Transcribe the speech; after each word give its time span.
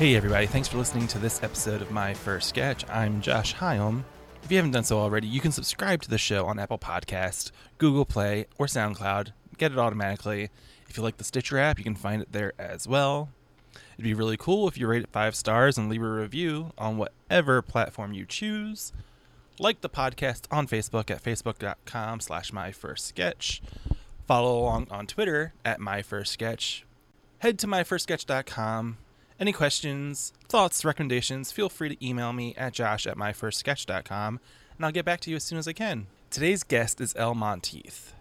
Hey, 0.00 0.16
everybody, 0.16 0.46
thanks 0.46 0.66
for 0.66 0.78
listening 0.78 1.08
to 1.08 1.18
this 1.18 1.42
episode 1.42 1.82
of 1.82 1.90
My 1.90 2.14
First 2.14 2.48
Sketch. 2.48 2.88
I'm 2.88 3.20
Josh 3.20 3.54
Hyam. 3.56 4.02
If 4.42 4.50
you 4.50 4.56
haven't 4.56 4.70
done 4.70 4.84
so 4.84 4.98
already, 4.98 5.26
you 5.26 5.40
can 5.40 5.52
subscribe 5.52 6.00
to 6.00 6.08
the 6.08 6.16
show 6.16 6.46
on 6.46 6.58
Apple 6.58 6.78
Podcast, 6.78 7.50
Google 7.76 8.06
Play, 8.06 8.46
or 8.56 8.64
SoundCloud. 8.64 9.32
Get 9.58 9.72
it 9.72 9.78
automatically. 9.78 10.48
If 10.88 10.96
you 10.96 11.02
like 11.02 11.18
the 11.18 11.24
Stitcher 11.24 11.58
app, 11.58 11.76
you 11.76 11.84
can 11.84 11.96
find 11.96 12.22
it 12.22 12.32
there 12.32 12.54
as 12.58 12.88
well. 12.88 13.28
It'd 13.92 14.04
be 14.04 14.14
really 14.14 14.38
cool 14.38 14.66
if 14.68 14.78
you 14.78 14.86
rate 14.86 15.02
it 15.02 15.10
five 15.12 15.36
stars 15.36 15.76
and 15.76 15.90
leave 15.90 16.02
a 16.02 16.08
review 16.08 16.72
on 16.78 16.96
whatever 16.96 17.60
platform 17.60 18.14
you 18.14 18.24
choose. 18.24 18.94
Like 19.58 19.82
the 19.82 19.90
podcast 19.90 20.44
on 20.50 20.66
Facebook 20.66 21.10
at 21.10 21.22
facebook.com 21.22 22.20
slash 22.20 22.54
my 22.54 22.72
first 22.72 23.06
sketch. 23.06 23.60
Follow 24.26 24.60
along 24.60 24.86
on 24.90 25.06
Twitter 25.06 25.52
at 25.62 25.78
my 25.78 26.00
first 26.00 26.32
sketch. 26.32 26.86
Head 27.40 27.58
to 27.58 27.66
myfirstsketch.com. 27.66 28.96
Any 29.40 29.52
questions, 29.52 30.34
thoughts, 30.50 30.84
recommendations, 30.84 31.50
feel 31.50 31.70
free 31.70 31.88
to 31.88 32.06
email 32.06 32.30
me 32.34 32.54
at 32.56 32.74
josh 32.74 33.06
at 33.06 33.16
myfirstsketch.com 33.16 34.38
and 34.76 34.84
I'll 34.84 34.92
get 34.92 35.06
back 35.06 35.20
to 35.20 35.30
you 35.30 35.36
as 35.36 35.44
soon 35.44 35.58
as 35.58 35.66
I 35.66 35.72
can. 35.72 36.08
Today's 36.28 36.62
guest 36.62 37.00
is 37.00 37.14
Elle 37.16 37.34
Monteith, 37.34 38.12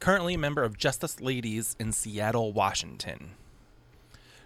currently 0.00 0.32
a 0.32 0.38
member 0.38 0.64
of 0.64 0.78
Justice 0.78 1.20
Ladies 1.20 1.76
in 1.78 1.92
Seattle, 1.92 2.54
Washington. 2.54 3.32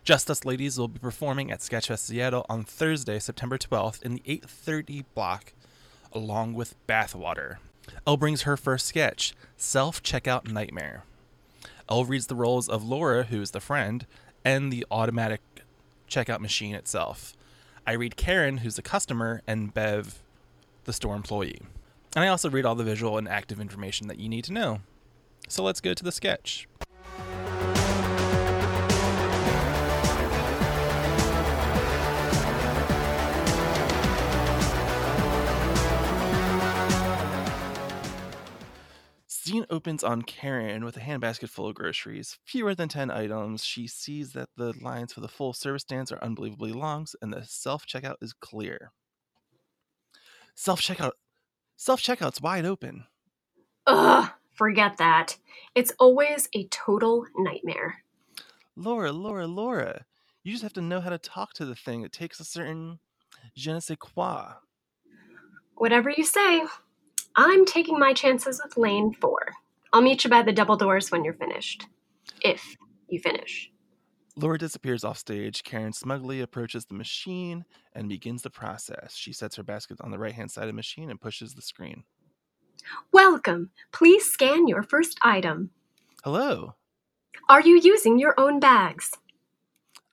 Justice 0.03 0.45
Ladies 0.45 0.77
will 0.77 0.89
be 0.89 0.99
performing 0.99 1.53
at 1.53 1.61
Sketchfest 1.61 2.01
Seattle 2.01 2.45
on 2.49 2.65
Thursday, 2.65 3.21
September 3.21 3.57
12th 3.57 4.03
in 4.03 4.15
the 4.15 4.23
8:30 4.27 5.05
block 5.15 5.53
along 6.13 6.55
with 6.55 6.75
Bathwater. 6.89 7.59
Elle 8.09 8.17
brings 8.17 8.43
her 8.43 8.57
first 8.57 8.87
sketch, 8.87 9.35
Self 9.57 10.03
Checkout 10.03 10.51
Nightmare. 10.51 11.05
Elle 11.89 12.05
reads 12.05 12.27
the 12.27 12.35
roles 12.35 12.69
of 12.69 12.83
Laura, 12.83 13.23
who 13.23 13.41
is 13.41 13.53
the 13.53 13.61
friend, 13.61 14.05
and 14.45 14.73
the 14.73 14.87
automatic 14.91 15.41
checkout 16.09 16.41
machine 16.41 16.75
itself. 16.75 17.35
I 17.87 17.93
read 17.93 18.17
Karen, 18.17 18.59
who's 18.59 18.77
the 18.77 18.83
customer, 18.83 19.43
and 19.47 19.73
Bev, 19.73 20.23
the 20.85 20.93
store 20.93 21.17
employee. 21.17 21.63
And 22.15 22.25
I 22.25 22.29
also 22.29 22.51
read 22.51 22.65
all 22.65 22.75
the 22.75 22.85
visual 22.85 23.19
and 23.19 23.29
active 23.29 23.61
information 23.61 24.09
that 24.09 24.19
you 24.19 24.29
need 24.29 24.45
to 24.45 24.53
know. 24.53 24.81
So 25.49 25.63
let's 25.63 25.81
go 25.81 25.95
to 25.95 26.05
the 26.05 26.13
sketch. 26.13 26.67
Scene 39.49 39.65
opens 39.71 40.05
on 40.05 40.21
Karen 40.21 40.85
with 40.85 40.99
a 40.99 41.01
handbasket 41.01 41.49
full 41.49 41.69
of 41.69 41.75
groceries. 41.75 42.39
Fewer 42.45 42.75
than 42.75 42.91
10 42.91 43.11
items. 43.11 43.65
She 43.65 43.87
sees 43.87 44.35
that 44.35 44.51
the 44.59 44.75
lines 44.83 45.15
for 45.15 45.21
the 45.23 45.29
full 45.29 45.55
service 45.55 45.81
stands 45.81 46.13
are 46.13 46.23
unbelievably 46.23 46.75
long 46.75 47.07
and 47.23 47.33
the 47.33 47.43
self 47.47 47.87
checkout 47.87 48.17
is 48.21 48.35
clear. 48.35 48.93
Self 50.55 50.83
checkout 50.83 51.13
self 51.79 52.03
checkout's 52.03 52.43
wide 52.43 52.67
open. 52.67 53.05
Ugh, 53.87 54.29
forget 54.53 54.99
that. 54.99 55.39
It's 55.75 55.95
always 55.99 56.51
a 56.53 56.67
total 56.67 57.25
nightmare. 57.35 58.05
Laura, 58.77 59.13
Laura, 59.13 59.47
Laura. 59.47 60.05
You 60.43 60.53
just 60.53 60.63
have 60.63 60.75
to 60.75 60.83
know 60.83 61.01
how 61.01 61.09
to 61.09 61.17
talk 61.17 61.55
to 61.55 61.65
the 61.65 61.75
thing. 61.75 62.03
It 62.03 62.13
takes 62.13 62.39
a 62.39 62.45
certain 62.45 62.99
je 63.57 63.73
ne 63.73 63.81
sais 63.81 63.97
quoi. 63.99 64.57
Whatever 65.77 66.11
you 66.11 66.25
say. 66.25 66.65
I'm 67.41 67.65
taking 67.65 68.01
my 68.01 68.13
chances 68.15 68.61
with 68.61 68.77
lane 68.77 69.15
four. 69.15 69.39
I'll 69.93 70.03
meet 70.03 70.25
you 70.25 70.31
by 70.31 70.43
the 70.43 70.53
double 70.53 70.77
doors 70.77 71.13
when 71.13 71.23
you're 71.23 71.35
finished. 71.35 71.87
If 72.43 72.75
you 73.09 73.21
finish. 73.21 73.71
Laura 74.35 74.59
disappears 74.59 75.05
off 75.05 75.19
stage. 75.19 75.63
Karen 75.63 75.93
smugly 75.93 76.41
approaches 76.41 76.87
the 76.87 76.97
machine 76.97 77.65
and 77.95 78.09
begins 78.09 78.43
the 78.43 78.51
process. 78.51 79.15
She 79.15 79.33
sets 79.33 79.55
her 79.55 79.63
basket 79.63 80.01
on 80.01 80.11
the 80.11 80.19
right 80.19 80.35
hand 80.35 80.51
side 80.51 80.63
of 80.63 80.71
the 80.71 80.73
machine 80.73 81.11
and 81.11 81.21
pushes 81.21 81.55
the 81.55 81.63
screen. 81.63 82.03
Welcome. 83.13 83.71
Please 83.93 84.29
scan 84.29 84.67
your 84.67 84.83
first 84.83 85.17
item. 85.23 85.71
Hello. 86.25 86.75
Are 87.49 87.61
you 87.61 87.79
using 87.81 88.19
your 88.19 88.35
own 88.37 88.59
bags? 88.59 89.13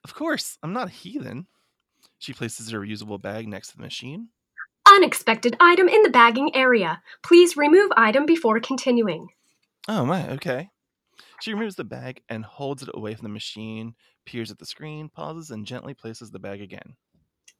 Of 0.04 0.14
course, 0.14 0.58
I'm 0.62 0.72
not 0.72 0.86
a 0.86 0.92
heathen. 0.92 1.48
She 2.18 2.32
places 2.32 2.70
her 2.70 2.78
reusable 2.78 3.20
bag 3.20 3.48
next 3.48 3.70
to 3.70 3.78
the 3.78 3.82
machine. 3.82 4.28
Unexpected 4.96 5.58
item 5.60 5.88
in 5.88 6.02
the 6.02 6.08
bagging 6.08 6.56
area. 6.56 7.02
Please 7.22 7.54
remove 7.54 7.90
item 7.98 8.24
before 8.24 8.58
continuing. 8.60 9.28
Oh 9.88 10.06
my, 10.06 10.30
okay. 10.30 10.70
She 11.42 11.52
removes 11.52 11.76
the 11.76 11.84
bag 11.84 12.22
and 12.30 12.46
holds 12.46 12.82
it 12.82 12.88
away 12.94 13.14
from 13.14 13.24
the 13.24 13.28
machine, 13.28 13.94
peers 14.24 14.50
at 14.50 14.58
the 14.58 14.64
screen, 14.64 15.10
pauses, 15.10 15.50
and 15.50 15.66
gently 15.66 15.92
places 15.92 16.30
the 16.30 16.38
bag 16.38 16.62
again. 16.62 16.96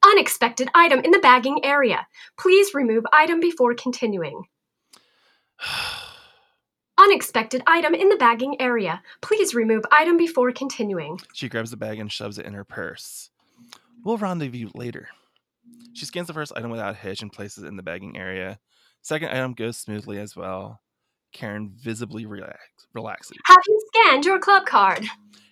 Unexpected 0.02 0.70
item 0.74 1.00
in 1.00 1.10
the 1.10 1.18
bagging 1.18 1.62
area. 1.62 2.06
Please 2.38 2.72
remove 2.72 3.04
item 3.12 3.38
before 3.38 3.74
continuing. 3.74 4.44
Unexpected 6.98 7.62
item 7.66 7.94
in 7.94 8.08
the 8.08 8.16
bagging 8.16 8.58
area. 8.62 9.02
Please 9.20 9.54
remove 9.54 9.84
item 9.92 10.16
before 10.16 10.52
continuing. 10.52 11.20
She 11.34 11.50
grabs 11.50 11.70
the 11.70 11.76
bag 11.76 11.98
and 11.98 12.10
shoves 12.10 12.38
it 12.38 12.46
in 12.46 12.54
her 12.54 12.64
purse. 12.64 13.28
We'll 14.02 14.16
rendezvous 14.16 14.70
later. 14.74 15.08
She 15.92 16.04
scans 16.04 16.26
the 16.26 16.34
first 16.34 16.52
item 16.56 16.70
without 16.70 16.96
hitch 16.96 17.22
and 17.22 17.32
places 17.32 17.64
it 17.64 17.68
in 17.68 17.76
the 17.76 17.82
bagging 17.82 18.16
area. 18.16 18.58
Second 19.02 19.30
item 19.30 19.54
goes 19.54 19.78
smoothly 19.78 20.18
as 20.18 20.36
well. 20.36 20.80
Karen 21.32 21.72
visibly 21.74 22.26
relax, 22.26 22.58
relaxes. 22.94 23.36
Have 23.44 23.56
you 23.66 23.80
scanned 23.94 24.24
your 24.24 24.38
club 24.38 24.66
card? 24.66 25.04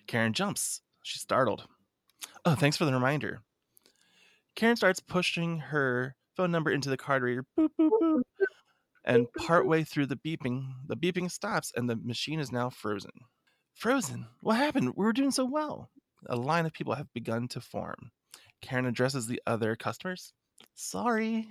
Karen 0.07 0.33
jumps. 0.33 0.81
She's 1.03 1.21
startled. 1.21 1.67
Oh, 2.43 2.55
thanks 2.55 2.77
for 2.77 2.85
the 2.85 2.93
reminder. 2.93 3.41
Karen 4.55 4.75
starts 4.75 4.99
pushing 4.99 5.59
her 5.59 6.15
phone 6.35 6.51
number 6.51 6.71
into 6.71 6.89
the 6.89 6.97
card 6.97 7.23
reader. 7.23 7.45
Boop, 7.57 7.69
boop, 7.79 7.89
boop. 8.01 8.21
And 9.03 9.27
partway 9.37 9.83
through 9.83 10.07
the 10.07 10.15
beeping, 10.15 10.65
the 10.87 10.95
beeping 10.95 11.29
stops 11.29 11.71
and 11.75 11.89
the 11.89 11.95
machine 11.95 12.39
is 12.39 12.51
now 12.51 12.69
frozen. 12.69 13.11
Frozen? 13.73 14.25
What 14.41 14.57
happened? 14.57 14.93
We 14.95 15.05
were 15.05 15.13
doing 15.13 15.31
so 15.31 15.45
well. 15.45 15.91
A 16.27 16.35
line 16.35 16.65
of 16.65 16.73
people 16.73 16.95
have 16.95 17.13
begun 17.13 17.47
to 17.49 17.61
form. 17.61 18.11
Karen 18.65 18.87
addresses 18.87 19.27
the 19.27 19.41
other 19.45 19.75
customers. 19.75 20.33
Sorry. 20.73 21.47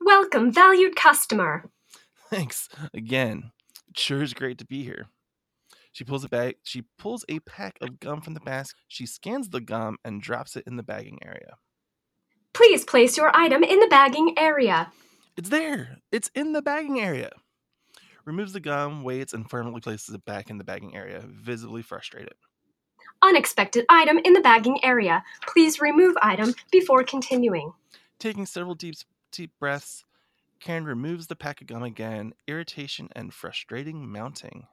Welcome, 0.00 0.52
valued 0.52 0.94
customer. 0.94 1.70
Thanks 2.28 2.68
again. 2.92 3.52
It 3.88 3.98
sure 3.98 4.22
is 4.22 4.34
great 4.34 4.58
to 4.58 4.66
be 4.66 4.84
here. 4.84 5.06
She 5.92 6.04
pulls 6.04 6.24
a 6.24 6.28
bag. 6.28 6.56
She 6.62 6.84
pulls 6.98 7.24
a 7.28 7.40
pack 7.40 7.78
of 7.80 7.98
gum 7.98 8.20
from 8.20 8.34
the 8.34 8.40
basket. 8.40 8.78
She 8.88 9.06
scans 9.06 9.48
the 9.48 9.60
gum 9.60 9.96
and 10.04 10.20
drops 10.20 10.54
it 10.54 10.64
in 10.66 10.76
the 10.76 10.82
bagging 10.82 11.18
area. 11.24 11.56
Please 12.52 12.84
place 12.84 13.16
your 13.16 13.34
item 13.34 13.62
in 13.64 13.80
the 13.80 13.88
bagging 13.88 14.34
area. 14.38 14.92
It's 15.36 15.48
there. 15.48 15.98
It's 16.12 16.30
in 16.34 16.52
the 16.52 16.62
bagging 16.62 17.00
area. 17.00 17.30
Removes 18.26 18.52
the 18.52 18.60
gum, 18.60 19.02
waits, 19.02 19.32
and 19.32 19.48
firmly 19.48 19.80
places 19.80 20.14
it 20.14 20.24
back 20.26 20.50
in 20.50 20.58
the 20.58 20.64
bagging 20.64 20.94
area, 20.94 21.24
visibly 21.26 21.80
frustrated. 21.80 22.34
Unexpected 23.22 23.84
item 23.88 24.18
in 24.24 24.32
the 24.32 24.40
bagging 24.40 24.82
area. 24.84 25.24
Please 25.46 25.80
remove 25.80 26.16
item 26.22 26.54
before 26.70 27.02
continuing. 27.02 27.72
Taking 28.18 28.46
several 28.46 28.74
deep, 28.74 28.94
deep 29.32 29.50
breaths, 29.58 30.04
Karen 30.60 30.84
removes 30.84 31.26
the 31.26 31.36
pack 31.36 31.60
of 31.60 31.66
gum 31.66 31.82
again, 31.82 32.32
irritation 32.46 33.08
and 33.14 33.32
frustrating 33.32 34.08
mounting. 34.08 34.66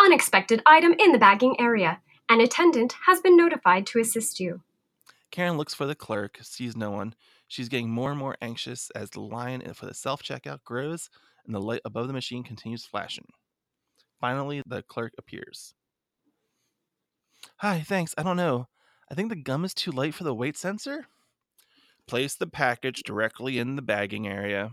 Unexpected 0.00 0.62
item 0.66 0.94
in 0.98 1.12
the 1.12 1.18
bagging 1.18 1.58
area. 1.60 2.00
An 2.28 2.40
attendant 2.40 2.94
has 3.06 3.20
been 3.20 3.36
notified 3.36 3.86
to 3.88 4.00
assist 4.00 4.40
you. 4.40 4.62
Karen 5.30 5.56
looks 5.56 5.74
for 5.74 5.86
the 5.86 5.94
clerk, 5.94 6.38
sees 6.42 6.76
no 6.76 6.90
one. 6.90 7.14
She's 7.48 7.68
getting 7.68 7.90
more 7.90 8.10
and 8.10 8.18
more 8.18 8.36
anxious 8.40 8.90
as 8.90 9.10
the 9.10 9.20
line 9.20 9.62
for 9.74 9.86
the 9.86 9.94
self 9.94 10.22
checkout 10.22 10.64
grows 10.64 11.10
and 11.46 11.54
the 11.54 11.60
light 11.60 11.82
above 11.84 12.06
the 12.06 12.12
machine 12.12 12.42
continues 12.42 12.84
flashing. 12.84 13.26
Finally, 14.20 14.62
the 14.66 14.82
clerk 14.82 15.12
appears. 15.18 15.74
Hi, 17.58 17.80
thanks. 17.80 18.14
I 18.18 18.22
don't 18.22 18.36
know. 18.36 18.68
I 19.10 19.14
think 19.14 19.28
the 19.28 19.36
gum 19.36 19.64
is 19.64 19.74
too 19.74 19.90
light 19.90 20.14
for 20.14 20.24
the 20.24 20.34
weight 20.34 20.56
sensor. 20.56 21.06
Place 22.06 22.34
the 22.34 22.46
package 22.46 23.02
directly 23.02 23.58
in 23.58 23.76
the 23.76 23.82
bagging 23.82 24.28
area. 24.28 24.72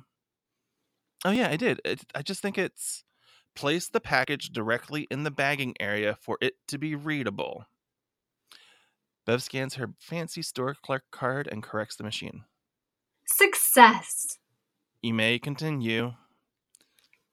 Oh, 1.23 1.31
yeah, 1.31 1.49
I 1.49 1.55
did. 1.55 1.79
It, 1.85 2.01
I 2.15 2.21
just 2.21 2.41
think 2.41 2.57
it's 2.57 3.03
place 3.55 3.87
the 3.87 3.99
package 3.99 4.49
directly 4.49 5.07
in 5.11 5.23
the 5.23 5.31
bagging 5.31 5.75
area 5.79 6.17
for 6.19 6.37
it 6.41 6.55
to 6.67 6.77
be 6.77 6.95
readable. 6.95 7.65
Bev 9.25 9.43
scans 9.43 9.75
her 9.75 9.93
fancy 9.99 10.41
store 10.41 10.75
clerk 10.81 11.03
card 11.11 11.47
and 11.47 11.61
corrects 11.61 11.95
the 11.95 12.03
machine. 12.03 12.43
Success. 13.25 14.39
You 15.01 15.13
may 15.13 15.39
continue. 15.39 16.13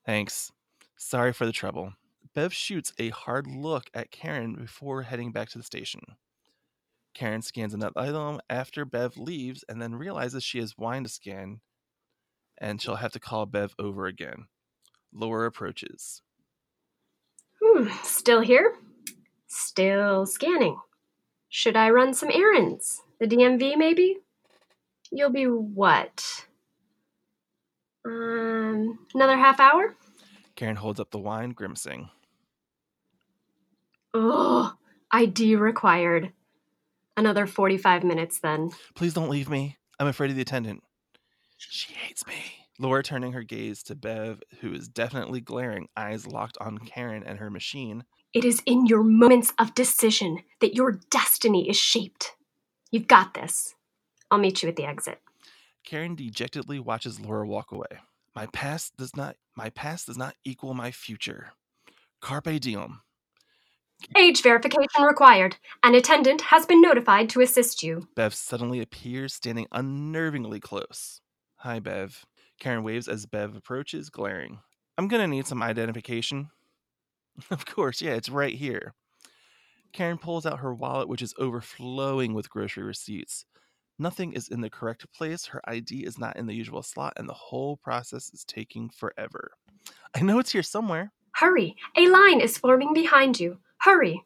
Thanks. 0.04 0.52
Sorry 0.96 1.32
for 1.32 1.46
the 1.46 1.52
trouble. 1.52 1.94
Bev 2.38 2.54
shoots 2.54 2.92
a 3.00 3.08
hard 3.08 3.48
look 3.48 3.90
at 3.92 4.12
Karen 4.12 4.54
before 4.54 5.02
heading 5.02 5.32
back 5.32 5.48
to 5.48 5.58
the 5.58 5.64
station. 5.64 6.02
Karen 7.12 7.42
scans 7.42 7.74
another 7.74 7.98
item 7.98 8.38
after 8.48 8.84
Bev 8.84 9.16
leaves 9.16 9.64
and 9.68 9.82
then 9.82 9.96
realizes 9.96 10.44
she 10.44 10.60
has 10.60 10.78
wine 10.78 11.02
to 11.02 11.08
scan 11.08 11.58
and 12.56 12.80
she'll 12.80 12.94
have 12.94 13.10
to 13.10 13.18
call 13.18 13.44
Bev 13.46 13.74
over 13.76 14.06
again. 14.06 14.46
Laura 15.12 15.48
approaches. 15.48 16.22
Hmm, 17.60 17.88
still 18.04 18.42
here? 18.42 18.76
Still 19.48 20.24
scanning. 20.24 20.78
Should 21.48 21.74
I 21.74 21.90
run 21.90 22.14
some 22.14 22.30
errands? 22.32 23.02
The 23.18 23.26
DMV, 23.26 23.76
maybe? 23.76 24.18
You'll 25.10 25.32
be 25.32 25.46
what? 25.46 26.46
Um, 28.06 29.00
another 29.12 29.36
half 29.36 29.58
hour? 29.58 29.96
Karen 30.54 30.76
holds 30.76 31.00
up 31.00 31.10
the 31.10 31.18
wine, 31.18 31.50
grimacing. 31.50 32.10
Ugh, 34.14 34.72
ID 35.10 35.56
required. 35.56 36.32
Another 37.16 37.46
45 37.46 38.04
minutes 38.04 38.38
then. 38.40 38.70
Please 38.94 39.14
don't 39.14 39.30
leave 39.30 39.48
me. 39.48 39.76
I'm 39.98 40.06
afraid 40.06 40.30
of 40.30 40.36
the 40.36 40.42
attendant. 40.42 40.82
She 41.56 41.92
hates 41.94 42.26
me. 42.26 42.34
Laura 42.78 43.02
turning 43.02 43.32
her 43.32 43.42
gaze 43.42 43.82
to 43.84 43.96
Bev, 43.96 44.40
who 44.60 44.72
is 44.72 44.88
definitely 44.88 45.40
glaring, 45.40 45.88
eyes 45.96 46.26
locked 46.26 46.56
on 46.60 46.78
Karen 46.78 47.24
and 47.24 47.40
her 47.40 47.50
machine. 47.50 48.04
It 48.32 48.44
is 48.44 48.62
in 48.66 48.86
your 48.86 49.02
moments 49.02 49.52
of 49.58 49.74
decision 49.74 50.38
that 50.60 50.74
your 50.74 51.00
destiny 51.10 51.68
is 51.68 51.76
shaped. 51.76 52.36
You've 52.92 53.08
got 53.08 53.34
this. 53.34 53.74
I'll 54.30 54.38
meet 54.38 54.62
you 54.62 54.68
at 54.68 54.76
the 54.76 54.84
exit. 54.84 55.20
Karen 55.84 56.14
dejectedly 56.14 56.78
watches 56.78 57.18
Laura 57.18 57.48
walk 57.48 57.72
away. 57.72 57.98
My 58.36 58.46
past 58.46 58.96
does 58.96 59.16
not 59.16 59.36
my 59.56 59.70
past 59.70 60.06
does 60.06 60.16
not 60.16 60.36
equal 60.44 60.74
my 60.74 60.92
future. 60.92 61.54
Carpe 62.20 62.60
diem. 62.60 63.00
Age 64.16 64.42
verification 64.42 65.02
required. 65.02 65.56
An 65.82 65.94
attendant 65.94 66.40
has 66.40 66.66
been 66.66 66.80
notified 66.80 67.28
to 67.30 67.40
assist 67.40 67.82
you. 67.82 68.08
Bev 68.14 68.34
suddenly 68.34 68.80
appears, 68.80 69.34
standing 69.34 69.66
unnervingly 69.72 70.60
close. 70.60 71.20
Hi, 71.56 71.78
Bev. 71.78 72.24
Karen 72.58 72.82
waves 72.82 73.08
as 73.08 73.26
Bev 73.26 73.54
approaches, 73.54 74.10
glaring. 74.10 74.60
I'm 74.96 75.08
gonna 75.08 75.28
need 75.28 75.46
some 75.46 75.62
identification. 75.62 76.50
of 77.50 77.66
course, 77.66 78.00
yeah, 78.00 78.14
it's 78.14 78.28
right 78.28 78.54
here. 78.54 78.94
Karen 79.92 80.18
pulls 80.18 80.46
out 80.46 80.60
her 80.60 80.74
wallet, 80.74 81.08
which 81.08 81.22
is 81.22 81.34
overflowing 81.38 82.34
with 82.34 82.50
grocery 82.50 82.82
receipts. 82.82 83.44
Nothing 83.98 84.32
is 84.32 84.48
in 84.48 84.60
the 84.60 84.70
correct 84.70 85.06
place, 85.12 85.46
her 85.46 85.60
ID 85.68 86.04
is 86.04 86.18
not 86.18 86.36
in 86.36 86.46
the 86.46 86.54
usual 86.54 86.82
slot, 86.82 87.14
and 87.16 87.28
the 87.28 87.34
whole 87.34 87.76
process 87.76 88.30
is 88.32 88.44
taking 88.44 88.90
forever. 88.90 89.52
I 90.14 90.20
know 90.22 90.38
it's 90.38 90.52
here 90.52 90.62
somewhere. 90.62 91.12
Hurry! 91.32 91.76
A 91.96 92.08
line 92.08 92.40
is 92.40 92.58
forming 92.58 92.92
behind 92.92 93.40
you. 93.40 93.58
Hurry! 93.80 94.24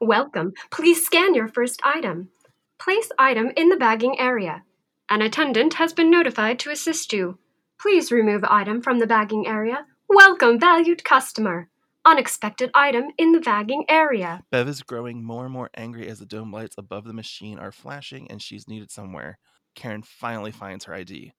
Welcome. 0.00 0.52
Please 0.70 1.04
scan 1.04 1.34
your 1.34 1.48
first 1.48 1.80
item. 1.84 2.30
Place 2.78 3.10
item 3.18 3.50
in 3.56 3.68
the 3.68 3.76
bagging 3.76 4.18
area. 4.18 4.62
An 5.08 5.22
attendant 5.22 5.74
has 5.74 5.92
been 5.92 6.10
notified 6.10 6.58
to 6.60 6.70
assist 6.70 7.12
you. 7.12 7.38
Please 7.78 8.10
remove 8.10 8.44
item 8.44 8.82
from 8.82 8.98
the 8.98 9.06
bagging 9.06 9.46
area. 9.46 9.86
Welcome, 10.08 10.58
valued 10.58 11.04
customer. 11.04 11.68
Unexpected 12.04 12.70
item 12.74 13.06
in 13.18 13.32
the 13.32 13.40
bagging 13.40 13.84
area. 13.88 14.42
Bev 14.50 14.68
is 14.68 14.82
growing 14.82 15.22
more 15.22 15.44
and 15.44 15.52
more 15.52 15.70
angry 15.74 16.08
as 16.08 16.18
the 16.18 16.26
dome 16.26 16.52
lights 16.52 16.76
above 16.78 17.04
the 17.04 17.12
machine 17.12 17.58
are 17.58 17.72
flashing 17.72 18.30
and 18.30 18.40
she's 18.40 18.68
needed 18.68 18.90
somewhere. 18.90 19.38
Karen 19.74 20.02
finally 20.02 20.52
finds 20.52 20.84
her 20.84 20.94
ID. 20.94 21.32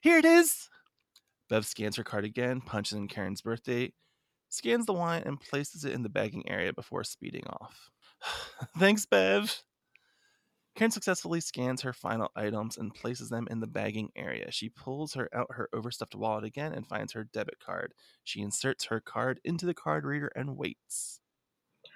Here 0.00 0.18
it 0.18 0.24
is! 0.24 0.68
Bev 1.48 1.66
scans 1.66 1.96
her 1.96 2.04
card 2.04 2.24
again, 2.24 2.60
punches 2.60 2.96
in 2.96 3.08
Karen's 3.08 3.42
birth 3.42 3.62
date, 3.62 3.94
scans 4.52 4.86
the 4.86 4.92
wine, 4.92 5.22
and 5.24 5.40
places 5.40 5.84
it 5.84 5.92
in 5.92 6.02
the 6.02 6.08
bagging 6.08 6.48
area 6.48 6.72
before 6.72 7.04
speeding 7.04 7.44
off. 7.46 7.90
Thanks, 8.78 9.06
Bev! 9.06 9.62
Karen 10.74 10.90
successfully 10.90 11.40
scans 11.40 11.82
her 11.82 11.92
final 11.92 12.30
items 12.34 12.78
and 12.78 12.94
places 12.94 13.28
them 13.28 13.46
in 13.50 13.60
the 13.60 13.66
bagging 13.66 14.10
area. 14.16 14.50
She 14.50 14.70
pulls 14.70 15.14
her 15.14 15.28
out 15.34 15.48
her 15.50 15.68
overstuffed 15.72 16.14
wallet 16.14 16.44
again 16.44 16.72
and 16.72 16.86
finds 16.86 17.12
her 17.12 17.24
debit 17.24 17.58
card. 17.60 17.92
She 18.24 18.40
inserts 18.40 18.86
her 18.86 19.00
card 19.00 19.38
into 19.44 19.66
the 19.66 19.74
card 19.74 20.04
reader 20.04 20.32
and 20.34 20.56
waits. 20.56 21.20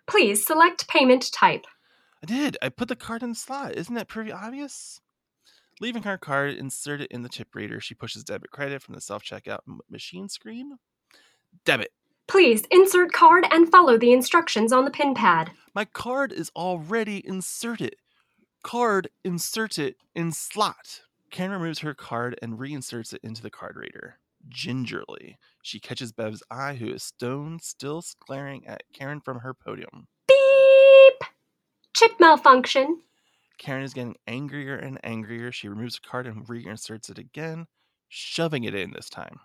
Please 0.07 0.45
select 0.45 0.89
payment 0.89 1.33
type. 1.33 1.65
I 2.23 2.27
did. 2.27 2.59
I 2.61 2.69
put 2.69 2.89
the 2.89 2.97
card 2.97 3.23
in 3.23 3.31
the 3.31 3.35
slot. 3.35 3.77
Isn't 3.77 3.95
that 3.95 4.09
pretty 4.09 4.31
obvious? 4.31 5.01
Leaving 5.81 6.03
her 6.05 6.19
card 6.19 6.55
inserted 6.55 7.09
in 7.11 7.23
the 7.23 7.29
chip 7.29 7.55
reader, 7.55 7.81
she 7.81 7.95
pushes 7.95 8.25
debit 8.25 8.51
credit 8.51 8.83
from 8.83 8.95
the 8.95 9.01
self 9.01 9.23
checkout 9.23 9.61
machine 9.91 10.29
screen. 10.29 10.79
Debit. 11.65 11.93
Please 12.29 12.65
insert 12.71 13.13
card 13.13 13.47
and 13.51 13.71
follow 13.71 13.97
the 13.97 14.13
instructions 14.13 14.73
on 14.73 14.85
the 14.85 14.91
pin 14.91 15.15
pad. 15.15 15.53
My 15.75 15.85
card 15.85 16.33
is 16.33 16.51
already 16.57 17.27
inserted 17.27 17.97
card 18.67 19.09
inserted 19.25 19.95
in 20.17 20.33
slot. 20.33 21.03
Karen 21.31 21.53
removes 21.53 21.79
her 21.79 21.95
card 21.95 22.37
and 22.43 22.59
reinserts 22.59 23.13
it 23.13 23.21
into 23.23 23.41
the 23.41 23.51
card 23.51 23.77
reader. 23.77 24.19
Gingerly, 24.49 25.39
she 25.63 25.79
catches 25.79 26.11
Bev's 26.11 26.43
eye, 26.51 26.75
who 26.75 26.89
is 26.89 27.05
stone 27.05 27.61
still 27.61 28.03
glaring 28.19 28.67
at 28.67 28.83
Karen 28.93 29.21
from 29.21 29.39
her 29.39 29.55
podium. 29.55 30.09
Beep! 30.27 31.29
Chip 31.95 32.19
malfunction. 32.19 33.03
Karen 33.57 33.85
is 33.85 33.95
getting 33.95 34.17
angrier 34.27 34.75
and 34.75 34.99
angrier. 35.05 35.53
She 35.53 35.69
removes 35.69 36.01
the 36.01 36.09
card 36.09 36.27
and 36.27 36.49
reinserts 36.49 37.09
it 37.09 37.19
again, 37.19 37.67
shoving 38.09 38.65
it 38.65 38.75
in 38.75 38.91
this 38.91 39.09
time. 39.09 39.39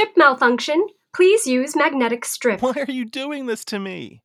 Chip 0.00 0.16
malfunction. 0.16 0.86
Please 1.14 1.46
use 1.46 1.76
magnetic 1.76 2.24
strip. 2.24 2.62
Why 2.62 2.72
are 2.88 2.90
you 2.90 3.04
doing 3.04 3.44
this 3.44 3.66
to 3.66 3.78
me? 3.78 4.22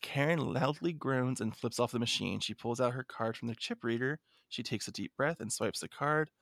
Karen 0.00 0.52
loudly 0.52 0.92
groans 0.92 1.40
and 1.40 1.54
flips 1.54 1.78
off 1.78 1.92
the 1.92 2.00
machine. 2.00 2.40
She 2.40 2.52
pulls 2.52 2.80
out 2.80 2.94
her 2.94 3.04
card 3.04 3.36
from 3.36 3.46
the 3.46 3.54
chip 3.54 3.84
reader. 3.84 4.18
She 4.48 4.64
takes 4.64 4.88
a 4.88 4.90
deep 4.90 5.12
breath 5.16 5.38
and 5.38 5.52
swipes 5.52 5.78
the 5.78 5.88
card 5.88 6.32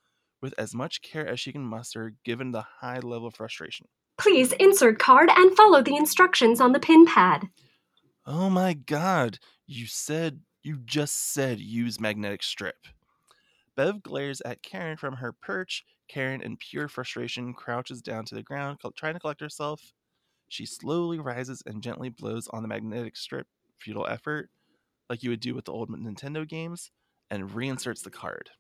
with 0.41 0.55
as 0.57 0.75
much 0.75 1.03
care 1.03 1.29
as 1.29 1.39
she 1.39 1.53
can 1.53 1.63
muster, 1.63 2.15
given 2.25 2.51
the 2.51 2.65
high 2.81 3.01
level 3.01 3.27
of 3.27 3.35
frustration. 3.35 3.89
Please 4.17 4.53
insert 4.53 4.99
card 4.99 5.29
and 5.37 5.55
follow 5.55 5.83
the 5.83 5.97
instructions 5.97 6.63
on 6.63 6.73
the 6.73 6.81
pin 6.81 7.05
pad. 7.05 7.47
Oh 8.25 8.49
my 8.49 8.73
god, 8.73 9.39
you 9.67 9.85
said, 9.85 10.41
you 10.63 10.79
just 10.87 11.35
said 11.35 11.61
use 11.61 12.01
magnetic 12.01 12.43
strip. 12.43 12.87
Bev 13.77 14.03
glares 14.03 14.41
at 14.47 14.63
Karen 14.63 14.97
from 14.97 15.17
her 15.17 15.31
perch. 15.35 15.85
Karen, 16.11 16.43
in 16.43 16.57
pure 16.57 16.89
frustration, 16.89 17.55
crouches 17.55 18.03
down 18.03 18.25
to 18.25 18.35
the 18.35 18.43
ground, 18.43 18.79
trying 18.97 19.15
to 19.15 19.21
collect 19.21 19.41
herself. 19.41 19.93
She 20.49 20.67
slowly 20.67 21.21
rises 21.21 21.63
and 21.67 21.83
gently 21.83 22.09
blows 22.09 22.49
on 22.49 22.63
the 22.63 22.69
magnetic 22.69 23.17
strip, 23.17 23.47
futile 23.79 24.07
effort, 24.09 24.51
like 25.09 25.23
you 25.23 25.31
would 25.31 25.41
do 25.41 25.55
with 25.55 25.67
the 25.67 25.73
old 25.73 25.89
Nintendo 25.89 26.47
games, 26.47 26.91
and 27.31 27.55
reinserts 27.55 28.03
the 28.03 28.11
card. 28.11 28.51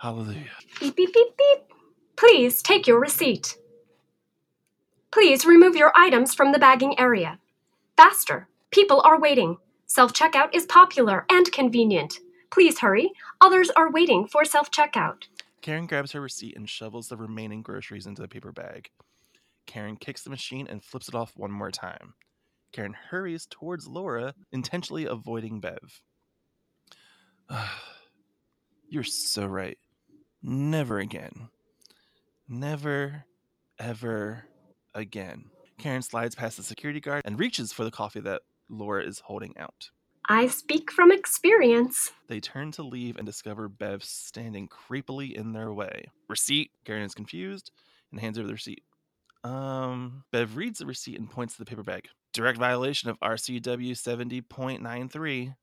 Hallelujah. 0.00 0.50
Beep, 0.80 0.96
beep, 0.96 1.14
beep, 1.14 1.36
beep. 1.36 1.60
Please 2.16 2.62
take 2.62 2.88
your 2.88 2.98
receipt. 2.98 3.56
Please 5.12 5.46
remove 5.46 5.76
your 5.76 5.92
items 5.96 6.34
from 6.34 6.50
the 6.50 6.58
bagging 6.58 6.98
area. 6.98 7.38
Faster. 7.96 8.48
People 8.72 9.00
are 9.02 9.20
waiting. 9.20 9.58
Self 9.86 10.12
checkout 10.12 10.52
is 10.52 10.66
popular 10.66 11.24
and 11.30 11.50
convenient. 11.52 12.18
Please 12.50 12.80
hurry. 12.80 13.12
Others 13.40 13.70
are 13.76 13.90
waiting 13.90 14.26
for 14.26 14.44
self 14.44 14.70
checkout. 14.72 15.24
Karen 15.60 15.86
grabs 15.86 16.12
her 16.12 16.20
receipt 16.20 16.56
and 16.56 16.68
shovels 16.68 17.08
the 17.08 17.16
remaining 17.16 17.62
groceries 17.62 18.06
into 18.06 18.22
the 18.22 18.28
paper 18.28 18.52
bag. 18.52 18.90
Karen 19.66 19.96
kicks 19.96 20.22
the 20.22 20.30
machine 20.30 20.66
and 20.68 20.82
flips 20.82 21.08
it 21.08 21.14
off 21.14 21.32
one 21.36 21.50
more 21.50 21.70
time. 21.70 22.14
Karen 22.72 22.94
hurries 23.10 23.46
towards 23.46 23.86
Laura, 23.86 24.34
intentionally 24.52 25.04
avoiding 25.04 25.60
Bev. 25.60 26.00
You're 28.88 29.04
so 29.04 29.46
right. 29.46 29.78
Never 30.42 30.98
again. 30.98 31.48
Never, 32.48 33.24
ever 33.78 34.44
again. 34.94 35.46
Karen 35.78 36.02
slides 36.02 36.34
past 36.34 36.56
the 36.56 36.62
security 36.62 37.00
guard 37.00 37.22
and 37.24 37.38
reaches 37.38 37.72
for 37.72 37.84
the 37.84 37.90
coffee 37.90 38.20
that 38.20 38.42
Laura 38.68 39.04
is 39.04 39.20
holding 39.20 39.56
out. 39.58 39.90
I 40.30 40.48
speak 40.48 40.90
from 40.90 41.10
experience. 41.10 42.12
They 42.28 42.38
turn 42.38 42.70
to 42.72 42.82
leave 42.82 43.16
and 43.16 43.24
discover 43.24 43.66
Bev 43.66 44.04
standing 44.04 44.68
creepily 44.68 45.32
in 45.32 45.52
their 45.52 45.72
way. 45.72 46.04
Receipt? 46.28 46.70
Karen 46.84 47.02
is 47.02 47.14
confused 47.14 47.70
and 48.10 48.20
hands 48.20 48.38
over 48.38 48.46
the 48.46 48.52
receipt. 48.52 48.82
Um, 49.42 50.24
Bev 50.30 50.56
reads 50.56 50.80
the 50.80 50.86
receipt 50.86 51.18
and 51.18 51.30
points 51.30 51.54
to 51.54 51.60
the 51.60 51.64
paper 51.64 51.82
bag. 51.82 52.08
Direct 52.34 52.58
violation 52.58 53.08
of 53.08 53.18
RCW 53.20 53.92
70.93. 53.92 55.54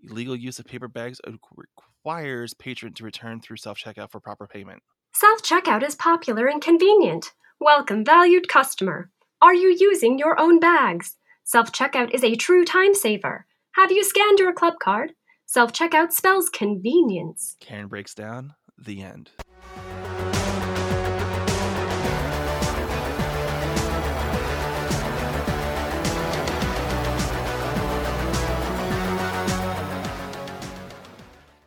Illegal 0.00 0.36
use 0.36 0.58
of 0.58 0.64
paper 0.64 0.88
bags 0.88 1.20
requires 1.26 2.54
patron 2.54 2.94
to 2.94 3.04
return 3.04 3.40
through 3.40 3.58
self 3.58 3.76
checkout 3.76 4.10
for 4.10 4.20
proper 4.20 4.46
payment. 4.46 4.82
Self 5.12 5.42
checkout 5.42 5.82
is 5.82 5.94
popular 5.94 6.46
and 6.46 6.62
convenient. 6.62 7.32
Welcome, 7.60 8.06
valued 8.06 8.48
customer. 8.48 9.10
Are 9.42 9.54
you 9.54 9.76
using 9.78 10.18
your 10.18 10.40
own 10.40 10.60
bags? 10.60 11.16
Self 11.44 11.72
checkout 11.72 12.14
is 12.14 12.24
a 12.24 12.36
true 12.36 12.64
time 12.64 12.94
saver. 12.94 13.46
Have 13.78 13.92
you 13.92 14.02
scanned 14.02 14.40
your 14.40 14.52
club 14.52 14.74
card? 14.80 15.12
Self 15.46 15.72
checkout 15.72 16.10
spells 16.10 16.48
convenience. 16.48 17.56
Karen 17.60 17.86
breaks 17.86 18.12
down. 18.12 18.54
The 18.76 19.02
end. 19.02 19.30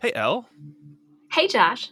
Hey, 0.01 0.12
Elle. 0.13 0.50
Hey, 1.32 1.48
Josh. 1.48 1.91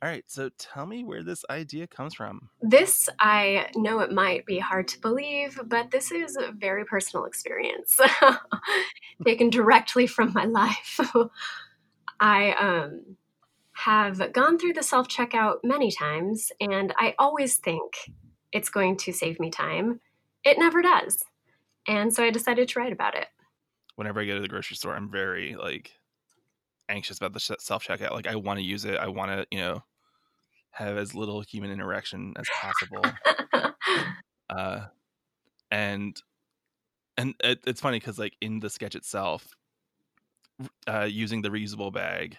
All 0.00 0.08
right, 0.08 0.22
so 0.28 0.48
tell 0.58 0.86
me 0.86 1.02
where 1.02 1.24
this 1.24 1.44
idea 1.50 1.88
comes 1.88 2.14
from. 2.14 2.50
This, 2.62 3.08
I 3.18 3.66
know 3.74 3.98
it 3.98 4.12
might 4.12 4.46
be 4.46 4.60
hard 4.60 4.86
to 4.88 5.00
believe, 5.00 5.58
but 5.66 5.90
this 5.90 6.12
is 6.12 6.36
a 6.36 6.52
very 6.52 6.84
personal 6.84 7.24
experience 7.24 7.98
taken 9.24 9.50
directly 9.50 10.06
from 10.06 10.32
my 10.32 10.44
life. 10.44 11.00
I 12.20 12.52
um, 12.52 13.16
have 13.72 14.32
gone 14.32 14.56
through 14.56 14.74
the 14.74 14.84
self 14.84 15.08
checkout 15.08 15.58
many 15.64 15.90
times, 15.90 16.52
and 16.60 16.94
I 16.96 17.16
always 17.18 17.56
think 17.56 17.92
it's 18.52 18.68
going 18.68 18.98
to 18.98 19.12
save 19.12 19.40
me 19.40 19.50
time. 19.50 20.00
It 20.44 20.60
never 20.60 20.80
does. 20.80 21.24
And 21.88 22.14
so 22.14 22.22
I 22.22 22.30
decided 22.30 22.68
to 22.68 22.78
write 22.78 22.92
about 22.92 23.16
it. 23.16 23.26
Whenever 23.96 24.20
I 24.20 24.26
go 24.26 24.36
to 24.36 24.40
the 24.40 24.48
grocery 24.48 24.76
store, 24.76 24.94
I'm 24.94 25.10
very 25.10 25.56
like 25.56 25.90
anxious 26.88 27.18
about 27.18 27.32
the 27.32 27.40
self 27.40 27.84
checkout. 27.84 28.12
Like 28.12 28.28
I 28.28 28.36
want 28.36 28.60
to 28.60 28.64
use 28.64 28.84
it. 28.84 28.96
I 28.96 29.08
want 29.08 29.32
to, 29.32 29.46
you 29.50 29.58
know, 29.58 29.82
have 30.70 30.96
as 30.96 31.14
little 31.14 31.40
human 31.40 31.70
interaction 31.70 32.34
as 32.36 32.46
possible. 32.54 33.04
uh, 34.50 34.80
and 35.70 36.20
and 37.16 37.34
it, 37.40 37.60
it's 37.66 37.80
funny 37.80 37.98
because 37.98 38.18
like 38.18 38.34
in 38.40 38.60
the 38.60 38.70
sketch 38.70 38.94
itself, 38.94 39.48
uh, 40.86 41.04
using 41.04 41.42
the 41.42 41.50
reusable 41.50 41.92
bag 41.92 42.36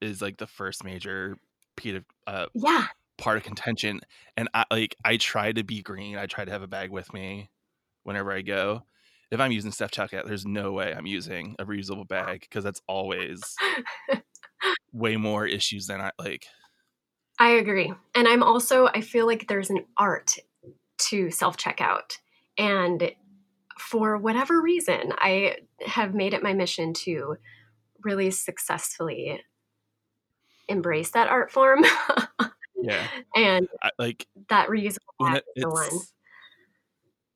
is 0.00 0.20
like 0.20 0.38
the 0.38 0.46
first 0.46 0.84
major 0.84 1.36
piece 1.76 1.96
of 1.96 2.04
uh, 2.26 2.46
yeah 2.54 2.86
part 3.20 3.36
of 3.36 3.44
contention. 3.44 4.00
And 4.36 4.48
I 4.52 4.64
like 4.70 4.96
I 5.04 5.16
try 5.16 5.52
to 5.52 5.62
be 5.62 5.82
green. 5.82 6.16
I 6.16 6.26
try 6.26 6.44
to 6.44 6.50
have 6.50 6.62
a 6.62 6.68
bag 6.68 6.90
with 6.90 7.12
me 7.12 7.50
whenever 8.02 8.32
I 8.32 8.42
go. 8.42 8.82
If 9.30 9.38
I'm 9.38 9.52
using 9.52 9.70
self 9.70 9.92
checkout, 9.92 10.26
there's 10.26 10.46
no 10.46 10.72
way 10.72 10.92
I'm 10.92 11.06
using 11.06 11.54
a 11.60 11.64
reusable 11.64 12.08
bag 12.08 12.40
because 12.40 12.64
that's 12.64 12.82
always 12.88 13.40
way 14.92 15.16
more 15.16 15.46
issues 15.46 15.86
than 15.86 16.00
I 16.00 16.10
like. 16.18 16.46
I 17.40 17.52
agree. 17.52 17.92
And 18.14 18.28
I'm 18.28 18.42
also, 18.42 18.86
I 18.86 19.00
feel 19.00 19.26
like 19.26 19.48
there's 19.48 19.70
an 19.70 19.86
art 19.96 20.38
to 21.08 21.30
self 21.30 21.56
checkout. 21.56 22.18
And 22.58 23.12
for 23.78 24.18
whatever 24.18 24.60
reason, 24.60 25.14
I 25.16 25.56
have 25.86 26.14
made 26.14 26.34
it 26.34 26.42
my 26.42 26.52
mission 26.52 26.92
to 26.92 27.36
really 28.04 28.30
successfully 28.30 29.42
embrace 30.68 31.12
that 31.12 31.28
art 31.28 31.50
form. 31.50 31.82
yeah. 32.82 33.06
And 33.34 33.68
I, 33.82 33.90
like 33.98 34.26
that 34.50 34.68
reusable 34.68 34.98
bag 35.18 35.36
it, 35.36 35.44
is 35.56 35.62
the 35.62 35.70
one. 35.70 35.98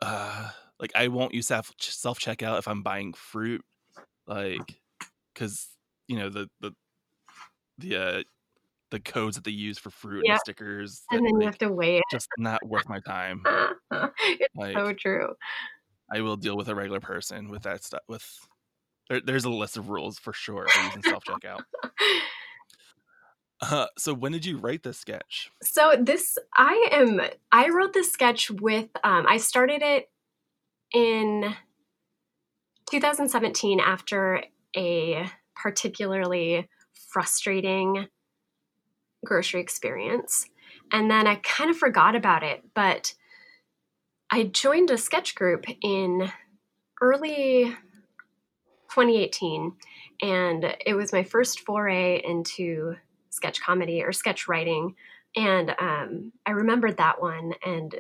Uh, 0.03 0.51
like 0.79 0.93
I 0.95 1.09
won't 1.09 1.33
use 1.33 1.47
self 1.47 1.73
self 1.79 2.21
checkout 2.21 2.59
if 2.59 2.69
I'm 2.69 2.83
buying 2.83 3.15
fruit, 3.15 3.65
like 4.27 4.81
because 5.33 5.67
you 6.09 6.19
know 6.19 6.29
the 6.29 6.51
the 6.61 6.73
the 7.79 7.97
uh 7.97 8.23
the 8.91 9.00
codes 9.00 9.37
that 9.37 9.45
they 9.45 9.50
use 9.50 9.79
for 9.79 9.91
fruit 9.91 10.25
and 10.26 10.38
stickers. 10.38 11.03
And 11.11 11.25
then 11.25 11.35
like, 11.35 11.43
you 11.43 11.47
have 11.47 11.59
to 11.59 11.73
wait. 11.73 12.03
It's 12.11 12.12
just 12.12 12.29
not 12.38 12.64
worth 12.67 12.88
my 12.88 13.00
time. 13.00 13.43
it's 13.91 14.55
like, 14.55 14.76
so 14.76 14.93
true. 14.93 15.35
I 16.12 16.21
will 16.21 16.37
deal 16.37 16.57
with 16.57 16.69
a 16.69 16.75
regular 16.75 17.00
person 17.00 17.49
with 17.49 17.62
that 17.62 17.83
stuff. 17.83 18.03
With 18.09 18.25
there, 19.09 19.21
there's 19.25 19.45
a 19.45 19.50
list 19.50 19.76
of 19.76 19.88
rules 19.88 20.19
for 20.19 20.33
sure 20.33 20.67
for 20.69 20.85
using 20.85 21.03
self 21.03 21.25
checkout. 21.25 21.62
Uh, 23.61 23.87
so 23.97 24.12
when 24.12 24.33
did 24.33 24.45
you 24.45 24.59
write 24.59 24.83
this 24.83 24.99
sketch? 24.99 25.50
So 25.62 25.97
this 25.99 26.37
I 26.55 26.88
am 26.93 27.21
I 27.50 27.69
wrote 27.71 27.93
this 27.93 28.12
sketch 28.12 28.50
with 28.50 28.88
um, 29.03 29.26
I 29.29 29.38
started 29.38 29.81
it 29.81 30.11
in 30.93 31.55
2017 32.91 33.81
after 33.81 34.43
a 34.76 35.26
particularly 35.55 36.69
frustrating 37.11 38.09
grocery 39.25 39.61
experience. 39.61 40.47
And 40.93 41.11
then 41.11 41.26
I 41.26 41.37
kind 41.37 41.71
of 41.71 41.76
forgot 41.76 42.14
about 42.14 42.43
it, 42.43 42.62
but 42.75 43.14
I 44.31 44.45
joined 44.45 44.90
a 44.90 44.99
sketch 44.99 45.35
group 45.35 45.64
in 45.83 46.31
early 47.00 47.75
2018, 48.90 49.73
and 50.23 50.76
it 50.87 50.95
was 50.95 51.12
my 51.12 51.23
first 51.23 51.61
foray 51.61 52.23
into 52.25 52.95
sketch 53.31 53.61
comedy 53.61 54.02
or 54.02 54.12
sketch 54.12 54.47
writing. 54.47 54.95
And 55.37 55.75
um, 55.81 56.33
I 56.47 56.52
remembered 56.52 56.97
that 56.99 57.21
one. 57.21 57.54
And 57.64 57.97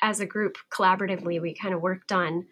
as 0.00 0.20
a 0.20 0.26
group, 0.26 0.56
collaboratively, 0.70 1.40
we 1.40 1.54
kind 1.54 1.74
of 1.74 1.82
worked 1.82 2.12
on 2.12 2.46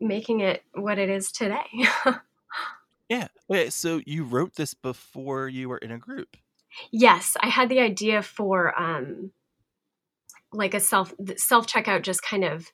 making 0.00 0.40
it 0.40 0.62
what 0.74 0.98
it 0.98 1.08
is 1.08 1.32
today. 1.32 1.66
Okay. 3.52 3.70
So 3.70 4.00
you 4.06 4.24
wrote 4.24 4.54
this 4.54 4.74
before 4.74 5.48
you 5.48 5.68
were 5.68 5.78
in 5.78 5.90
a 5.90 5.98
group. 5.98 6.36
Yes, 6.90 7.36
I 7.40 7.48
had 7.48 7.68
the 7.68 7.80
idea 7.80 8.22
for 8.22 8.78
um, 8.80 9.30
like 10.52 10.74
a 10.74 10.80
self 10.80 11.12
self 11.36 11.66
checkout. 11.66 12.02
Just 12.02 12.22
kind 12.22 12.44
of, 12.44 12.72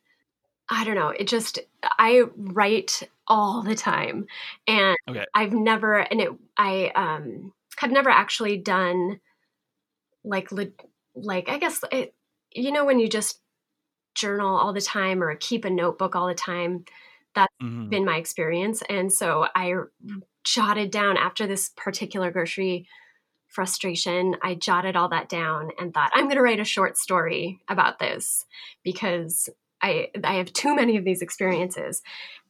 I 0.68 0.84
don't 0.84 0.94
know. 0.94 1.08
It 1.08 1.26
just 1.26 1.58
I 1.82 2.22
write 2.36 3.02
all 3.26 3.62
the 3.62 3.74
time, 3.74 4.26
and 4.68 4.96
okay. 5.08 5.24
I've 5.34 5.52
never 5.52 5.98
and 5.98 6.20
it 6.20 6.30
I 6.56 6.92
um 6.94 7.52
have 7.78 7.90
never 7.90 8.10
actually 8.10 8.58
done 8.58 9.20
like 10.22 10.48
like 11.14 11.48
I 11.48 11.58
guess 11.58 11.80
it, 11.90 12.14
you 12.52 12.70
know 12.70 12.84
when 12.84 13.00
you 13.00 13.08
just 13.08 13.40
journal 14.14 14.56
all 14.56 14.72
the 14.72 14.80
time 14.80 15.22
or 15.22 15.34
keep 15.36 15.64
a 15.64 15.70
notebook 15.70 16.16
all 16.16 16.26
the 16.26 16.34
time 16.34 16.84
that's 17.34 17.54
mm-hmm. 17.62 17.88
been 17.88 18.04
my 18.04 18.16
experience. 18.16 18.82
And 18.88 19.12
so 19.12 19.46
I 19.54 19.74
jotted 20.44 20.90
down 20.90 21.16
after 21.16 21.46
this 21.46 21.70
particular 21.76 22.30
grocery 22.30 22.86
frustration, 23.48 24.36
I 24.42 24.54
jotted 24.54 24.96
all 24.96 25.08
that 25.08 25.28
down 25.28 25.70
and 25.78 25.92
thought, 25.92 26.10
I'm 26.14 26.24
going 26.24 26.36
to 26.36 26.42
write 26.42 26.60
a 26.60 26.64
short 26.64 26.96
story 26.96 27.60
about 27.68 27.98
this 27.98 28.44
because 28.84 29.48
I, 29.80 30.10
I 30.24 30.34
have 30.34 30.52
too 30.52 30.74
many 30.74 30.96
of 30.96 31.04
these 31.04 31.22
experiences. 31.22 32.02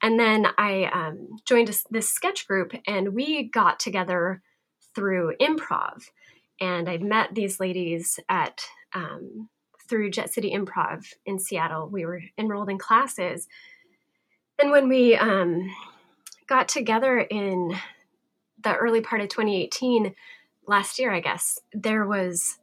And 0.03 0.19
then 0.19 0.47
I 0.57 0.85
um, 0.85 1.37
joined 1.45 1.69
a, 1.69 1.75
this 1.91 2.09
sketch 2.09 2.49
group 2.49 2.73
and 2.87 3.15
we 3.15 3.45
got 3.45 3.79
together 3.79 4.43
through 4.95 5.35
improv. 5.41 6.05
And 6.61 6.89
I 6.89 6.99
met 6.99 7.35
these 7.35 7.61
ladies 7.61 8.19
at 8.29 8.65
um, 8.95 9.49
through 9.89 10.11
Jet 10.11 10.33
City 10.33 10.53
Improv 10.53 11.13
in 11.25 11.39
Seattle. 11.39 11.89
We 11.89 12.05
were 12.05 12.23
enrolled 12.37 12.71
in 12.71 12.79
classes 12.79 13.47
and 14.59 14.73
when 14.73 14.89
we 14.89 15.15
um, 15.17 15.71
got 16.49 16.69
together 16.69 17.19
in 17.19 17.77
the 18.63 18.75
early 18.75 19.01
part 19.01 19.21
of 19.21 19.29
2018, 19.29 20.15
last 20.67 20.99
year, 20.99 21.13
I 21.13 21.21
guess, 21.21 21.59
there 21.73 22.07
was, 22.07 22.59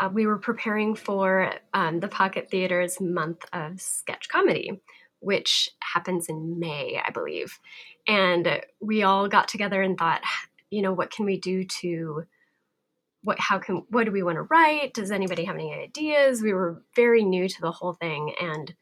uh, 0.00 0.10
we 0.12 0.26
were 0.26 0.38
preparing 0.38 0.94
for 0.94 1.52
um, 1.72 2.00
the 2.00 2.08
Pocket 2.08 2.48
Theater's 2.50 3.00
month 3.00 3.44
of 3.52 3.80
sketch 3.80 4.28
comedy, 4.28 4.80
which 5.20 5.70
happens 5.80 6.28
in 6.28 6.58
May, 6.58 7.00
I 7.04 7.10
believe. 7.10 7.60
And 8.08 8.60
we 8.80 9.02
all 9.02 9.28
got 9.28 9.48
together 9.48 9.80
and 9.82 9.96
thought, 9.96 10.22
you 10.70 10.82
know, 10.82 10.92
what 10.92 11.10
can 11.10 11.26
we 11.26 11.38
do 11.38 11.64
to 11.80 12.24
what 13.24 13.38
how 13.38 13.58
can 13.58 13.84
what 13.90 14.04
do 14.04 14.10
we 14.10 14.24
want 14.24 14.34
to 14.34 14.42
write 14.42 14.94
does 14.94 15.12
anybody 15.12 15.44
have 15.44 15.54
any 15.54 15.72
ideas 15.72 16.42
we 16.42 16.52
were 16.52 16.82
very 16.96 17.24
new 17.24 17.48
to 17.48 17.60
the 17.60 17.70
whole 17.70 17.92
thing 17.92 18.34
and 18.40 18.74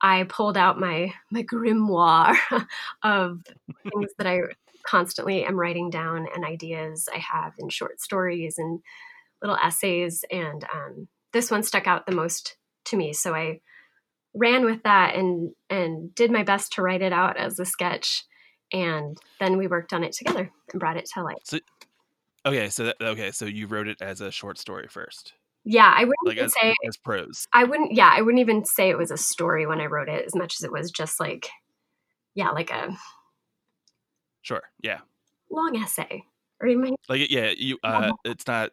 I 0.00 0.24
pulled 0.24 0.56
out 0.56 0.80
my 0.80 1.12
my 1.30 1.42
grimoire 1.42 2.36
of 3.02 3.42
things 3.82 4.10
that 4.18 4.26
I 4.26 4.40
constantly 4.82 5.44
am 5.44 5.58
writing 5.58 5.90
down 5.90 6.26
and 6.34 6.44
ideas 6.44 7.08
I 7.14 7.18
have 7.18 7.52
in 7.58 7.68
short 7.68 8.00
stories 8.00 8.56
and 8.58 8.80
little 9.42 9.58
essays. 9.62 10.24
And 10.30 10.64
um, 10.72 11.08
this 11.32 11.50
one 11.50 11.62
stuck 11.62 11.86
out 11.86 12.06
the 12.06 12.14
most 12.14 12.56
to 12.86 12.96
me, 12.96 13.12
so 13.12 13.34
I 13.34 13.60
ran 14.34 14.64
with 14.64 14.82
that 14.84 15.14
and 15.16 15.52
and 15.68 16.14
did 16.14 16.30
my 16.30 16.42
best 16.42 16.72
to 16.74 16.82
write 16.82 17.02
it 17.02 17.12
out 17.12 17.36
as 17.36 17.58
a 17.58 17.64
sketch. 17.64 18.24
And 18.72 19.18
then 19.40 19.58
we 19.58 19.66
worked 19.66 19.92
on 19.92 20.04
it 20.04 20.12
together 20.12 20.50
and 20.70 20.80
brought 20.80 20.96
it 20.96 21.10
to 21.14 21.24
life. 21.24 21.38
So, 21.42 21.58
okay, 22.46 22.68
so 22.68 22.84
that, 22.84 22.96
okay, 23.00 23.32
so 23.32 23.44
you 23.44 23.66
wrote 23.66 23.88
it 23.88 24.00
as 24.00 24.20
a 24.20 24.30
short 24.30 24.58
story 24.58 24.86
first. 24.88 25.32
Yeah, 25.64 25.92
I 25.94 26.00
wouldn't 26.00 26.26
like 26.26 26.38
as, 26.38 26.54
say 26.54 26.74
as 26.86 26.96
prose. 26.96 27.46
I 27.52 27.64
wouldn't. 27.64 27.92
Yeah, 27.92 28.10
I 28.12 28.22
wouldn't 28.22 28.40
even 28.40 28.64
say 28.64 28.88
it 28.88 28.98
was 28.98 29.10
a 29.10 29.18
story 29.18 29.66
when 29.66 29.80
I 29.80 29.86
wrote 29.86 30.08
it, 30.08 30.24
as 30.24 30.34
much 30.34 30.56
as 30.58 30.64
it 30.64 30.72
was 30.72 30.90
just 30.90 31.20
like, 31.20 31.48
yeah, 32.34 32.50
like 32.50 32.70
a 32.70 32.96
sure, 34.42 34.62
yeah, 34.82 35.00
long 35.50 35.76
essay 35.76 36.24
or 36.60 36.68
even 36.68 36.96
like 37.08 37.30
yeah, 37.30 37.52
you. 37.56 37.78
Uh, 37.84 38.12
it's 38.24 38.46
not. 38.46 38.70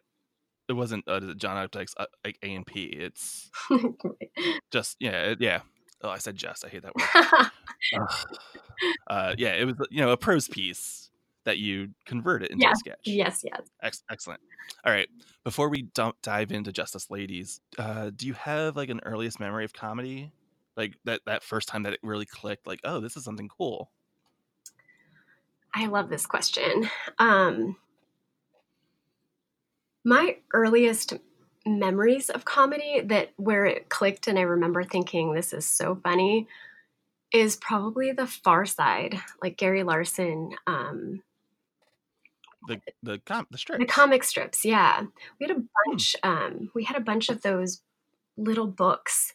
It 0.68 0.74
wasn't 0.74 1.04
uh, 1.08 1.20
John 1.34 1.66
Updike's 1.66 1.94
uh, 1.96 2.04
like 2.24 2.38
A 2.42 2.54
and 2.54 2.66
P. 2.66 2.84
It's 2.84 3.50
just 4.70 4.96
yeah, 5.00 5.34
yeah. 5.38 5.60
Oh, 6.02 6.10
I 6.10 6.18
said 6.18 6.36
just. 6.36 6.64
I 6.64 6.68
hate 6.68 6.82
that 6.82 6.94
word. 6.94 8.08
uh, 9.08 9.34
yeah, 9.38 9.54
it 9.54 9.64
was 9.64 9.76
you 9.90 10.00
know 10.00 10.10
a 10.10 10.16
prose 10.16 10.48
piece 10.48 11.10
that 11.48 11.58
you 11.58 11.88
convert 12.04 12.42
it 12.42 12.50
into 12.50 12.68
a 12.70 12.76
sketch. 12.76 13.00
Yes, 13.04 13.40
yes. 13.42 13.62
Ex- 13.82 14.04
excellent. 14.10 14.40
All 14.84 14.92
right. 14.92 15.08
Before 15.44 15.68
we 15.68 15.82
dump, 15.82 16.16
dive 16.22 16.52
into 16.52 16.72
Justice 16.72 17.10
Ladies, 17.10 17.60
uh, 17.78 18.10
do 18.14 18.26
you 18.26 18.34
have 18.34 18.76
like 18.76 18.90
an 18.90 19.00
earliest 19.04 19.40
memory 19.40 19.64
of 19.64 19.72
comedy? 19.72 20.30
Like 20.76 20.94
that 21.04 21.22
that 21.26 21.42
first 21.42 21.68
time 21.68 21.82
that 21.82 21.92
it 21.92 22.00
really 22.02 22.26
clicked, 22.26 22.66
like, 22.66 22.80
oh, 22.84 23.00
this 23.00 23.16
is 23.16 23.24
something 23.24 23.48
cool. 23.48 23.90
I 25.74 25.86
love 25.86 26.08
this 26.08 26.26
question. 26.26 26.88
Um, 27.18 27.76
My 30.04 30.36
earliest 30.54 31.14
memories 31.66 32.30
of 32.30 32.44
comedy 32.44 33.00
that 33.04 33.32
where 33.36 33.66
it 33.66 33.88
clicked 33.90 34.28
and 34.28 34.38
I 34.38 34.42
remember 34.42 34.82
thinking 34.84 35.34
this 35.34 35.52
is 35.52 35.66
so 35.66 36.00
funny 36.02 36.46
is 37.30 37.56
probably 37.56 38.12
the 38.12 38.26
Far 38.26 38.64
Side, 38.64 39.20
like 39.42 39.58
Gary 39.58 39.82
Larson. 39.82 40.52
Um, 40.66 41.22
the 42.66 42.80
the 43.02 43.20
com 43.26 43.46
the 43.50 43.58
strips. 43.58 43.80
the 43.80 43.86
comic 43.86 44.24
strips, 44.24 44.64
yeah. 44.64 45.02
We 45.40 45.46
had 45.46 45.56
a 45.56 45.62
bunch. 45.86 46.16
Um, 46.22 46.70
we 46.74 46.84
had 46.84 46.96
a 46.96 47.00
bunch 47.04 47.28
of 47.28 47.42
those 47.42 47.82
little 48.36 48.66
books 48.66 49.32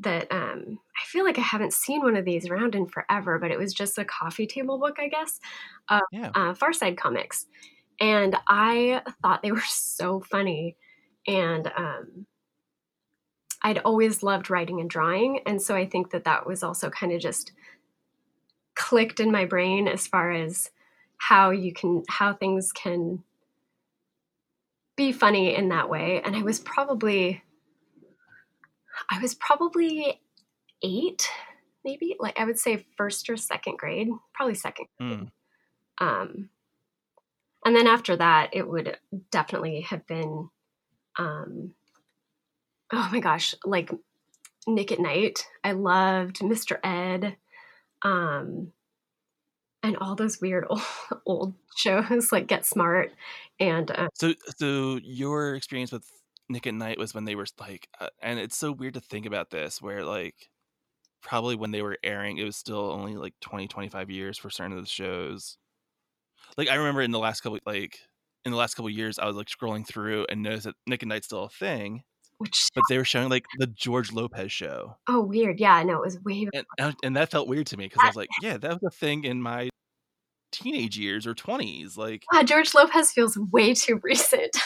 that 0.00 0.30
um, 0.30 0.78
I 1.00 1.04
feel 1.06 1.24
like 1.24 1.38
I 1.38 1.42
haven't 1.42 1.72
seen 1.72 2.02
one 2.02 2.14
of 2.16 2.24
these 2.24 2.48
around 2.48 2.74
in 2.76 2.86
forever, 2.86 3.38
but 3.38 3.50
it 3.50 3.58
was 3.58 3.74
just 3.74 3.98
a 3.98 4.04
coffee 4.04 4.46
table 4.46 4.78
book, 4.78 4.96
I 5.00 5.08
guess, 5.08 5.40
of 5.88 6.02
Yeah. 6.12 6.30
uh, 6.34 6.54
Far 6.54 6.72
Side 6.72 6.96
comics, 6.96 7.46
and 8.00 8.36
I 8.46 9.02
thought 9.22 9.42
they 9.42 9.52
were 9.52 9.60
so 9.66 10.20
funny, 10.20 10.76
and 11.26 11.66
um, 11.76 12.26
I'd 13.62 13.78
always 13.78 14.22
loved 14.22 14.50
writing 14.50 14.80
and 14.80 14.88
drawing, 14.88 15.40
and 15.46 15.60
so 15.60 15.74
I 15.74 15.84
think 15.86 16.10
that 16.10 16.24
that 16.24 16.46
was 16.46 16.62
also 16.62 16.90
kind 16.90 17.12
of 17.12 17.20
just 17.20 17.52
clicked 18.76 19.18
in 19.18 19.32
my 19.32 19.44
brain 19.44 19.88
as 19.88 20.06
far 20.06 20.30
as 20.30 20.70
how 21.18 21.50
you 21.50 21.72
can 21.72 22.02
how 22.08 22.32
things 22.32 22.72
can 22.72 23.22
be 24.96 25.12
funny 25.12 25.54
in 25.54 25.68
that 25.68 25.88
way. 25.88 26.20
And 26.24 26.34
i 26.34 26.42
was 26.42 26.58
probably 26.60 27.42
i 29.10 29.20
was 29.20 29.34
probably 29.34 30.20
eight 30.82 31.28
maybe 31.84 32.16
like 32.18 32.38
i 32.38 32.44
would 32.44 32.58
say 32.58 32.84
first 32.96 33.28
or 33.30 33.36
second 33.36 33.78
grade 33.78 34.08
probably 34.34 34.54
second 34.54 34.86
Mm. 35.00 35.30
um 36.00 36.48
and 37.64 37.76
then 37.76 37.86
after 37.86 38.16
that 38.16 38.50
it 38.52 38.68
would 38.68 38.96
definitely 39.30 39.82
have 39.82 40.06
been 40.06 40.48
um 41.18 41.74
oh 42.92 43.08
my 43.12 43.20
gosh 43.20 43.54
like 43.64 43.90
nick 44.66 44.92
at 44.92 44.98
night. 45.00 45.46
I 45.64 45.72
loved 45.72 46.40
mr 46.40 46.78
ed. 46.84 47.36
Um 48.02 48.72
and 49.82 49.96
all 49.98 50.14
those 50.14 50.40
weird 50.40 50.66
old, 50.68 50.82
old 51.26 51.54
shows 51.76 52.32
like 52.32 52.46
get 52.46 52.66
smart 52.66 53.12
and 53.60 53.90
uh, 53.90 54.08
So 54.14 54.34
so 54.56 54.98
your 55.02 55.54
experience 55.54 55.92
with 55.92 56.04
Nick 56.48 56.66
at 56.66 56.74
Night 56.74 56.98
was 56.98 57.14
when 57.14 57.24
they 57.24 57.34
were 57.34 57.46
like, 57.58 57.88
uh, 58.00 58.08
and 58.22 58.38
it's 58.38 58.56
so 58.56 58.72
weird 58.72 58.94
to 58.94 59.00
think 59.00 59.26
about 59.26 59.50
this, 59.50 59.82
where 59.82 60.04
like 60.04 60.48
probably 61.22 61.56
when 61.56 61.72
they 61.72 61.82
were 61.82 61.98
airing, 62.02 62.38
it 62.38 62.44
was 62.44 62.56
still 62.56 62.90
only 62.90 63.16
like 63.16 63.34
20, 63.40 63.68
25 63.68 64.10
years 64.10 64.38
for 64.38 64.50
certain 64.50 64.72
of 64.76 64.82
the 64.82 64.88
shows. 64.88 65.58
Like 66.56 66.68
I 66.68 66.76
remember 66.76 67.02
in 67.02 67.10
the 67.10 67.18
last 67.18 67.40
couple, 67.40 67.58
like 67.66 67.98
in 68.44 68.52
the 68.52 68.58
last 68.58 68.74
couple 68.74 68.90
years, 68.90 69.18
I 69.18 69.26
was 69.26 69.36
like 69.36 69.48
scrolling 69.48 69.86
through 69.86 70.26
and 70.30 70.42
noticed 70.42 70.64
that 70.64 70.76
Nick 70.86 71.02
at 71.02 71.08
Night's 71.08 71.26
still 71.26 71.44
a 71.44 71.48
thing, 71.48 72.02
which 72.38 72.68
but 72.74 72.84
they 72.88 72.98
were 72.98 73.04
showing 73.04 73.28
like 73.28 73.46
the 73.58 73.66
George 73.66 74.12
Lopez 74.12 74.50
show, 74.50 74.96
oh 75.08 75.20
weird. 75.20 75.60
Yeah 75.60 75.82
no 75.82 75.96
it 75.96 76.00
was 76.04 76.20
way 76.24 76.48
and 76.54 76.66
and, 76.78 76.94
and 77.02 77.16
that 77.16 77.30
felt 77.30 77.48
weird 77.48 77.66
to 77.68 77.76
me 77.76 77.86
because 77.86 78.00
I 78.02 78.06
was 78.06 78.16
like, 78.16 78.28
yeah, 78.42 78.56
that 78.56 78.80
was 78.80 78.82
a 78.84 78.90
thing 78.90 79.24
in 79.24 79.42
my 79.42 79.68
teenage 80.50 80.96
years 80.98 81.26
or 81.26 81.34
20s 81.34 81.96
like 81.96 82.24
Ah, 82.32 82.42
george 82.42 82.74
lopez 82.74 83.12
feels 83.12 83.36
way 83.52 83.74
too 83.74 84.00
recent. 84.02 84.56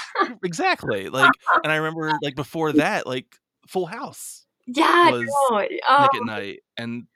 Exactly 0.45 1.09
like 1.09 1.33
and 1.65 1.73
i 1.73 1.77
remember 1.77 2.13
like 2.23 2.37
before 2.37 2.73
that 2.73 3.07
like 3.07 3.27
full 3.67 3.87
house 3.87 4.47
yeah 4.67 5.11
Was 5.11 5.29
no, 5.51 5.59
nick 5.59 5.81
oh, 5.89 6.09
at 6.15 6.25
night 6.25 6.61
and 6.77 7.07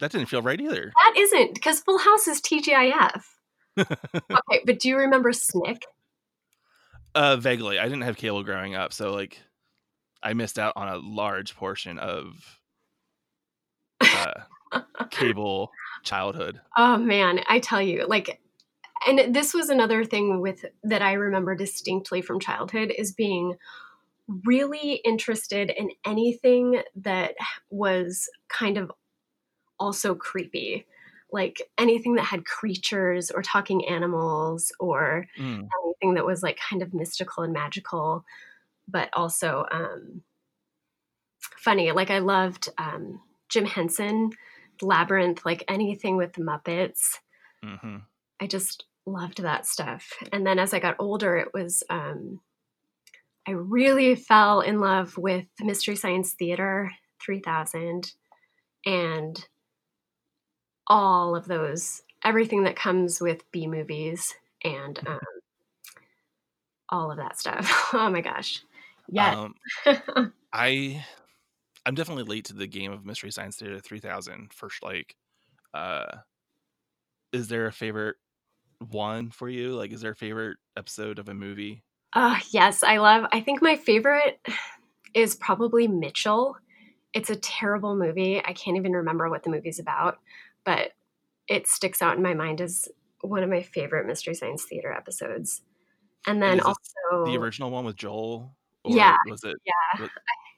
that 0.00 0.10
didn't 0.10 0.26
feel 0.26 0.42
right 0.42 0.60
either. 0.60 0.92
That 1.04 1.14
isn't 1.16 1.54
because 1.54 1.80
full 1.80 1.98
house 1.98 2.26
is 2.26 2.40
tgif 2.40 3.22
okay 3.78 4.60
but 4.66 4.78
do 4.80 4.88
you 4.88 4.98
remember 4.98 5.32
snick? 5.32 5.86
Uh 7.14 7.36
vaguely 7.36 7.78
i 7.78 7.84
didn't 7.84 8.02
have 8.02 8.16
cable 8.16 8.42
growing 8.42 8.74
up 8.74 8.92
so 8.92 9.12
like 9.12 9.38
i 10.22 10.32
missed 10.32 10.58
out 10.58 10.72
on 10.76 10.88
a 10.88 10.96
large 10.98 11.54
portion 11.56 11.98
of 11.98 12.60
uh 14.10 14.32
cable 15.10 15.76
childhood 16.02 16.60
Oh 16.76 16.96
man, 16.96 17.40
I 17.48 17.58
tell 17.58 17.82
you, 17.82 18.06
like 18.06 18.40
and 19.06 19.34
this 19.34 19.52
was 19.54 19.68
another 19.68 20.04
thing 20.04 20.40
with 20.40 20.64
that 20.84 21.02
I 21.02 21.14
remember 21.14 21.54
distinctly 21.56 22.22
from 22.22 22.40
childhood 22.40 22.92
is 22.96 23.12
being 23.12 23.56
really 24.44 24.94
interested 25.04 25.70
in 25.70 25.90
anything 26.06 26.82
that 26.96 27.34
was 27.70 28.28
kind 28.48 28.78
of 28.78 28.92
also 29.80 30.14
creepy. 30.14 30.86
Like 31.32 31.62
anything 31.78 32.14
that 32.16 32.24
had 32.24 32.46
creatures 32.46 33.30
or 33.30 33.42
talking 33.42 33.86
animals 33.88 34.72
or 34.80 35.26
Mm. 35.38 35.68
anything 35.84 36.14
that 36.14 36.26
was 36.26 36.42
like 36.42 36.58
kind 36.58 36.82
of 36.82 36.94
mystical 36.94 37.42
and 37.44 37.52
magical, 37.52 38.24
but 38.88 39.08
also 39.14 39.64
um, 39.70 40.22
funny. 41.40 41.92
Like 41.92 42.10
I 42.10 42.18
loved 42.18 42.68
um, 42.78 43.20
Jim 43.48 43.64
Henson, 43.64 44.30
Labyrinth, 44.80 45.44
like 45.44 45.64
anything 45.68 46.16
with 46.16 46.32
the 46.34 46.42
Muppets. 46.42 47.18
hmm 47.62 47.98
I 48.40 48.46
just 48.46 48.84
loved 49.06 49.42
that 49.42 49.66
stuff. 49.66 50.12
And 50.32 50.44
then 50.46 50.58
as 50.58 50.74
I 50.74 50.80
got 50.80 50.96
older, 50.98 51.36
it 51.36 51.54
was 51.54 51.84
um, 51.90 52.40
I 53.46 53.52
really 53.52 54.14
fell 54.14 54.60
in 54.60 54.80
love 54.80 55.16
with 55.18 55.46
Mystery 55.60 55.96
Science 55.96 56.32
Theater 56.34 56.92
3000 57.24 58.12
and 58.86 59.46
all 60.86 61.34
of 61.36 61.46
those, 61.46 62.02
everything 62.24 62.64
that 62.64 62.76
comes 62.76 63.20
with 63.20 63.50
B 63.52 63.66
movies 63.66 64.34
and 64.64 64.98
um, 65.06 65.18
all 66.88 67.10
of 67.10 67.18
that 67.18 67.38
stuff. 67.38 67.90
Oh 67.94 68.08
my 68.10 68.20
gosh. 68.20 68.62
Yeah. 69.12 69.46
um 69.86 70.32
i 70.52 71.04
i'm 71.86 71.94
definitely 71.94 72.24
late 72.24 72.46
to 72.46 72.54
the 72.54 72.66
game 72.66 72.92
of 72.92 73.04
mystery 73.04 73.30
science 73.30 73.56
theater 73.56 73.78
3000 73.78 74.52
first 74.52 74.82
like 74.82 75.14
uh 75.74 76.04
is 77.32 77.48
there 77.48 77.66
a 77.66 77.72
favorite 77.72 78.16
one 78.90 79.30
for 79.30 79.48
you 79.48 79.74
like 79.74 79.92
is 79.92 80.00
there 80.00 80.12
a 80.12 80.16
favorite 80.16 80.56
episode 80.76 81.18
of 81.18 81.28
a 81.28 81.34
movie 81.34 81.84
Oh, 82.14 82.38
yes, 82.50 82.82
I 82.82 82.98
love. 82.98 83.24
I 83.32 83.40
think 83.40 83.62
my 83.62 83.76
favorite 83.76 84.38
is 85.14 85.34
probably 85.34 85.88
Mitchell. 85.88 86.56
It's 87.14 87.30
a 87.30 87.36
terrible 87.36 87.96
movie. 87.96 88.42
I 88.44 88.52
can't 88.52 88.76
even 88.76 88.92
remember 88.92 89.28
what 89.30 89.42
the 89.42 89.50
movie's 89.50 89.78
about, 89.78 90.18
but 90.64 90.92
it 91.48 91.66
sticks 91.66 92.02
out 92.02 92.16
in 92.16 92.22
my 92.22 92.34
mind 92.34 92.60
as 92.60 92.88
one 93.22 93.42
of 93.42 93.50
my 93.50 93.62
favorite 93.62 94.06
Mystery 94.06 94.34
Science 94.34 94.64
Theater 94.64 94.92
episodes. 94.92 95.62
And 96.26 96.42
then 96.42 96.60
also, 96.60 97.24
the 97.26 97.36
original 97.36 97.70
one 97.70 97.84
with 97.84 97.96
joel 97.96 98.54
or 98.84 98.96
Yeah, 98.96 99.16
was 99.28 99.42
it 99.44 99.56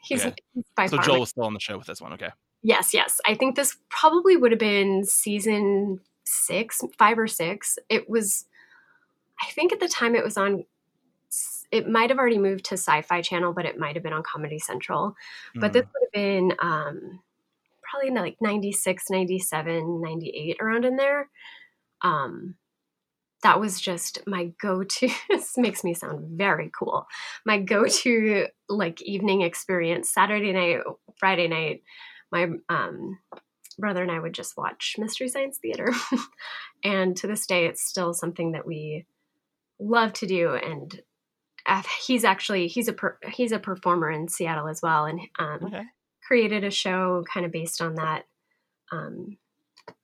he's, 0.03 0.25
okay. 0.25 0.35
he's 0.55 0.65
by 0.77 0.87
so 0.87 0.97
far 0.97 1.05
joel 1.05 1.15
my- 1.17 1.21
was 1.21 1.31
still 1.31 1.45
on 1.45 1.55
the 1.55 1.61
show 1.61 1.77
with 1.79 1.87
this 1.87 2.01
one 2.01 2.13
okay 2.15 2.31
yes, 2.67 2.95
yes. 2.95 3.21
I 3.27 3.35
think 3.35 3.57
this 3.57 3.77
probably 3.91 4.37
would 4.39 4.51
have 4.51 4.59
been 4.59 5.05
season 5.05 6.01
six, 6.25 6.81
five 6.99 7.19
or 7.19 7.27
six. 7.27 7.79
It 7.91 8.09
was, 8.09 8.47
I 9.39 9.51
think 9.51 9.71
at 9.71 9.81
the 9.81 9.89
time 9.89 10.15
it 10.15 10.25
was 10.25 10.39
on. 10.39 10.65
It 11.71 11.87
might 11.87 12.09
have 12.09 12.19
already 12.19 12.39
moved 12.39 12.65
to 12.67 12.75
Sci-Fi 12.79 13.21
Channel, 13.21 13.53
but 13.53 13.67
it 13.67 13.79
might 13.79 13.97
have 13.97 14.03
been 14.03 14.15
on 14.15 14.23
Comedy 14.23 14.59
Central. 14.59 15.15
but 15.57 15.71
Mm. 15.71 15.75
this 15.75 15.83
would 15.85 16.07
have 16.07 16.13
been 16.15 16.53
um, 16.63 17.21
probably 17.83 18.09
in 18.09 18.15
like 18.15 18.37
96 18.41 19.11
97 19.11 20.01
98 20.01 20.57
around 20.63 20.87
in 20.87 20.97
there 20.97 21.29
um, 22.01 22.55
that 23.45 23.61
was 23.61 23.81
just 23.81 24.19
my 24.27 24.51
go-to 24.61 25.09
this 25.29 25.57
makes 25.57 25.85
me 25.85 25.95
sound 25.95 26.37
very 26.37 26.71
cool. 26.77 27.07
My 27.47 27.61
go-to 27.61 28.49
like 28.69 29.01
evening 29.03 29.43
experience. 29.43 30.11
Saturday 30.11 30.53
night 30.53 30.81
friday 31.17 31.47
night 31.47 31.83
my 32.33 32.49
um, 32.69 33.19
brother 33.79 34.03
and 34.03 34.11
i 34.11 34.19
would 34.19 34.35
just 34.35 34.57
watch 34.57 34.97
mystery 34.99 35.29
science 35.29 35.59
theater. 35.59 35.93
And 36.85 37.17
to 37.17 37.27
this 37.27 37.47
day 37.47 37.67
it's 37.67 37.83
still 37.83 38.13
something 38.13 38.53
that 38.53 38.67
we 38.67 39.07
love 39.81 40.13
to 40.15 40.27
do. 40.27 40.55
And 40.55 41.01
uh, 41.67 41.83
he's 42.07 42.25
actually 42.25 42.69
he's 42.69 42.89
a 42.89 42.93
per, 42.93 43.19
he's 43.33 43.53
a 43.53 43.59
performer 43.59 44.11
in 44.11 44.29
Seattle 44.29 44.69
as 44.69 44.83
well, 44.83 45.07
and 45.07 45.21
um, 45.39 45.61
okay. 45.65 45.85
created 46.23 46.63
a 46.63 46.71
show 46.71 47.25
kind 47.33 47.47
of 47.47 47.53
based 47.53 47.81
on 47.81 47.95
that 47.95 48.27
um, 48.93 49.39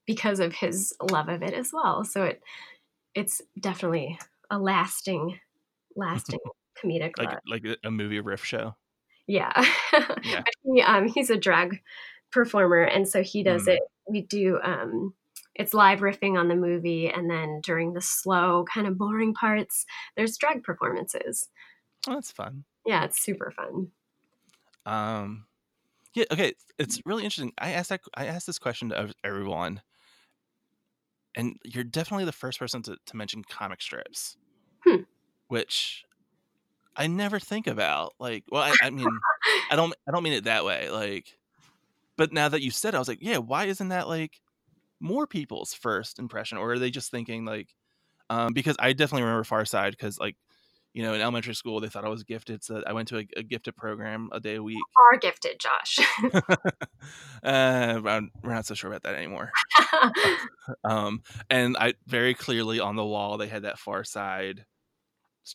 because 0.06 0.40
of 0.40 0.54
his 0.54 0.94
love 1.10 1.28
of 1.28 1.42
it 1.42 1.52
as 1.52 1.70
well. 1.72 2.02
So 2.04 2.24
it 2.24 2.42
it's 3.14 3.42
definitely 3.58 4.18
a 4.50 4.58
lasting, 4.58 5.38
lasting 5.96 6.38
comedic 6.84 7.12
like 7.18 7.38
like 7.46 7.64
a- 7.84 7.90
movie 7.90 8.20
riff 8.20 8.44
show 8.44 8.74
Yeah, 9.26 9.52
Yeah. 10.24 10.42
But 10.44 10.54
he, 10.62 10.82
um, 10.82 11.08
he's 11.08 11.30
a 11.30 11.36
drag 11.36 11.82
performer, 12.32 12.82
and 12.82 13.06
so 13.08 13.22
he 13.22 13.42
does 13.42 13.64
Mm. 13.66 13.74
it. 13.74 13.80
We 14.08 14.22
do 14.22 14.58
um, 14.62 15.14
it's 15.54 15.74
live 15.74 16.00
riffing 16.00 16.38
on 16.38 16.48
the 16.48 16.56
movie, 16.56 17.08
and 17.08 17.30
then 17.30 17.60
during 17.62 17.92
the 17.92 18.00
slow, 18.00 18.64
kind 18.72 18.86
of 18.86 18.96
boring 18.98 19.34
parts, 19.34 19.84
there's 20.16 20.36
drag 20.38 20.62
performances. 20.62 21.48
oh, 22.08 22.14
that's 22.14 22.30
fun 22.32 22.64
Yeah, 22.86 23.04
it's 23.04 23.20
super 23.20 23.50
fun. 23.50 23.88
Um, 24.86 25.46
yeah, 26.14 26.24
okay. 26.32 26.54
It's 26.78 27.00
really 27.04 27.24
interesting. 27.24 27.52
I 27.58 27.72
asked 27.72 27.90
that. 27.90 28.00
I 28.14 28.26
asked 28.26 28.46
this 28.46 28.58
question 28.58 28.88
to 28.88 29.12
everyone, 29.22 29.82
and 31.36 31.56
you're 31.64 31.84
definitely 31.84 32.24
the 32.24 32.32
first 32.32 32.58
person 32.58 32.82
to, 32.82 32.96
to 33.06 33.16
mention 33.16 33.42
comic 33.44 33.80
strips, 33.82 34.36
Hmm. 34.84 35.02
which 35.48 36.04
I 36.96 37.06
never 37.06 37.38
think 37.38 37.66
about 37.66 38.14
like. 38.18 38.44
Well, 38.50 38.62
I, 38.62 38.74
I 38.82 38.90
mean, 38.90 39.08
I 39.70 39.76
don't. 39.76 39.94
I 40.08 40.12
don't 40.12 40.22
mean 40.22 40.32
it 40.32 40.44
that 40.44 40.64
way. 40.64 40.90
Like, 40.90 41.38
but 42.16 42.32
now 42.32 42.48
that 42.48 42.62
you 42.62 42.70
said, 42.70 42.94
it, 42.94 42.96
I 42.96 42.98
was 42.98 43.08
like, 43.08 43.22
yeah. 43.22 43.38
Why 43.38 43.66
isn't 43.66 43.88
that 43.88 44.08
like 44.08 44.40
more 45.00 45.26
people's 45.26 45.72
first 45.72 46.18
impression, 46.18 46.58
or 46.58 46.72
are 46.72 46.78
they 46.78 46.90
just 46.90 47.10
thinking 47.10 47.44
like? 47.44 47.74
Um, 48.28 48.52
because 48.52 48.76
I 48.78 48.92
definitely 48.92 49.22
remember 49.22 49.44
Far 49.44 49.64
Side 49.64 49.92
because 49.92 50.18
like 50.18 50.36
you 50.92 51.02
know, 51.02 51.14
in 51.14 51.20
elementary 51.20 51.54
school, 51.54 51.80
they 51.80 51.88
thought 51.88 52.04
I 52.04 52.08
was 52.08 52.24
gifted. 52.24 52.64
So 52.64 52.82
I 52.86 52.92
went 52.92 53.08
to 53.08 53.18
a, 53.18 53.26
a 53.36 53.42
gifted 53.42 53.76
program 53.76 54.28
a 54.32 54.40
day 54.40 54.56
a 54.56 54.62
week. 54.62 54.78
Are 55.12 55.18
gifted, 55.18 55.60
Josh. 55.60 55.98
uh, 57.42 58.00
we're 58.42 58.54
not 58.54 58.66
so 58.66 58.74
sure 58.74 58.90
about 58.90 59.04
that 59.04 59.14
anymore. 59.14 59.50
um, 60.84 61.22
and 61.48 61.76
I 61.76 61.94
very 62.06 62.34
clearly 62.34 62.80
on 62.80 62.96
the 62.96 63.04
wall, 63.04 63.38
they 63.38 63.46
had 63.46 63.62
that 63.62 63.78
far 63.78 64.02
side 64.02 64.64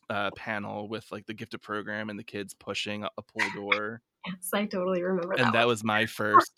uh, 0.10 0.32
panel 0.36 0.88
with 0.88 1.06
like 1.12 1.26
the 1.26 1.34
gifted 1.34 1.62
program 1.62 2.10
and 2.10 2.18
the 2.18 2.24
kids 2.24 2.54
pushing 2.54 3.04
a, 3.04 3.10
pool 3.22 3.50
door. 3.56 4.02
yes, 4.26 4.50
I 4.54 4.66
totally 4.66 5.04
remember 5.04 5.34
and 5.34 5.48
that. 5.48 5.54
that 5.54 5.68
was 5.68 5.84
my 5.84 6.06
first 6.06 6.52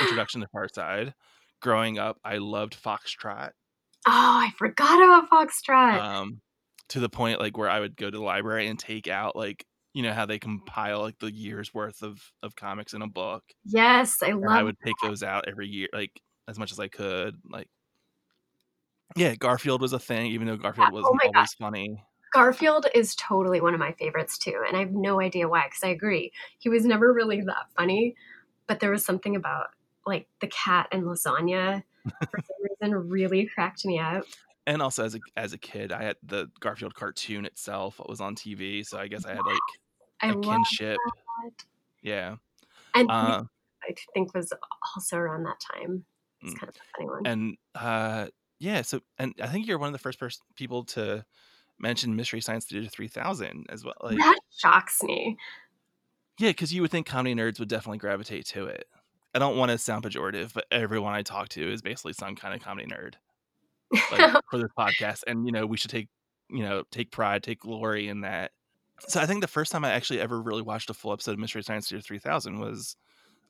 introduction 0.00 0.40
to 0.40 0.48
Far 0.48 0.68
Side. 0.68 1.14
Growing 1.60 1.98
up, 1.98 2.18
I 2.24 2.38
loved 2.38 2.80
Foxtrot. 2.80 3.50
Oh, 4.04 4.10
I 4.10 4.50
forgot 4.56 5.02
about 5.02 5.30
Foxtrot. 5.30 6.00
Um, 6.00 6.40
to 6.90 7.00
the 7.00 7.08
point 7.08 7.40
like 7.40 7.56
where 7.56 7.70
I 7.70 7.80
would 7.80 7.96
go 7.96 8.10
to 8.10 8.16
the 8.16 8.22
library 8.24 8.68
and 8.68 8.78
take 8.78 9.08
out 9.08 9.36
like 9.36 9.64
you 9.94 10.02
know 10.02 10.12
how 10.12 10.26
they 10.26 10.38
compile 10.38 11.00
like 11.02 11.18
the 11.18 11.32
year's 11.32 11.72
worth 11.74 12.02
of 12.02 12.20
of 12.42 12.56
comics 12.56 12.94
in 12.94 13.02
a 13.02 13.08
book. 13.08 13.44
yes, 13.64 14.22
I 14.22 14.32
And 14.42 14.50
love. 14.50 14.50
I 14.54 14.62
would 14.62 14.76
take 14.84 14.96
those 15.02 15.22
out 15.22 15.48
every 15.48 15.68
year, 15.68 15.88
like 15.92 16.20
as 16.48 16.58
much 16.58 16.72
as 16.72 16.80
I 16.80 16.88
could. 16.88 17.36
Like, 17.48 17.68
yeah, 19.16 19.34
Garfield 19.34 19.80
was 19.82 19.92
a 19.92 19.98
thing, 19.98 20.26
even 20.32 20.46
though 20.46 20.56
Garfield 20.56 20.90
oh 20.90 20.92
wasn't 20.92 21.22
God. 21.22 21.28
always 21.34 21.54
funny. 21.54 22.02
Garfield 22.32 22.86
is 22.94 23.14
totally 23.16 23.60
one 23.60 23.74
of 23.74 23.80
my 23.80 23.92
favorites 23.92 24.38
too, 24.38 24.64
and 24.66 24.76
I 24.76 24.80
have 24.80 24.92
no 24.92 25.20
idea 25.20 25.48
why. 25.48 25.66
Because 25.66 25.84
I 25.84 25.88
agree, 25.88 26.32
he 26.58 26.68
was 26.68 26.84
never 26.86 27.12
really 27.12 27.40
that 27.42 27.66
funny, 27.76 28.14
but 28.66 28.80
there 28.80 28.90
was 28.90 29.04
something 29.04 29.36
about 29.36 29.68
like 30.06 30.28
the 30.40 30.48
cat 30.48 30.88
and 30.92 31.04
lasagna 31.04 31.82
for 32.30 32.40
some 32.46 32.56
reason 32.62 33.08
really 33.10 33.46
cracked 33.46 33.84
me 33.84 33.98
up. 33.98 34.24
And 34.66 34.80
also 34.80 35.04
as 35.04 35.14
a 35.16 35.20
as 35.36 35.52
a 35.52 35.58
kid, 35.58 35.90
I 35.92 36.02
had 36.04 36.16
the 36.22 36.48
Garfield 36.60 36.94
cartoon 36.94 37.44
itself 37.44 38.00
was 38.08 38.20
on 38.20 38.34
TV, 38.36 38.84
so 38.84 38.98
I 38.98 39.08
guess 39.08 39.24
I 39.26 39.30
had 39.34 39.44
like 39.44 39.58
I 40.20 40.30
a 40.30 40.36
kinship. 40.36 40.98
that, 41.04 41.64
Yeah. 42.02 42.36
and 42.94 43.10
Uh, 43.10 43.44
I 43.82 43.94
think 44.14 44.34
was 44.34 44.52
also 44.96 45.16
around 45.16 45.44
that 45.44 45.60
time. 45.60 46.04
It's 46.42 46.54
Mm. 46.54 46.58
kind 46.60 46.68
of 46.70 46.76
a 46.76 46.80
funny 46.96 47.08
one. 47.10 47.26
and 47.26 47.56
uh, 47.74 48.28
yeah, 48.60 48.82
so 48.82 49.00
and 49.18 49.34
I 49.42 49.48
think 49.48 49.66
you're 49.66 49.78
one 49.78 49.88
of 49.88 49.92
the 49.92 49.98
first 49.98 50.20
pers- 50.20 50.42
people 50.56 50.84
to 50.86 51.24
mention 51.80 52.14
Mystery 52.16 52.40
Science 52.40 52.66
Theater 52.66 52.88
3000 52.88 53.66
as 53.70 53.84
well. 53.84 53.94
Like, 54.02 54.18
that 54.18 54.40
shocks 54.56 55.02
me. 55.02 55.36
Yeah, 56.38 56.50
because 56.50 56.72
you 56.72 56.82
would 56.82 56.90
think 56.90 57.06
comedy 57.06 57.34
nerds 57.34 57.58
would 57.58 57.68
definitely 57.68 57.98
gravitate 57.98 58.46
to 58.46 58.66
it. 58.66 58.86
I 59.34 59.38
don't 59.38 59.56
want 59.56 59.70
to 59.70 59.78
sound 59.78 60.04
pejorative, 60.04 60.52
but 60.52 60.66
everyone 60.70 61.12
I 61.14 61.22
talk 61.22 61.48
to 61.50 61.72
is 61.72 61.82
basically 61.82 62.12
some 62.12 62.36
kind 62.36 62.54
of 62.54 62.60
comedy 62.62 62.86
nerd 62.86 63.14
like, 64.10 64.42
for 64.50 64.58
this 64.58 64.70
podcast, 64.78 65.20
and 65.26 65.46
you 65.46 65.52
know 65.52 65.66
we 65.66 65.76
should 65.76 65.90
take 65.90 66.08
you 66.50 66.62
know 66.62 66.82
take 66.90 67.10
pride, 67.10 67.42
take 67.42 67.60
glory 67.60 68.08
in 68.08 68.22
that. 68.22 68.52
So 69.08 69.20
I 69.20 69.26
think 69.26 69.40
the 69.40 69.48
first 69.48 69.72
time 69.72 69.84
I 69.84 69.90
actually 69.90 70.20
ever 70.20 70.40
really 70.40 70.62
watched 70.62 70.90
a 70.90 70.94
full 70.94 71.12
episode 71.12 71.32
of 71.32 71.38
Mystery 71.38 71.62
Science 71.62 71.88
Theater 71.88 72.02
3000 72.02 72.60
was 72.60 72.96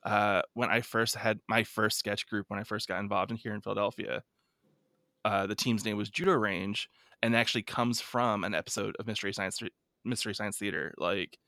uh, 0.05 0.42
when 0.55 0.70
I 0.70 0.81
first 0.81 1.14
had 1.14 1.40
my 1.48 1.64
first 1.64 1.98
sketch 1.98 2.26
group 2.26 2.46
when 2.48 2.59
I 2.59 2.64
first 2.64 2.88
got 2.88 3.00
involved 3.00 3.31
in 3.31 3.37
here 3.37 3.55
in 3.55 3.61
Philadelphia. 3.61 4.22
Uh, 5.24 5.46
the 5.46 5.55
team's 5.55 5.85
name 5.85 5.96
was 5.96 6.11
Judo 6.11 6.33
Range, 6.33 6.88
and 7.22 7.37
actually 7.37 7.62
comes 7.62 8.00
from 8.00 8.44
an 8.44 8.55
episode 8.55 8.96
of 8.98 9.07
Mystery 9.07 9.33
Science 9.33 9.61
Mystery 10.05 10.35
Science 10.35 10.59
Theater. 10.59 10.94
Like, 10.98 11.38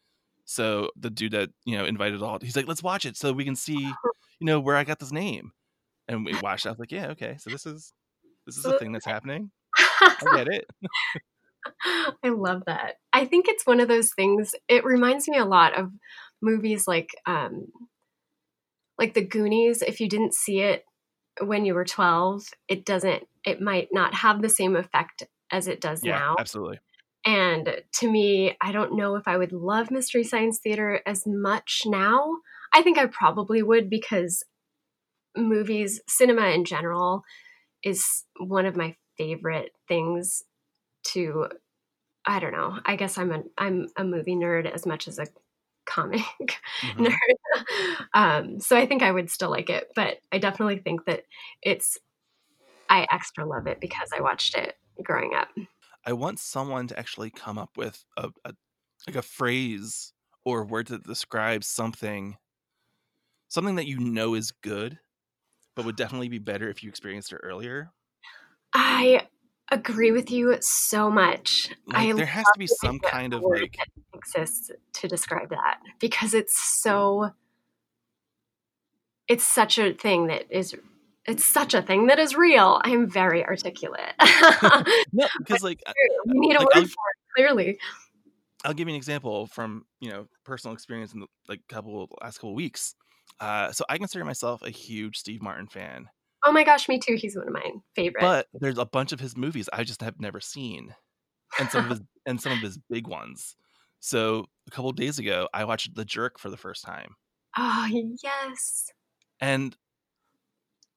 so 0.44 0.90
the 0.96 1.10
dude 1.10 1.32
that 1.32 1.50
you 1.64 1.76
know 1.76 1.84
invited 1.84 2.22
all, 2.22 2.38
he's 2.40 2.56
like, 2.56 2.68
"Let's 2.68 2.82
watch 2.82 3.04
it 3.04 3.16
so 3.16 3.32
we 3.32 3.44
can 3.44 3.56
see, 3.56 3.80
you 3.80 4.46
know, 4.46 4.60
where 4.60 4.76
I 4.76 4.84
got 4.84 5.00
this 5.00 5.12
name." 5.12 5.52
And 6.06 6.24
we 6.24 6.38
watched. 6.40 6.66
it. 6.66 6.68
I 6.68 6.72
was 6.72 6.78
like, 6.78 6.92
"Yeah, 6.92 7.08
okay, 7.08 7.36
so 7.38 7.50
this 7.50 7.66
is 7.66 7.92
this 8.46 8.56
is 8.56 8.64
a 8.64 8.78
thing 8.78 8.92
that's 8.92 9.06
happening. 9.06 9.50
I 9.78 10.16
get 10.34 10.48
it." 10.48 10.66
I 12.22 12.28
love 12.28 12.62
that. 12.66 12.96
I 13.12 13.24
think 13.24 13.46
it's 13.48 13.66
one 13.66 13.80
of 13.80 13.88
those 13.88 14.12
things. 14.14 14.54
It 14.68 14.84
reminds 14.84 15.28
me 15.28 15.38
a 15.38 15.44
lot 15.44 15.78
of 15.78 15.90
movies 16.42 16.86
like 16.86 17.10
um 17.26 17.68
like 18.98 19.14
The 19.14 19.24
Goonies. 19.24 19.82
If 19.82 20.00
you 20.00 20.08
didn't 20.08 20.34
see 20.34 20.60
it 20.60 20.84
when 21.40 21.64
you 21.64 21.74
were 21.74 21.84
12, 21.84 22.44
it 22.68 22.84
doesn't 22.84 23.24
it 23.44 23.60
might 23.60 23.88
not 23.92 24.14
have 24.14 24.42
the 24.42 24.48
same 24.48 24.76
effect 24.76 25.24
as 25.50 25.68
it 25.68 25.80
does 25.80 26.02
Yeah, 26.02 26.18
now. 26.18 26.36
absolutely. 26.38 26.80
And 27.26 27.82
to 28.00 28.10
me, 28.10 28.56
I 28.60 28.72
don't 28.72 28.96
know 28.96 29.16
if 29.16 29.26
I 29.26 29.36
would 29.36 29.52
love 29.52 29.90
Mystery 29.90 30.24
Science 30.24 30.58
Theater 30.62 31.00
as 31.06 31.24
much 31.26 31.82
now. 31.86 32.36
I 32.72 32.82
think 32.82 32.98
I 32.98 33.06
probably 33.06 33.62
would 33.62 33.88
because 33.88 34.44
movies, 35.36 36.00
cinema 36.06 36.48
in 36.48 36.64
general, 36.64 37.22
is 37.84 38.24
one 38.38 38.66
of 38.66 38.76
my 38.76 38.96
favorite 39.18 39.72
things 39.88 40.42
to 41.08 41.48
I 42.26 42.40
don't 42.40 42.52
know. 42.52 42.80
I 42.86 42.96
guess 42.96 43.18
I'm 43.18 43.32
a 43.32 43.42
I'm 43.58 43.88
a 43.96 44.04
movie 44.04 44.36
nerd 44.36 44.70
as 44.70 44.86
much 44.86 45.08
as 45.08 45.18
a 45.18 45.26
comic 45.86 46.22
Mhm. 46.82 47.20
nerd. 47.64 48.06
Um, 48.14 48.60
so 48.60 48.76
I 48.76 48.86
think 48.86 49.02
I 49.02 49.12
would 49.12 49.30
still 49.30 49.50
like 49.50 49.70
it, 49.70 49.92
but 49.96 50.18
I 50.32 50.38
definitely 50.38 50.78
think 50.78 51.04
that 51.06 51.24
it's 51.62 51.98
I 52.88 53.06
extra 53.12 53.46
love 53.46 53.66
it 53.66 53.80
because 53.80 54.10
I 54.16 54.20
watched 54.22 54.56
it 54.56 54.76
growing 55.02 55.34
up. 55.34 55.48
I 56.04 56.12
want 56.12 56.38
someone 56.38 56.86
to 56.88 56.98
actually 56.98 57.30
come 57.30 57.58
up 57.58 57.76
with 57.76 58.04
a, 58.16 58.30
a 58.44 58.54
like 59.06 59.16
a 59.16 59.22
phrase 59.22 60.12
or 60.44 60.64
word 60.64 60.88
that 60.88 61.04
describes 61.04 61.66
something 61.66 62.38
something 63.48 63.76
that 63.76 63.86
you 63.86 63.98
know 63.98 64.34
is 64.34 64.50
good 64.50 64.98
but 65.74 65.84
would 65.84 65.96
definitely 65.96 66.28
be 66.28 66.38
better 66.38 66.68
if 66.68 66.82
you 66.82 66.88
experienced 66.88 67.32
it 67.32 67.40
earlier. 67.42 67.92
I 68.72 69.26
agree 69.70 70.12
with 70.12 70.30
you 70.30 70.56
so 70.60 71.10
much. 71.10 71.70
Like 71.86 72.08
I 72.08 72.12
there 72.12 72.26
has 72.26 72.44
to 72.52 72.58
be 72.58 72.66
some 72.66 72.98
kind 73.00 73.34
of 73.34 73.42
like 73.42 73.76
exists 74.14 74.70
to 74.94 75.08
describe 75.08 75.50
that 75.50 75.78
because 76.00 76.34
it's 76.34 76.54
mm. 76.54 76.82
so 76.82 77.30
it's 79.28 79.44
such 79.44 79.78
a 79.78 79.94
thing 79.94 80.26
that 80.26 80.44
is 80.50 80.74
it's 81.26 81.44
such 81.44 81.72
a 81.72 81.80
thing 81.80 82.08
that 82.08 82.18
is 82.18 82.36
real. 82.36 82.80
I'm 82.84 83.08
very 83.08 83.44
articulate. 83.44 84.12
no 85.12 85.26
because 85.38 85.62
like 85.62 85.80
we 86.26 86.38
need 86.40 86.56
a 86.56 86.58
Like, 86.58 86.74
word 86.74 86.74
I'll- 86.74 86.82
for 86.82 86.88
it, 86.88 87.34
clearly. 87.36 87.78
I'll 88.66 88.72
give 88.72 88.88
you 88.88 88.94
an 88.94 88.96
example 88.96 89.46
from 89.46 89.84
you 90.00 90.10
know 90.10 90.26
personal 90.44 90.72
experience 90.74 91.12
in 91.12 91.20
the 91.20 91.26
like 91.48 91.60
couple 91.68 92.08
last 92.22 92.38
couple 92.38 92.54
weeks. 92.54 92.94
Uh, 93.40 93.72
so 93.72 93.84
I 93.88 93.98
consider 93.98 94.24
myself 94.24 94.62
a 94.62 94.70
huge 94.70 95.18
Steve 95.18 95.42
Martin 95.42 95.66
fan, 95.66 96.08
Oh 96.44 96.52
my 96.52 96.62
gosh, 96.62 96.88
me 96.88 96.98
too. 96.98 97.14
He's 97.14 97.36
one 97.36 97.48
of 97.48 97.54
my 97.54 97.70
favorites. 97.96 98.18
but 98.20 98.46
there's 98.52 98.78
a 98.78 98.84
bunch 98.84 99.12
of 99.12 99.20
his 99.20 99.36
movies 99.36 99.68
I 99.72 99.82
just 99.82 100.02
have 100.02 100.20
never 100.20 100.40
seen, 100.40 100.94
and 101.58 101.70
some 101.70 101.84
of 101.84 101.90
his 101.90 102.00
and 102.26 102.40
some 102.40 102.52
of 102.52 102.58
his 102.58 102.78
big 102.90 103.06
ones. 103.06 103.56
So 104.00 104.46
a 104.68 104.70
couple 104.70 104.90
of 104.90 104.96
days 104.96 105.18
ago, 105.18 105.48
I 105.54 105.64
watched 105.64 105.94
The 105.94 106.04
Jerk 106.04 106.38
for 106.38 106.50
the 106.50 106.58
first 106.58 106.84
time, 106.84 107.16
oh 107.56 107.88
yes. 108.22 108.90
and 109.40 109.74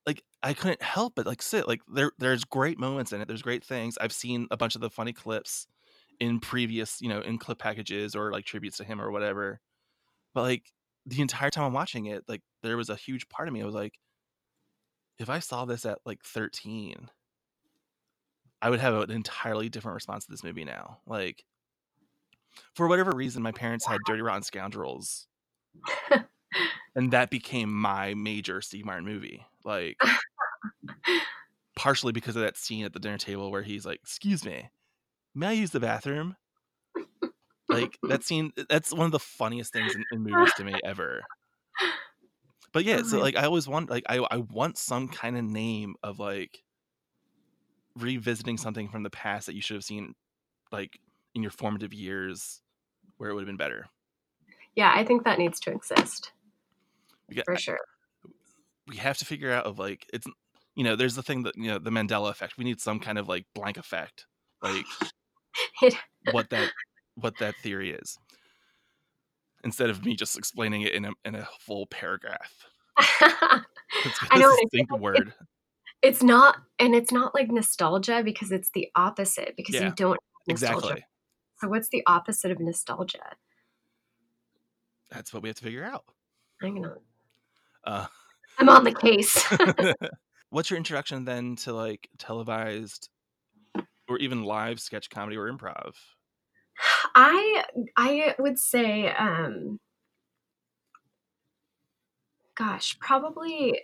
like 0.06 0.22
I 0.44 0.54
couldn't 0.54 0.82
help 0.82 1.14
but 1.16 1.26
like 1.26 1.42
sit 1.42 1.66
like 1.66 1.80
there. 1.88 2.12
There's 2.20 2.44
great 2.44 2.78
moments 2.78 3.14
in 3.14 3.22
it. 3.22 3.28
There's 3.30 3.42
great 3.42 3.64
things. 3.64 3.98
I've 4.02 4.14
seen 4.14 4.48
a 4.52 4.58
bunch 4.58 4.76
of 4.76 4.82
the 4.82 4.90
funny 4.90 5.14
clips 5.14 5.68
in 6.20 6.42
previous, 6.42 7.00
you 7.00 7.08
know, 7.08 7.22
in 7.22 7.38
clip 7.38 7.60
packages 7.60 8.16
or 8.16 8.34
like 8.34 8.44
tributes 8.44 8.78
to 8.78 8.84
him 8.84 9.00
or 9.00 9.12
whatever. 9.12 9.62
But 10.34 10.42
like 10.42 10.74
the 11.08 11.22
entire 11.22 11.50
time 11.50 11.64
I'm 11.64 11.74
watching 11.74 12.06
it, 12.08 12.26
like 12.28 12.42
there 12.62 12.78
was 12.78 12.90
a 12.90 12.96
huge 12.96 13.30
part 13.30 13.48
of 13.48 13.54
me. 13.54 13.62
I 13.62 13.66
was 13.66 13.74
like, 13.74 13.98
if 15.18 15.30
I 15.30 15.40
saw 15.40 15.66
this 15.66 15.86
at 15.86 16.00
like 16.06 16.24
13, 16.24 17.10
I 18.62 18.70
would 18.70 18.80
have 18.82 18.94
an 18.96 19.12
entirely 19.12 19.70
different 19.70 19.96
response 19.96 20.26
to 20.26 20.32
this 20.32 20.44
movie 20.44 20.66
now. 20.66 21.00
Like, 21.06 21.46
for 22.76 22.88
whatever 22.88 23.12
reason, 23.12 23.42
my 23.42 23.52
parents 23.54 23.86
had 23.86 24.00
Dirty 24.06 24.22
Rotten 24.22 24.44
Scoundrels, 24.44 25.28
and 26.96 27.12
that 27.12 27.30
became 27.30 27.74
my 27.74 28.14
major 28.14 28.62
Steve 28.62 28.86
Martin 28.86 29.06
movie. 29.06 29.46
Like, 29.64 29.98
partially 31.76 32.12
because 32.12 32.36
of 32.36 32.42
that 32.42 32.58
scene 32.58 32.84
at 32.84 32.92
the 32.92 33.00
dinner 33.00 33.18
table 33.18 33.50
where 33.50 33.62
he's 33.62 33.86
like, 33.86 34.00
"Excuse 34.02 34.44
me, 34.44 34.70
may 35.34 35.48
I 35.48 35.52
use 35.54 35.72
the 35.72 35.80
bathroom?" 35.80 36.36
Like 37.82 37.98
that 38.04 38.24
scene. 38.26 38.52
That's 38.70 38.94
one 38.94 39.06
of 39.06 39.12
the 39.12 39.20
funniest 39.20 39.74
things 39.74 39.96
in, 39.96 40.04
in 40.12 40.24
movies 40.24 40.54
to 40.58 40.64
me 40.64 40.76
ever. 40.86 41.22
But 42.74 42.84
yeah, 42.84 43.02
so 43.04 43.20
like 43.20 43.36
I 43.36 43.44
always 43.44 43.68
want 43.68 43.90
like 43.90 44.04
I 44.08 44.18
I 44.30 44.38
want 44.38 44.78
some 44.78 45.08
kind 45.08 45.38
of 45.38 45.44
name 45.44 45.96
of 46.04 46.20
like 46.20 46.64
revisiting 47.96 48.58
something 48.58 48.90
from 48.90 49.04
the 49.04 49.10
past 49.10 49.48
that 49.48 49.56
you 49.56 49.62
should 49.62 49.76
have 49.76 49.84
seen 49.84 50.14
like 50.72 51.00
in 51.34 51.42
your 51.42 51.52
formative 51.52 51.94
years 51.94 52.62
where 53.18 53.30
it 53.30 53.34
would 53.34 53.42
have 53.42 53.48
been 53.48 53.58
better. 53.58 53.88
Yeah, 54.76 54.94
I 54.96 55.04
think 55.04 55.24
that 55.24 55.40
needs 55.40 55.60
to 55.62 55.72
exist 55.72 56.32
got, 57.34 57.46
for 57.46 57.58
sure. 57.58 57.80
we 58.88 58.98
have 58.98 59.18
to 59.18 59.26
figure 59.26 59.52
out 59.52 59.66
of 59.66 59.80
like 59.80 60.06
it's 60.14 60.28
you 60.76 60.84
know 60.84 60.96
there's 60.96 61.16
the 61.16 61.24
thing 61.24 61.44
that 61.44 61.56
you 61.58 61.70
know 61.70 61.80
the 61.80 61.90
Mandela 61.90 62.30
effect. 62.30 62.58
We 62.58 62.64
need 62.64 62.80
some 62.80 63.00
kind 63.00 63.18
of 63.18 63.28
like 63.28 63.46
blank 63.56 63.78
effect, 63.78 64.28
like 64.62 64.86
what 66.32 66.50
that 66.52 66.70
what 67.20 67.38
that 67.40 67.56
theory 67.64 67.92
is. 67.92 68.18
instead 69.64 69.90
of 69.90 70.06
me 70.06 70.16
just 70.16 70.38
explaining 70.38 70.84
it 70.84 70.94
in 70.94 71.06
a 71.06 71.12
in 71.26 71.36
a 71.36 71.48
full 71.60 71.86
paragraph. 71.88 72.52
It's 74.06 74.20
I 74.30 74.38
a 74.38 74.40
know, 74.40 74.50
and 74.52 74.70
it's- 74.74 75.00
word. 75.00 75.34
it's 76.02 76.22
not, 76.22 76.58
and 76.78 76.94
it's 76.94 77.12
not 77.12 77.34
like 77.34 77.50
nostalgia 77.50 78.22
because 78.24 78.52
it's 78.52 78.70
the 78.72 78.90
opposite 78.96 79.56
because 79.58 79.76
Yeah, 79.76 79.86
you 79.88 79.94
don't. 79.96 80.20
Exactly. 80.48 81.04
So 81.60 81.70
what's 81.70 81.90
the 81.90 82.04
opposite 82.06 82.52
of 82.52 82.60
nostalgia? 82.60 83.36
That's 85.10 85.34
what 85.34 85.42
we 85.42 85.50
have 85.50 85.56
to 85.58 85.64
figure 85.64 85.86
out. 85.86 86.04
Hang 86.62 86.86
on. 86.86 86.98
Uh, 87.84 88.06
I'm 88.60 88.70
on 88.70 88.84
the 88.84 88.94
case. 88.94 89.42
what's 90.50 90.70
your 90.70 90.78
introduction 90.78 91.24
then 91.26 91.56
to 91.58 91.74
like 91.74 92.10
televised 92.18 93.10
or 94.10 94.18
even 94.20 94.44
live 94.44 94.80
sketch 94.80 95.10
comedy 95.10 95.38
or 95.38 95.50
improv? 95.52 95.94
I 97.20 97.64
I 97.98 98.36
would 98.38 98.60
say 98.60 99.10
um 99.12 99.80
gosh, 102.56 102.98
probably 103.00 103.82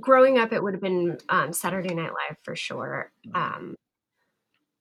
growing 0.00 0.38
up 0.38 0.52
it 0.52 0.62
would 0.62 0.74
have 0.74 0.82
been 0.82 1.18
um, 1.28 1.52
Saturday 1.52 1.94
Night 1.94 2.10
Live 2.12 2.36
for 2.44 2.54
sure. 2.54 3.10
Um 3.34 3.74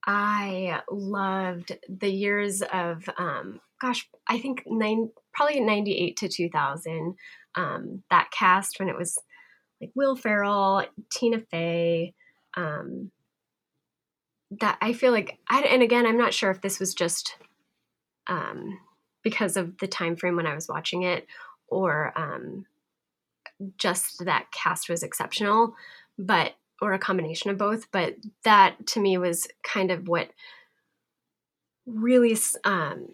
I 0.05 0.81
loved 0.91 1.77
the 1.89 2.09
years 2.11 2.61
of 2.61 3.09
um 3.17 3.59
gosh, 3.81 4.07
I 4.27 4.37
think 4.37 4.63
nine 4.67 5.09
probably 5.33 5.59
98 5.59 6.17
to 6.17 6.27
2000 6.29 7.15
um 7.55 8.03
that 8.11 8.29
cast 8.31 8.79
when 8.79 8.89
it 8.89 8.97
was 8.97 9.17
like 9.81 9.91
Will 9.95 10.15
Ferrell, 10.15 10.85
Tina 11.11 11.39
Fey, 11.39 12.13
um 12.55 13.11
that 14.59 14.77
I 14.81 14.93
feel 14.93 15.11
like 15.11 15.39
I, 15.49 15.61
and 15.63 15.81
again 15.81 16.05
I'm 16.05 16.17
not 16.17 16.35
sure 16.35 16.51
if 16.51 16.61
this 16.61 16.79
was 16.79 16.93
just 16.93 17.35
um, 18.27 18.79
because 19.23 19.57
of 19.57 19.77
the 19.79 19.87
time 19.87 20.15
frame 20.15 20.35
when 20.35 20.47
I 20.47 20.55
was 20.55 20.67
watching 20.67 21.03
it, 21.03 21.27
or 21.67 22.17
um, 22.17 22.65
just 23.77 24.25
that 24.25 24.51
cast 24.51 24.89
was 24.89 25.03
exceptional, 25.03 25.75
but 26.17 26.53
or 26.81 26.93
a 26.93 26.99
combination 26.99 27.49
of 27.49 27.57
both. 27.57 27.91
But 27.91 28.15
that 28.43 28.85
to 28.87 28.99
me 28.99 29.17
was 29.17 29.47
kind 29.63 29.91
of 29.91 30.07
what 30.07 30.29
really 31.85 32.37
um, 32.63 33.07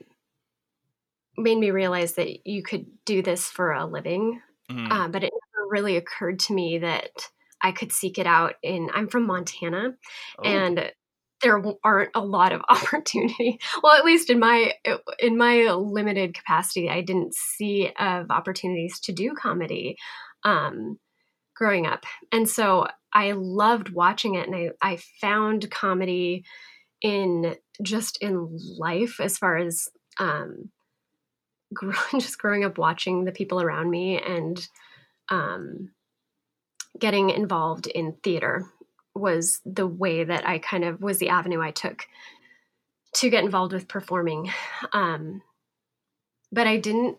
made 1.37 1.57
me 1.57 1.71
realize 1.71 2.13
that 2.13 2.47
you 2.47 2.61
could 2.63 2.85
do 3.05 3.21
this 3.21 3.45
for 3.49 3.71
a 3.71 3.85
living. 3.85 4.41
Mhm. 4.69 4.91
Uh, 4.91 5.07
but 5.07 5.23
it 5.23 5.33
never 5.33 5.67
really 5.69 5.97
occurred 5.97 6.39
to 6.39 6.53
me 6.53 6.79
that 6.79 7.29
I 7.61 7.71
could 7.71 7.91
seek 7.91 8.17
it 8.17 8.27
out 8.27 8.55
in. 8.61 8.89
I'm 8.93 9.07
from 9.07 9.25
Montana, 9.25 9.95
Oh, 10.37 10.43
and 10.43 10.91
there 11.41 11.61
aren't 11.83 12.11
a 12.15 12.23
lot 12.23 12.51
of 12.51 12.61
opportunity. 12.69 13.59
Well 13.81 13.93
at 13.93 14.05
least 14.05 14.29
in 14.29 14.39
my 14.39 14.73
in 15.19 15.37
my 15.37 15.71
limited 15.71 16.33
capacity 16.33 16.89
i 16.89 17.01
didn't 17.01 17.33
see 17.33 17.91
of 17.99 18.29
opportunities 18.29 18.99
to 19.01 19.11
do 19.11 19.33
comedy 19.33 19.97
um, 20.43 20.99
growing 21.55 21.85
up. 21.85 22.05
And 22.31 22.47
so 22.47 22.87
i 23.13 23.31
loved 23.31 23.89
watching 23.89 24.35
it 24.35 24.47
and 24.47 24.55
i, 24.55 24.69
I 24.81 24.99
found 25.19 25.69
comedy 25.71 26.45
in 27.01 27.55
just 27.81 28.17
in 28.21 28.57
life 28.77 29.19
as 29.19 29.37
far 29.37 29.57
as 29.57 29.87
um, 30.19 30.69
just 32.19 32.37
growing 32.37 32.65
up 32.65 32.77
watching 32.77 33.25
the 33.25 33.31
people 33.31 33.61
around 33.61 33.89
me 33.89 34.19
and 34.19 34.67
um, 35.29 35.91
getting 36.97 37.29
involved 37.29 37.87
in 37.87 38.13
theater 38.23 38.65
was 39.19 39.61
the 39.65 39.87
way 39.87 40.23
that 40.23 40.47
I 40.47 40.59
kind 40.59 40.83
of 40.83 41.01
was 41.01 41.19
the 41.19 41.29
avenue 41.29 41.61
I 41.61 41.71
took 41.71 42.07
to 43.15 43.29
get 43.29 43.43
involved 43.43 43.73
with 43.73 43.87
performing. 43.87 44.51
Um, 44.93 45.41
but 46.51 46.67
I 46.67 46.77
didn't 46.77 47.17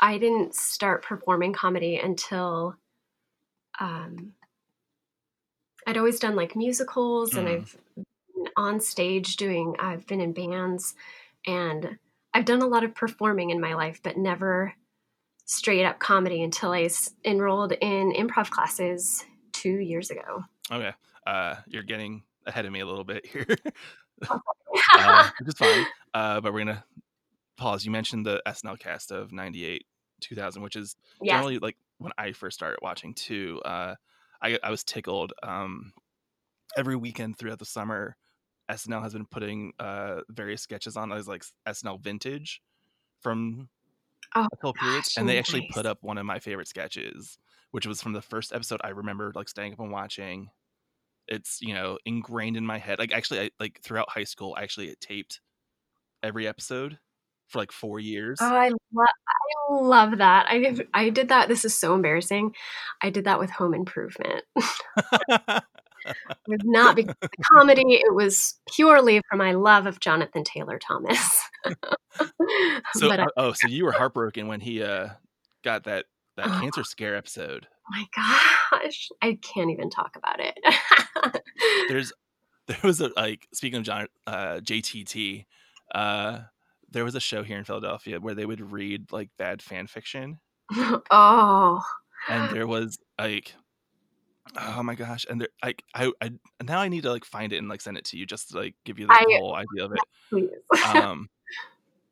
I 0.00 0.18
didn't 0.18 0.54
start 0.54 1.04
performing 1.04 1.52
comedy 1.52 1.96
until 1.96 2.76
um, 3.80 4.34
I'd 5.86 5.96
always 5.96 6.18
done 6.18 6.36
like 6.36 6.56
musicals 6.56 7.36
and 7.36 7.46
Mm. 7.48 7.52
I've 7.52 7.76
been 8.34 8.48
on 8.56 8.80
stage 8.80 9.36
doing 9.36 9.76
I've 9.78 10.06
been 10.06 10.20
in 10.20 10.32
bands 10.32 10.94
and 11.46 11.98
I've 12.34 12.44
done 12.44 12.60
a 12.62 12.66
lot 12.66 12.84
of 12.84 12.94
performing 12.94 13.50
in 13.50 13.60
my 13.60 13.74
life 13.74 14.00
but 14.02 14.16
never 14.16 14.74
straight 15.44 15.84
up 15.84 15.98
comedy 16.00 16.42
until 16.42 16.72
I 16.72 16.82
s- 16.84 17.10
enrolled 17.24 17.72
in 17.72 18.12
improv 18.12 18.50
classes 18.50 19.24
2 19.52 19.78
years 19.78 20.10
ago. 20.10 20.44
okay. 20.70 20.92
Uh, 21.26 21.56
you're 21.66 21.82
getting 21.82 22.22
ahead 22.46 22.66
of 22.66 22.72
me 22.72 22.80
a 22.80 22.86
little 22.86 23.04
bit 23.04 23.26
here, 23.26 23.46
uh, 24.28 25.30
which 25.40 25.48
is 25.48 25.54
fine. 25.54 25.86
Uh, 26.14 26.40
but 26.40 26.52
we're 26.52 26.60
gonna 26.60 26.84
pause. 27.56 27.84
You 27.84 27.90
mentioned 27.90 28.26
the 28.26 28.42
SNL 28.46 28.78
cast 28.78 29.10
of 29.10 29.32
'98, 29.32 29.84
2000, 30.20 30.62
which 30.62 30.76
is 30.76 30.96
yes. 31.20 31.32
generally 31.32 31.58
like 31.58 31.76
when 31.98 32.12
I 32.16 32.32
first 32.32 32.56
started 32.56 32.78
watching 32.82 33.14
too. 33.14 33.60
Uh, 33.64 33.94
I 34.42 34.58
I 34.62 34.70
was 34.70 34.84
tickled. 34.84 35.32
Um, 35.42 35.92
every 36.76 36.96
weekend 36.96 37.38
throughout 37.38 37.58
the 37.58 37.64
summer, 37.64 38.16
SNL 38.70 39.02
has 39.02 39.12
been 39.12 39.26
putting 39.26 39.72
uh 39.78 40.20
various 40.28 40.62
sketches 40.62 40.96
on 40.96 41.12
as 41.12 41.26
like 41.26 41.44
SNL 41.66 42.00
vintage 42.00 42.62
from 43.20 43.68
Oh, 44.34 44.46
a 44.52 44.56
couple 44.56 44.74
periods, 44.74 45.14
and 45.16 45.28
they 45.28 45.38
actually 45.38 45.60
nice. 45.60 45.72
put 45.72 45.86
up 45.86 45.98
one 46.02 46.18
of 46.18 46.26
my 46.26 46.38
favorite 46.38 46.68
sketches, 46.68 47.38
which 47.70 47.86
was 47.86 48.02
from 48.02 48.12
the 48.12 48.20
first 48.20 48.52
episode. 48.52 48.80
I 48.82 48.88
remember 48.88 49.32
like 49.34 49.48
staying 49.48 49.72
up 49.72 49.80
and 49.80 49.90
watching. 49.90 50.50
It's 51.28 51.58
you 51.60 51.74
know 51.74 51.98
ingrained 52.04 52.56
in 52.56 52.66
my 52.66 52.78
head. 52.78 52.98
Like 52.98 53.12
actually, 53.12 53.40
I, 53.40 53.50
like 53.60 53.80
throughout 53.82 54.10
high 54.10 54.24
school, 54.24 54.54
I 54.56 54.62
actually 54.62 54.94
taped 55.00 55.40
every 56.22 56.46
episode 56.46 56.98
for 57.48 57.58
like 57.58 57.72
four 57.72 58.00
years. 58.00 58.38
Oh, 58.40 58.54
I, 58.54 58.68
lo- 58.68 59.04
I 59.04 59.74
love 59.74 60.18
that. 60.18 60.46
I 60.48 60.76
I 60.94 61.10
did 61.10 61.28
that. 61.28 61.48
This 61.48 61.64
is 61.64 61.74
so 61.74 61.94
embarrassing. 61.94 62.54
I 63.02 63.10
did 63.10 63.24
that 63.24 63.38
with 63.38 63.50
Home 63.50 63.74
Improvement. 63.74 64.44
It 66.06 66.14
was 66.46 66.60
not 66.64 66.96
because 66.96 67.16
of 67.22 67.30
the 67.30 67.44
comedy. 67.52 67.94
It 67.94 68.14
was 68.14 68.60
purely 68.72 69.20
for 69.28 69.36
my 69.36 69.52
love 69.52 69.86
of 69.86 70.00
Jonathan 70.00 70.44
Taylor 70.44 70.78
Thomas. 70.78 71.40
so 72.94 73.08
but 73.08 73.20
I, 73.20 73.26
oh, 73.36 73.52
so 73.52 73.66
you 73.68 73.84
were 73.84 73.92
heartbroken 73.92 74.46
when 74.46 74.60
he 74.60 74.82
uh 74.82 75.08
got 75.64 75.84
that 75.84 76.06
that 76.36 76.46
Oh. 76.48 76.60
cancer 76.60 76.84
scare 76.84 77.16
episode. 77.16 77.66
my 77.90 78.04
gosh, 78.14 79.08
I 79.22 79.38
can't 79.42 79.70
even 79.70 79.90
talk 79.90 80.16
about 80.16 80.40
it. 80.40 80.58
There's 81.88 82.12
there 82.66 82.78
was 82.82 83.00
a 83.00 83.10
like 83.16 83.46
speaking 83.54 83.78
of 83.78 83.84
John 83.84 84.06
uh 84.26 84.60
JTT, 84.62 85.46
uh 85.94 86.40
there 86.90 87.04
was 87.04 87.14
a 87.14 87.20
show 87.20 87.42
here 87.42 87.58
in 87.58 87.64
Philadelphia 87.64 88.20
where 88.20 88.34
they 88.34 88.46
would 88.46 88.72
read 88.72 89.12
like 89.12 89.30
bad 89.38 89.60
fan 89.62 89.86
fiction 89.86 90.38
oh, 91.10 91.80
and 92.28 92.54
there 92.54 92.66
was 92.66 92.98
like 93.18 93.54
oh 94.60 94.82
my 94.82 94.94
gosh 94.94 95.26
and 95.28 95.40
there 95.40 95.48
like 95.62 95.82
I, 95.94 96.10
I 96.22 96.30
now 96.62 96.78
i 96.80 96.88
need 96.88 97.02
to 97.02 97.10
like 97.10 97.24
find 97.24 97.52
it 97.52 97.56
and 97.58 97.68
like 97.68 97.80
send 97.80 97.98
it 97.98 98.04
to 98.06 98.16
you 98.16 98.24
just 98.26 98.50
to 98.50 98.58
like 98.58 98.74
give 98.84 98.98
you 98.98 99.06
the 99.08 99.12
I- 99.12 99.24
whole 99.38 99.54
idea 99.56 99.84
of 99.84 99.92
it 99.92 99.98
please. 100.30 100.48
um 100.94 101.28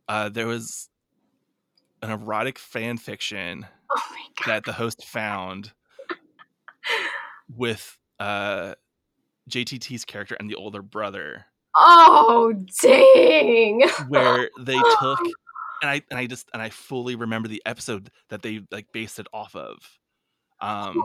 uh 0.08 0.28
there 0.30 0.48
was 0.48 0.88
an 2.02 2.10
erotic 2.10 2.58
fan 2.58 2.96
fiction 2.98 3.66
oh 3.96 4.02
that 4.46 4.64
the 4.64 4.72
host 4.72 5.04
found 5.04 5.72
with 7.54 7.98
uh 8.20 8.74
jtt's 9.50 10.04
character 10.04 10.36
and 10.40 10.48
the 10.48 10.54
older 10.54 10.82
brother 10.82 11.46
Oh 11.76 12.54
dang. 12.82 13.82
where 14.08 14.48
they 14.60 14.78
took 15.00 15.18
and 15.82 15.90
i 15.90 16.02
and 16.10 16.18
i 16.18 16.26
just 16.26 16.48
and 16.52 16.62
i 16.62 16.70
fully 16.70 17.16
remember 17.16 17.48
the 17.48 17.62
episode 17.66 18.10
that 18.30 18.42
they 18.42 18.62
like 18.70 18.86
based 18.92 19.18
it 19.18 19.26
off 19.32 19.54
of 19.56 19.76
um 20.60 21.02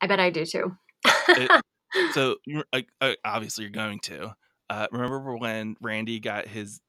I 0.00 0.06
bet 0.06 0.20
I 0.20 0.28
do 0.30 0.44
too. 0.44 0.76
It- 1.28 1.62
so 2.12 2.36
like 2.72 2.88
uh, 3.00 3.12
obviously 3.24 3.62
you're 3.64 3.70
going 3.70 4.00
to 4.00 4.34
uh 4.68 4.86
remember 4.90 5.36
when 5.36 5.76
randy 5.80 6.18
got 6.18 6.46
his 6.48 6.80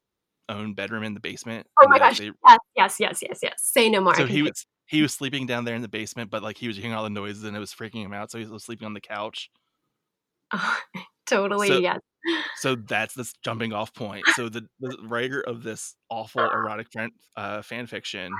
own 0.48 0.74
bedroom 0.74 1.02
in 1.04 1.14
the 1.14 1.20
basement 1.20 1.66
oh 1.80 1.86
my 1.88 1.98
gosh. 1.98 2.18
they- 2.18 2.32
Yes, 2.46 2.58
yes, 2.76 2.96
yes, 3.00 3.18
yes, 3.22 3.38
yes. 3.42 3.52
Say 3.58 3.88
no 3.88 4.00
more. 4.00 4.14
So 4.16 4.26
he 4.26 4.42
was 4.42 4.66
he 4.86 5.02
was 5.02 5.12
sleeping 5.12 5.46
down 5.46 5.64
there 5.64 5.74
in 5.74 5.82
the 5.82 5.88
basement 5.88 6.30
but 6.30 6.42
like 6.42 6.56
he 6.58 6.68
was 6.68 6.76
hearing 6.76 6.92
all 6.94 7.02
the 7.04 7.10
noises 7.10 7.44
and 7.44 7.56
it 7.56 7.60
was 7.60 7.72
freaking 7.72 8.04
him 8.04 8.12
out 8.12 8.30
so 8.30 8.38
he 8.38 8.44
was 8.44 8.64
sleeping 8.64 8.86
on 8.86 8.94
the 8.94 9.00
couch 9.00 9.50
Oh, 10.52 10.78
totally 11.26 11.68
So- 11.68 11.78
yes. 11.78 12.00
so 12.56 12.74
that's 12.76 13.14
this 13.14 13.32
jumping 13.44 13.72
off 13.72 13.92
point 13.94 14.24
so 14.34 14.48
the, 14.48 14.66
the 14.80 14.96
writer 15.04 15.40
of 15.40 15.62
this 15.62 15.94
awful 16.10 16.42
erotic 16.42 16.88
fan, 16.92 17.10
uh, 17.36 17.62
fan 17.62 17.86
fiction 17.86 18.32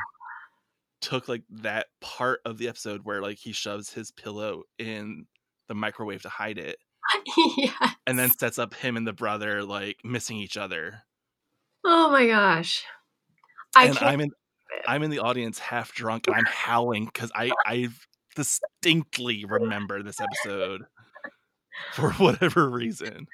took 1.01 1.29
like 1.29 1.43
that 1.51 1.87
part 2.01 2.41
of 2.45 2.59
the 2.59 2.69
episode 2.69 3.03
where 3.05 3.21
like 3.21 3.39
he 3.39 3.53
shoves 3.53 3.93
his 3.93 4.11
pillow 4.13 4.63
in 4.79 5.27
the 5.69 5.75
microwave 5.75 6.23
to 6.23 6.29
hide 6.29 6.59
it 6.59 6.79
yeah. 7.57 7.91
and 8.07 8.19
then 8.19 8.31
sets 8.37 8.59
up 8.59 8.75
him 8.75 8.97
and 8.97 9.07
the 9.07 9.13
brother 9.13 9.63
like 9.63 9.99
missing 10.05 10.37
each 10.37 10.57
other 10.57 11.03
Oh 11.85 12.11
my 12.11 12.27
gosh. 12.27 12.85
I 13.77 13.85
and 13.87 13.97
can't. 13.97 14.11
i'm 14.13 14.21
in 14.21 14.31
i'm 14.87 15.03
in 15.03 15.11
the 15.11 15.19
audience 15.19 15.59
half 15.59 15.93
drunk 15.95 16.27
and 16.27 16.37
i'm 16.37 16.45
howling 16.47 17.05
because 17.07 17.31
i 17.35 17.51
i 17.67 17.89
distinctly 18.35 19.45
remember 19.45 20.03
this 20.03 20.21
episode 20.21 20.83
for 21.93 22.13
whatever 22.15 22.69
reason 22.69 23.27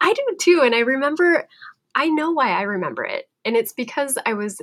I 0.00 0.14
do 0.14 0.36
too. 0.40 0.62
And 0.64 0.74
I 0.74 0.78
remember, 0.78 1.46
I 1.94 2.08
know 2.08 2.30
why 2.30 2.50
I 2.52 2.62
remember 2.62 3.04
it. 3.04 3.28
And 3.44 3.54
it's 3.54 3.72
because 3.72 4.16
I 4.24 4.32
was 4.32 4.62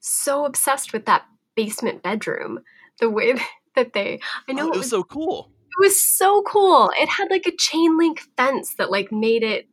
so 0.00 0.44
obsessed 0.46 0.92
with 0.92 1.04
that 1.06 1.26
basement 1.54 2.02
bedroom. 2.02 2.60
The 3.00 3.10
way 3.10 3.34
that 3.76 3.92
they, 3.92 4.20
I 4.48 4.52
know 4.52 4.64
Oh, 4.64 4.68
it 4.68 4.68
it 4.68 4.78
was, 4.78 4.78
was 4.78 4.90
so 4.90 5.02
cool. 5.04 5.50
it 5.78 5.82
was 5.84 6.00
so 6.00 6.42
cool. 6.42 6.90
It 6.98 7.08
had 7.08 7.28
like 7.30 7.46
a 7.46 7.56
chain 7.56 7.98
link 7.98 8.22
fence 8.36 8.74
that 8.76 8.90
like 8.90 9.12
made 9.12 9.42
it, 9.42 9.68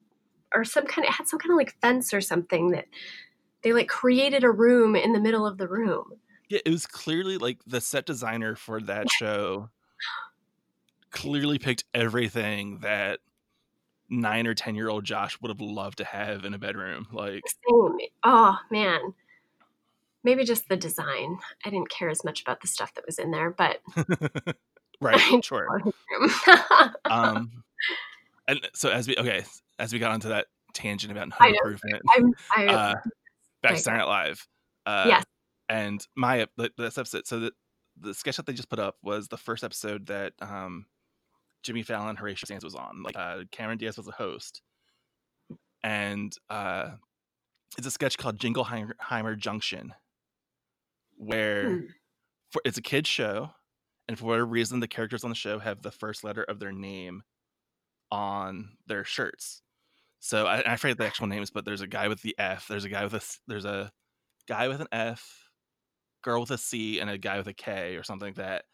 or 0.54 0.65
some 0.65 0.86
kind 0.86 1.06
of, 1.06 1.12
it 1.12 1.15
had 1.15 1.28
some 1.28 1.39
kind 1.39 1.52
of 1.52 1.58
like 1.58 1.75
fence 1.82 2.13
or 2.13 2.19
something 2.21 2.71
that 2.71 2.86
they 3.63 3.74
like 3.74 3.88
created 3.88 4.43
a 4.43 4.52
room 4.52 4.95
in 4.95 5.13
the 5.13 5.19
middle 5.19 5.45
of 5.45 5.58
the 5.58 5.67
room. 5.67 6.13
Yeah, 6.50 6.60
it 6.65 6.72
was 6.72 6.86
clearly 6.86 7.38
like 7.38 7.60
the 7.67 7.82
set 7.82 8.06
designer 8.06 8.56
for 8.56 8.82
that 8.82 9.10
show 9.19 9.69
clearly 11.12 11.58
picked 11.58 11.86
everything 11.93 12.80
that 12.80 13.19
nine 14.10 14.48
or 14.48 14.54
ten 14.54 14.76
year 14.76 14.89
old 14.89 15.04
Josh 15.06 15.39
would 15.41 15.50
have 15.50 15.62
loved 15.62 15.98
to 16.00 16.04
have 16.04 16.45
in 16.45 16.54
a 16.54 16.60
bedroom. 16.60 17.08
Like, 17.12 17.43
Same. 17.67 17.98
Oh 18.24 18.58
man. 18.72 19.13
Maybe 20.24 20.43
just 20.43 20.67
the 20.67 20.76
design. 20.76 21.38
I 21.65 21.69
didn't 21.69 21.89
care 21.89 22.10
as 22.10 22.26
much 22.26 22.41
about 22.41 22.60
the 22.62 22.67
stuff 22.67 22.93
that 22.95 23.06
was 23.06 23.19
in 23.19 23.32
there, 23.32 23.52
but 23.52 23.80
right, 25.02 25.43
sure. 25.43 25.82
Um, 27.06 27.63
and 28.48 28.67
so 28.74 28.89
as 28.89 29.08
we 29.08 29.15
okay, 29.15 29.45
as 29.80 29.93
we 29.93 30.00
got 30.00 30.12
onto 30.12 30.28
that 30.28 30.48
tangent 30.74 31.12
about 31.12 31.32
home 31.32 31.54
improvement, 31.54 32.02
I'm, 32.17 32.34
I, 32.56 32.67
uh, 32.67 32.95
back 33.62 33.78
Saturday 33.78 34.00
Night 34.04 34.08
Live. 34.10 34.48
Uh, 34.86 35.06
Yes. 35.08 35.24
And 35.69 36.06
my 36.15 36.48
th- 36.58 36.72
this 36.78 36.98
episode, 36.98 37.28
so 37.28 37.39
the 37.39 37.52
the 38.02 38.13
sketch 38.13 38.38
that 38.38 38.45
they 38.45 38.54
just 38.54 38.69
put 38.69 38.80
up 38.80 38.95
was 39.04 39.28
the 39.28 39.38
first 39.38 39.63
episode 39.63 40.08
that 40.08 40.34
um, 40.41 40.86
Jimmy 41.63 41.84
Fallon, 41.84 42.15
Horatio 42.15 42.45
Sanz 42.48 42.63
was 42.63 42.74
on. 42.76 43.04
Like 43.04 43.15
uh, 43.17 43.39
Cameron 43.52 43.78
Diaz 43.78 43.98
was 43.98 44.08
a 44.08 44.12
host, 44.12 44.62
and 45.84 46.34
uh, 46.50 46.91
it's 47.78 47.86
a 47.86 47.91
sketch 47.91 48.17
called 48.17 48.39
Jingleheimer 48.39 49.38
Junction, 49.38 49.93
where 51.17 51.69
Hmm. 51.69 51.80
for, 52.52 52.62
it's 52.65 52.78
a 52.78 52.82
kids 52.82 53.10
show, 53.10 53.52
and 54.08 54.17
for 54.17 54.26
whatever 54.26 54.45
reason, 54.45 54.80
the 54.80 54.88
characters 54.88 55.24
on 55.24 55.30
the 55.30 55.36
show 55.36 55.60
have 55.60 55.82
the 55.82 55.91
first 55.91 56.24
letter 56.24 56.43
of 56.43 56.60
their 56.60 56.72
name 56.72 57.22
on 58.12 58.78
their 58.88 59.04
shirts. 59.04 59.62
So 60.19 60.45
I, 60.45 60.73
I 60.73 60.75
forget 60.75 60.97
the 60.97 61.05
actual 61.05 61.27
names, 61.27 61.49
but 61.49 61.65
there's 61.65 61.82
a 61.82 61.88
guy 61.88 62.08
with 62.08 62.21
the 62.21 62.36
F. 62.38 62.67
There's 62.67 62.86
a 62.86 62.89
guy 62.89 63.03
with 63.03 63.13
a 63.13 63.21
there's 63.47 63.65
a 63.65 63.91
guy 64.47 64.67
with 64.67 64.82
an 64.82 64.88
F, 64.91 65.49
girl 66.23 66.41
with 66.41 66.51
a 66.51 66.58
C, 66.58 66.99
and 66.99 67.10
a 67.10 67.17
guy 67.17 67.38
with 67.38 67.47
a 67.47 67.53
K 67.53 67.95
or 67.95 68.03
something 68.03 68.27
like 68.27 68.36
that. 68.36 68.65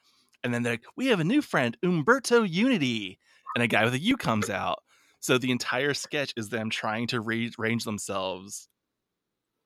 And 0.43 0.53
then 0.53 0.63
they're 0.63 0.73
like, 0.73 0.85
we 0.95 1.07
have 1.07 1.19
a 1.19 1.23
new 1.23 1.41
friend, 1.41 1.77
Umberto 1.83 2.43
Unity, 2.43 3.19
and 3.55 3.63
a 3.63 3.67
guy 3.67 3.83
with 3.83 3.93
a 3.93 3.99
U 3.99 4.17
comes 4.17 4.49
out. 4.49 4.79
So 5.19 5.37
the 5.37 5.51
entire 5.51 5.93
sketch 5.93 6.33
is 6.37 6.49
them 6.49 6.69
trying 6.69 7.07
to 7.07 7.19
re- 7.19 7.51
arrange 7.59 7.83
themselves 7.83 8.69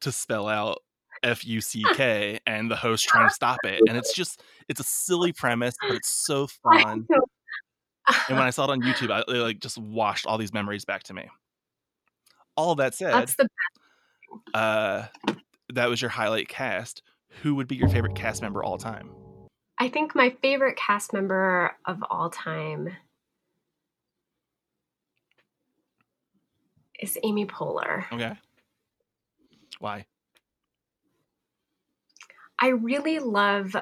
to 0.01 0.11
spell 0.11 0.47
out 0.47 0.79
F 1.23 1.45
U 1.45 1.59
C 1.61 1.83
K, 1.95 2.39
and 2.45 2.69
the 2.71 2.75
host 2.75 3.07
trying 3.07 3.27
to 3.27 3.33
stop 3.33 3.59
it. 3.63 3.81
And 3.87 3.97
it's 3.97 4.13
just 4.13 4.41
it's 4.67 4.79
a 4.79 4.85
silly 4.85 5.33
premise, 5.33 5.75
but 5.81 5.95
it's 5.95 6.09
so 6.09 6.47
fun. 6.63 7.07
And 8.27 8.37
when 8.37 8.47
I 8.47 8.49
saw 8.51 8.65
it 8.65 8.69
on 8.69 8.81
YouTube, 8.81 9.11
I 9.11 9.19
it, 9.19 9.37
like 9.37 9.59
just 9.59 9.77
washed 9.77 10.25
all 10.25 10.37
these 10.37 10.53
memories 10.53 10.85
back 10.85 11.03
to 11.03 11.13
me. 11.13 11.29
All 12.59 12.75
that 12.75 12.93
said, 12.93 13.13
That's 13.13 13.35
the 13.37 13.47
uh, 14.53 15.05
that 15.73 15.89
was 15.89 16.01
your 16.01 16.09
highlight 16.09 16.49
cast. 16.49 17.03
Who 17.41 17.55
would 17.55 17.69
be 17.69 17.77
your 17.77 17.87
favorite 17.87 18.15
cast 18.15 18.41
member 18.41 18.61
all 18.61 18.77
time? 18.77 19.09
I 19.79 19.87
think 19.87 20.13
my 20.13 20.35
favorite 20.41 20.75
cast 20.75 21.13
member 21.13 21.71
of 21.85 22.03
all 22.09 22.29
time 22.29 22.89
is 26.99 27.17
Amy 27.23 27.45
Poehler. 27.45 28.11
Okay. 28.11 28.33
Why? 29.79 30.05
I 32.59 32.67
really 32.69 33.19
love 33.19 33.73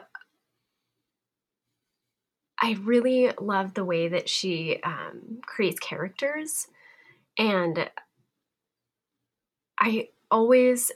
I 2.61 2.73
really 2.83 3.31
love 3.41 3.73
the 3.73 3.85
way 3.85 4.07
that 4.07 4.29
she 4.29 4.79
um, 4.83 5.39
creates 5.41 5.79
characters 5.79 6.67
and 7.39 7.89
I 9.79 10.09
always 10.29 10.91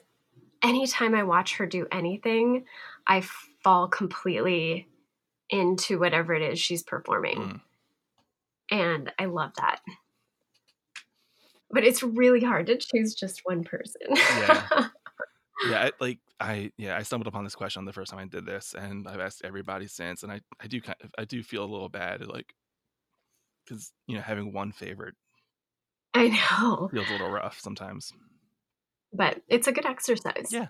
anytime 0.64 1.16
I 1.16 1.24
watch 1.24 1.58
her 1.58 1.66
do 1.66 1.88
anything, 1.92 2.66
I 3.08 3.24
fall 3.64 3.88
completely 3.88 4.88
into 5.50 6.00
whatever 6.00 6.34
it 6.34 6.42
is 6.42 6.60
she's 6.60 6.84
performing. 6.84 7.38
Mm. 7.38 7.62
And 8.72 9.12
I 9.20 9.26
love 9.26 9.52
that. 9.58 9.82
But 11.70 11.84
it's 11.84 12.04
really 12.04 12.42
hard 12.42 12.68
to 12.68 12.78
choose 12.78 13.16
just 13.16 13.42
one 13.44 13.64
person. 13.64 14.02
Yeah. 14.12 14.88
Yeah, 15.70 15.84
I, 15.84 15.92
like 16.00 16.20
I 16.40 16.72
yeah 16.78 16.98
I 16.98 17.04
stumbled 17.04 17.28
upon 17.28 17.44
this 17.44 17.56
question 17.56 17.86
the 17.86 17.94
first 17.94 18.10
time 18.10 18.20
I 18.20 18.26
did 18.26 18.46
this, 18.48 18.74
and 18.74 19.08
I've 19.08 19.20
asked 19.20 19.44
everybody 19.44 19.86
since, 19.88 20.24
and 20.24 20.32
I 20.32 20.42
I 20.60 20.66
do 20.66 20.82
kind 20.82 20.96
of 21.04 21.12
I 21.20 21.26
do 21.26 21.44
feel 21.44 21.64
a 21.64 21.70
little 21.70 21.88
bad 21.88 22.26
like 22.26 22.56
because 23.64 23.92
you 24.08 24.16
know 24.16 24.22
having 24.22 24.54
one 24.54 24.72
favorite 24.72 25.14
I 26.14 26.30
know. 26.30 26.90
feels 26.92 27.10
a 27.10 27.12
little 27.12 27.30
rough 27.30 27.60
sometimes. 27.60 28.12
But 29.14 29.42
it's 29.48 29.68
a 29.68 29.72
good 29.72 29.86
exercise. 29.86 30.50
Yeah. 30.52 30.68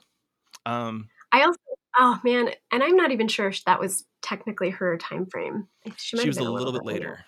Um, 0.66 1.08
I 1.32 1.44
also, 1.44 1.58
oh 1.98 2.20
man, 2.24 2.50
and 2.72 2.84
I'm 2.84 2.96
not 2.96 3.12
even 3.12 3.28
sure 3.28 3.48
if 3.50 3.64
that 3.66 3.80
was 3.80 4.06
technically 4.22 4.70
her 4.72 4.98
time 4.98 5.26
frame. 5.28 5.68
She, 5.98 6.16
might 6.16 6.24
she 6.24 6.28
was 6.30 6.38
a 6.38 6.42
been 6.42 6.52
little, 6.54 6.72
bit 6.74 6.86
later. 6.86 7.26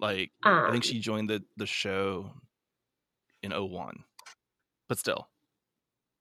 Like 0.00 0.30
Um, 0.44 0.64
I 0.66 0.70
think 0.70 0.84
she 0.84 1.00
joined 1.00 1.28
the 1.28 1.42
the 1.56 1.66
show 1.66 2.32
in 3.42 3.52
01. 3.52 4.04
but 4.88 4.98
still 4.98 5.28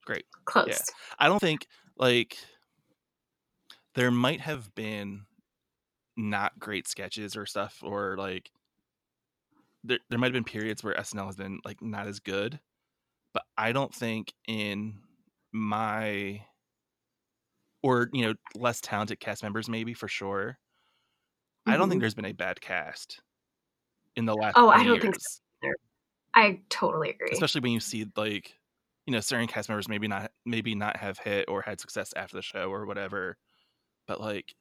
great. 0.06 0.26
close. 0.46 0.68
Yeah. 0.70 0.78
I 1.20 1.28
don't 1.28 1.40
think 1.40 1.68
like 1.98 2.38
there 3.96 4.12
might 4.12 4.42
have 4.42 4.74
been 4.76 5.26
not 6.16 6.58
great 6.60 6.88
sketches 6.88 7.36
or 7.36 7.46
stuff 7.46 7.80
or 7.84 8.16
like 8.18 8.52
there 9.84 10.00
there 10.10 10.18
might 10.18 10.28
have 10.28 10.34
been 10.34 10.44
periods 10.44 10.84
where 10.84 10.96
SNL 10.96 11.28
has 11.28 11.36
been 11.36 11.60
like 11.64 11.82
not 11.82 12.08
as 12.08 12.20
good, 12.20 12.60
but 13.38 13.46
I 13.56 13.72
don't 13.72 13.94
think 13.94 14.34
in 14.48 15.04
my 15.52 16.44
or 17.84 18.10
you 18.14 18.26
know 18.26 18.34
less 18.56 18.82
talented 18.82 19.20
cast 19.20 19.44
members 19.44 19.70
maybe 19.70 19.94
for 19.94 20.08
sure. 20.08 20.60
I 21.68 21.78
don't 21.78 21.90
think 21.90 22.00
Mhm. 22.00 22.02
there's 22.02 22.16
been 22.16 22.26
a 22.26 22.32
bad 22.32 22.62
cast 22.62 23.22
in 24.16 24.26
the 24.26 24.36
last. 24.36 24.56
Oh, 24.56 24.70
I 24.70 24.84
don't 24.84 25.02
think 25.02 25.16
years 25.16 25.78
I 26.34 26.62
totally 26.70 27.10
agree. 27.10 27.32
especially 27.32 27.62
when 27.62 27.72
you 27.72 27.80
see 27.80 28.06
like 28.16 28.60
you 29.06 29.12
know 29.14 29.20
certain 29.20 29.48
cast 29.48 29.70
members 29.70 29.88
maybe 29.90 30.08
not 30.08 30.32
maybe 30.46 30.76
not 30.76 30.98
have 30.98 31.18
hit 31.20 31.46
or 31.50 31.62
had 31.62 31.80
success 31.80 32.14
after 32.16 32.36
the 32.38 32.42
show 32.42 32.70
or 32.72 32.86
whatever 32.86 33.38
but 34.08 34.22
like 34.22 34.56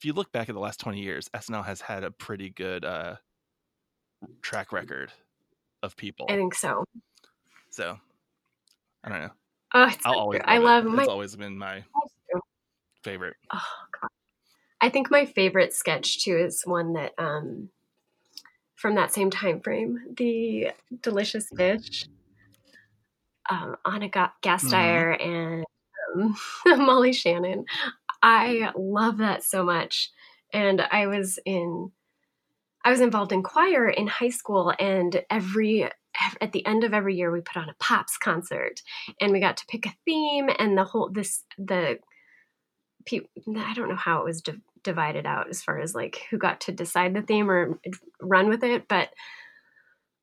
if 0.00 0.06
you 0.06 0.12
look 0.12 0.32
back 0.32 0.48
at 0.48 0.54
the 0.54 0.60
last 0.60 0.80
20 0.80 1.00
years 1.02 1.28
snl 1.36 1.64
has 1.64 1.80
had 1.82 2.04
a 2.04 2.12
pretty 2.12 2.50
good 2.50 2.84
uh 2.84 3.16
track 4.42 4.72
record 4.72 5.12
of 5.82 5.96
people 5.96 6.28
I 6.28 6.36
think 6.36 6.54
so. 6.54 6.84
so 7.70 7.98
i 9.06 9.10
don't 9.10 9.20
know 9.20 9.30
Oh, 9.74 9.88
it's 9.88 10.06
i'll 10.06 10.14
always 10.14 10.40
true. 10.40 10.48
I 10.48 10.58
love 10.58 10.86
it. 10.86 10.90
my. 10.90 11.02
it's 11.02 11.08
always 11.08 11.36
been 11.36 11.58
my 11.58 11.84
favorite 13.02 13.36
Oh 13.52 13.62
god. 14.00 14.08
I 14.80 14.88
think 14.90 15.10
my 15.10 15.24
favorite 15.26 15.72
sketch 15.74 16.24
too 16.24 16.36
is 16.36 16.62
one 16.64 16.92
that 16.94 17.12
um 17.18 17.70
from 18.74 18.94
that 18.96 19.12
same 19.12 19.30
time 19.30 19.60
frame, 19.60 19.98
the 20.16 20.68
Delicious 21.02 21.48
Dish. 21.56 22.04
Um, 23.48 23.76
Anna 23.86 24.08
Ga- 24.08 24.32
Gasteyer 24.42 25.22
and 25.24 25.64
um, 26.14 26.36
Molly 26.84 27.12
Shannon. 27.12 27.64
I 28.22 28.72
love 28.76 29.18
that 29.18 29.44
so 29.44 29.64
much, 29.64 30.10
and 30.52 30.80
I 30.80 31.06
was 31.06 31.38
in, 31.46 31.92
I 32.84 32.90
was 32.90 33.00
involved 33.00 33.32
in 33.32 33.42
choir 33.42 33.88
in 33.88 34.08
high 34.08 34.30
school, 34.30 34.74
and 34.78 35.24
every 35.30 35.88
at 36.40 36.52
the 36.52 36.64
end 36.66 36.84
of 36.84 36.94
every 36.94 37.14
year 37.14 37.30
we 37.30 37.40
put 37.40 37.56
on 37.56 37.68
a 37.68 37.74
pops 37.78 38.16
concert, 38.16 38.82
and 39.20 39.32
we 39.32 39.40
got 39.40 39.56
to 39.58 39.66
pick 39.66 39.86
a 39.86 39.94
theme, 40.04 40.48
and 40.58 40.76
the 40.76 40.84
whole 40.84 41.08
this 41.08 41.44
the 41.58 41.98
i 43.12 43.72
don't 43.74 43.88
know 43.88 43.96
how 43.96 44.20
it 44.20 44.24
was 44.24 44.42
di- 44.42 44.60
divided 44.82 45.26
out 45.26 45.48
as 45.48 45.62
far 45.62 45.78
as 45.78 45.94
like 45.94 46.22
who 46.30 46.38
got 46.38 46.60
to 46.60 46.72
decide 46.72 47.14
the 47.14 47.22
theme 47.22 47.50
or 47.50 47.78
run 48.20 48.48
with 48.48 48.62
it 48.62 48.88
but 48.88 49.10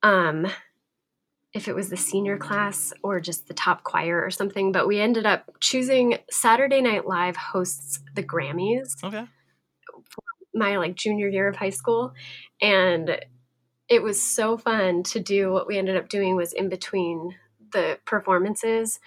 um 0.02 0.46
if 1.52 1.68
it 1.68 1.74
was 1.74 1.88
the 1.88 1.96
senior 1.96 2.36
class 2.36 2.92
or 3.02 3.20
just 3.20 3.46
the 3.46 3.54
top 3.54 3.84
choir 3.84 4.22
or 4.22 4.30
something 4.30 4.72
but 4.72 4.86
we 4.86 5.00
ended 5.00 5.26
up 5.26 5.50
choosing 5.60 6.18
saturday 6.30 6.80
night 6.80 7.06
live 7.06 7.36
hosts 7.36 8.00
the 8.14 8.22
grammys 8.22 9.02
okay. 9.04 9.26
my 10.54 10.76
like 10.78 10.94
junior 10.94 11.28
year 11.28 11.48
of 11.48 11.56
high 11.56 11.70
school 11.70 12.12
and 12.60 13.18
it 13.88 14.02
was 14.02 14.22
so 14.22 14.56
fun 14.56 15.02
to 15.04 15.20
do 15.20 15.52
what 15.52 15.66
we 15.66 15.76
ended 15.78 15.96
up 15.96 16.08
doing 16.08 16.36
was 16.36 16.52
in 16.52 16.68
between 16.68 17.34
the 17.72 17.98
performances. 18.06 18.98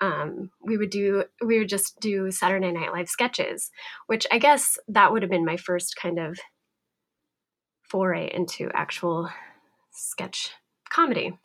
Um, 0.00 0.50
we 0.64 0.76
would 0.78 0.90
do 0.90 1.24
we 1.44 1.58
would 1.58 1.68
just 1.68 2.00
do 2.00 2.30
saturday 2.32 2.72
night 2.72 2.92
live 2.92 3.08
sketches 3.08 3.70
which 4.06 4.26
i 4.32 4.38
guess 4.38 4.76
that 4.88 5.12
would 5.12 5.22
have 5.22 5.30
been 5.30 5.44
my 5.44 5.56
first 5.56 5.94
kind 5.94 6.18
of 6.18 6.38
foray 7.88 8.30
into 8.32 8.70
actual 8.74 9.28
sketch 9.92 10.50
comedy. 10.90 11.38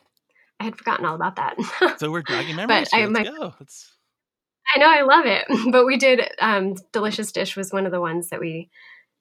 I 0.59 0.63
had 0.63 0.77
forgotten 0.77 1.05
all 1.05 1.15
about 1.15 1.35
that. 1.35 1.57
So 1.99 2.09
we're 2.09 2.21
dragging 2.23 2.55
memories 2.61 2.89
I- 2.93 2.97
here. 2.99 3.07
let's 3.09 3.29
my- 3.29 3.37
go. 3.37 3.53
Let's 3.59 3.93
I 4.75 4.79
know 4.79 4.89
I 4.89 5.01
love 5.03 5.25
it. 5.25 5.45
But 5.71 5.85
we 5.85 5.97
did 5.97 6.21
um, 6.39 6.75
Delicious 6.91 7.31
Dish 7.31 7.55
was 7.55 7.71
one 7.71 7.85
of 7.85 7.91
the 7.91 8.01
ones 8.01 8.29
that 8.29 8.39
we 8.39 8.69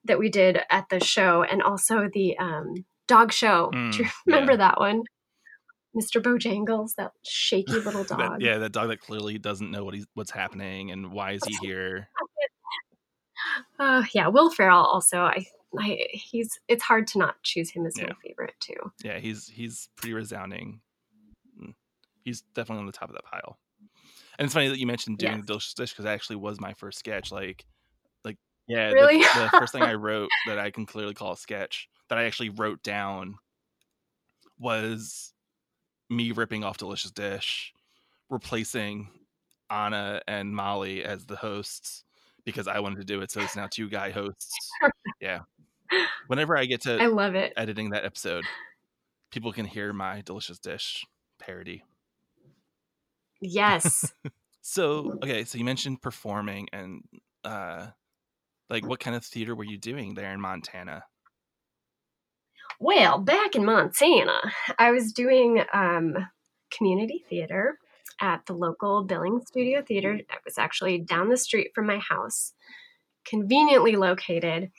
that 0.05 0.19
we 0.19 0.29
did 0.29 0.59
at 0.69 0.89
the 0.89 0.99
show, 1.03 1.43
and 1.43 1.61
also 1.61 2.07
the 2.11 2.37
um, 2.37 2.85
dog 3.07 3.31
show. 3.31 3.71
Mm, 3.73 3.91
Do 3.91 4.03
you 4.03 4.09
remember 4.25 4.53
yeah. 4.53 4.57
that 4.57 4.79
one? 4.79 5.03
Mr. 5.95 6.21
Bojangles, 6.21 6.91
that 6.97 7.11
shaky 7.25 7.71
little 7.79 8.03
That- 8.03 8.17
dog. 8.17 8.41
yeah, 8.41 8.57
that 8.59 8.71
dog 8.71 8.89
that 8.89 8.99
clearly 8.99 9.37
doesn't 9.39 9.71
know 9.71 9.83
what 9.83 9.93
he's 9.95 10.05
what's 10.13 10.31
happening 10.31 10.91
and 10.91 11.11
why 11.11 11.31
is 11.33 11.41
he 11.47 11.55
here. 11.61 12.09
Uh, 13.79 14.03
yeah, 14.13 14.27
Will 14.27 14.49
Ferrell 14.49 14.83
also. 14.83 15.19
I, 15.19 15.45
I, 15.79 15.99
he's. 16.11 16.59
It's 16.67 16.83
hard 16.83 17.07
to 17.07 17.19
not 17.19 17.35
choose 17.43 17.69
him 17.69 17.85
as 17.85 17.95
my 17.97 18.09
favorite 18.25 18.55
too. 18.59 18.73
Yeah, 19.03 19.19
he's 19.19 19.47
he's 19.47 19.89
pretty 19.95 20.13
resounding. 20.13 20.81
Mm. 21.61 21.73
He's 22.23 22.41
definitely 22.55 22.81
on 22.81 22.85
the 22.87 22.91
top 22.91 23.09
of 23.09 23.15
that 23.15 23.25
pile. 23.25 23.57
And 24.39 24.45
it's 24.45 24.53
funny 24.53 24.67
that 24.69 24.79
you 24.79 24.87
mentioned 24.87 25.19
doing 25.19 25.37
Yes. 25.37 25.45
Delicious 25.45 25.73
Dish 25.75 25.91
because 25.91 26.05
that 26.05 26.13
actually 26.13 26.37
was 26.37 26.59
my 26.59 26.73
first 26.73 26.97
sketch. 26.99 27.31
Like 27.31 27.65
yeah, 28.67 28.89
the- 28.89 29.49
the, 29.51 29.57
first 29.59 29.73
thing 29.73 29.83
I 29.83 29.93
wrote 29.93 30.29
that 30.47 30.59
I 30.59 30.71
can 30.71 30.85
clearly 30.85 31.13
call 31.13 31.33
a 31.33 31.37
sketch 31.37 31.89
that 32.09 32.17
I 32.17 32.23
actually 32.25 32.49
wrote 32.49 32.83
down 32.83 33.35
was 34.59 35.33
me 36.09 36.31
ripping 36.31 36.63
off 36.63 36.77
Delicious 36.77 37.11
Dish, 37.11 37.73
replacing 38.29 39.09
Anna 39.69 40.21
and 40.27 40.55
Molly 40.55 41.03
as 41.03 41.25
the 41.25 41.35
hosts 41.35 42.03
because 42.45 42.67
I 42.67 42.79
wanted 42.79 42.99
to 42.99 43.05
do 43.05 43.21
it. 43.21 43.31
So 43.31 43.41
it's 43.41 43.55
now 43.55 43.67
two 43.69 43.89
guy 43.89 44.11
hosts. 44.11 44.57
Yeah. 45.19 45.39
Whenever 46.27 46.57
I 46.57 46.65
get 46.65 46.81
to 46.81 46.97
I 47.01 47.07
love 47.07 47.35
it. 47.35 47.53
editing 47.57 47.89
that 47.91 48.05
episode, 48.05 48.45
people 49.31 49.51
can 49.51 49.65
hear 49.65 49.93
my 49.93 50.21
delicious 50.21 50.59
dish 50.59 51.05
parody. 51.39 51.83
Yes. 53.41 54.11
So, 54.69 55.17
okay, 55.23 55.45
so 55.45 55.57
you 55.57 55.63
mentioned 55.63 56.01
performing 56.01 56.67
and 56.73 57.01
uh 57.45 57.87
like 58.69 58.85
what 58.85 58.99
kind 58.99 59.15
of 59.15 59.23
theater 59.23 59.55
were 59.55 59.63
you 59.63 59.77
doing 59.77 60.13
there 60.13 60.31
in 60.31 60.41
Montana? 60.41 61.03
Well, 62.79 63.17
back 63.17 63.55
in 63.55 63.65
Montana, 63.65 64.39
I 64.77 64.91
was 64.91 65.11
doing 65.11 65.63
um, 65.73 66.15
community 66.71 67.25
theater 67.29 67.79
at 68.21 68.45
the 68.45 68.53
local 68.53 69.03
Billings 69.03 69.47
Studio 69.47 69.81
Theater. 69.81 70.13
It 70.13 70.27
was 70.45 70.57
actually 70.57 70.99
down 70.99 71.29
the 71.29 71.37
street 71.37 71.71
from 71.73 71.87
my 71.87 71.97
house, 71.97 72.53
conveniently 73.25 73.95
located. 73.95 74.71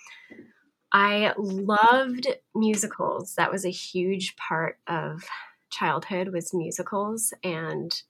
I 0.93 1.33
loved 1.37 2.29
musicals. 2.55 3.35
That 3.35 3.51
was 3.51 3.65
a 3.65 3.71
huge 3.71 4.37
part 4.37 4.79
of 4.87 5.25
childhood 5.71 6.29
was 6.33 6.55
musicals 6.55 7.33
and 7.45 8.03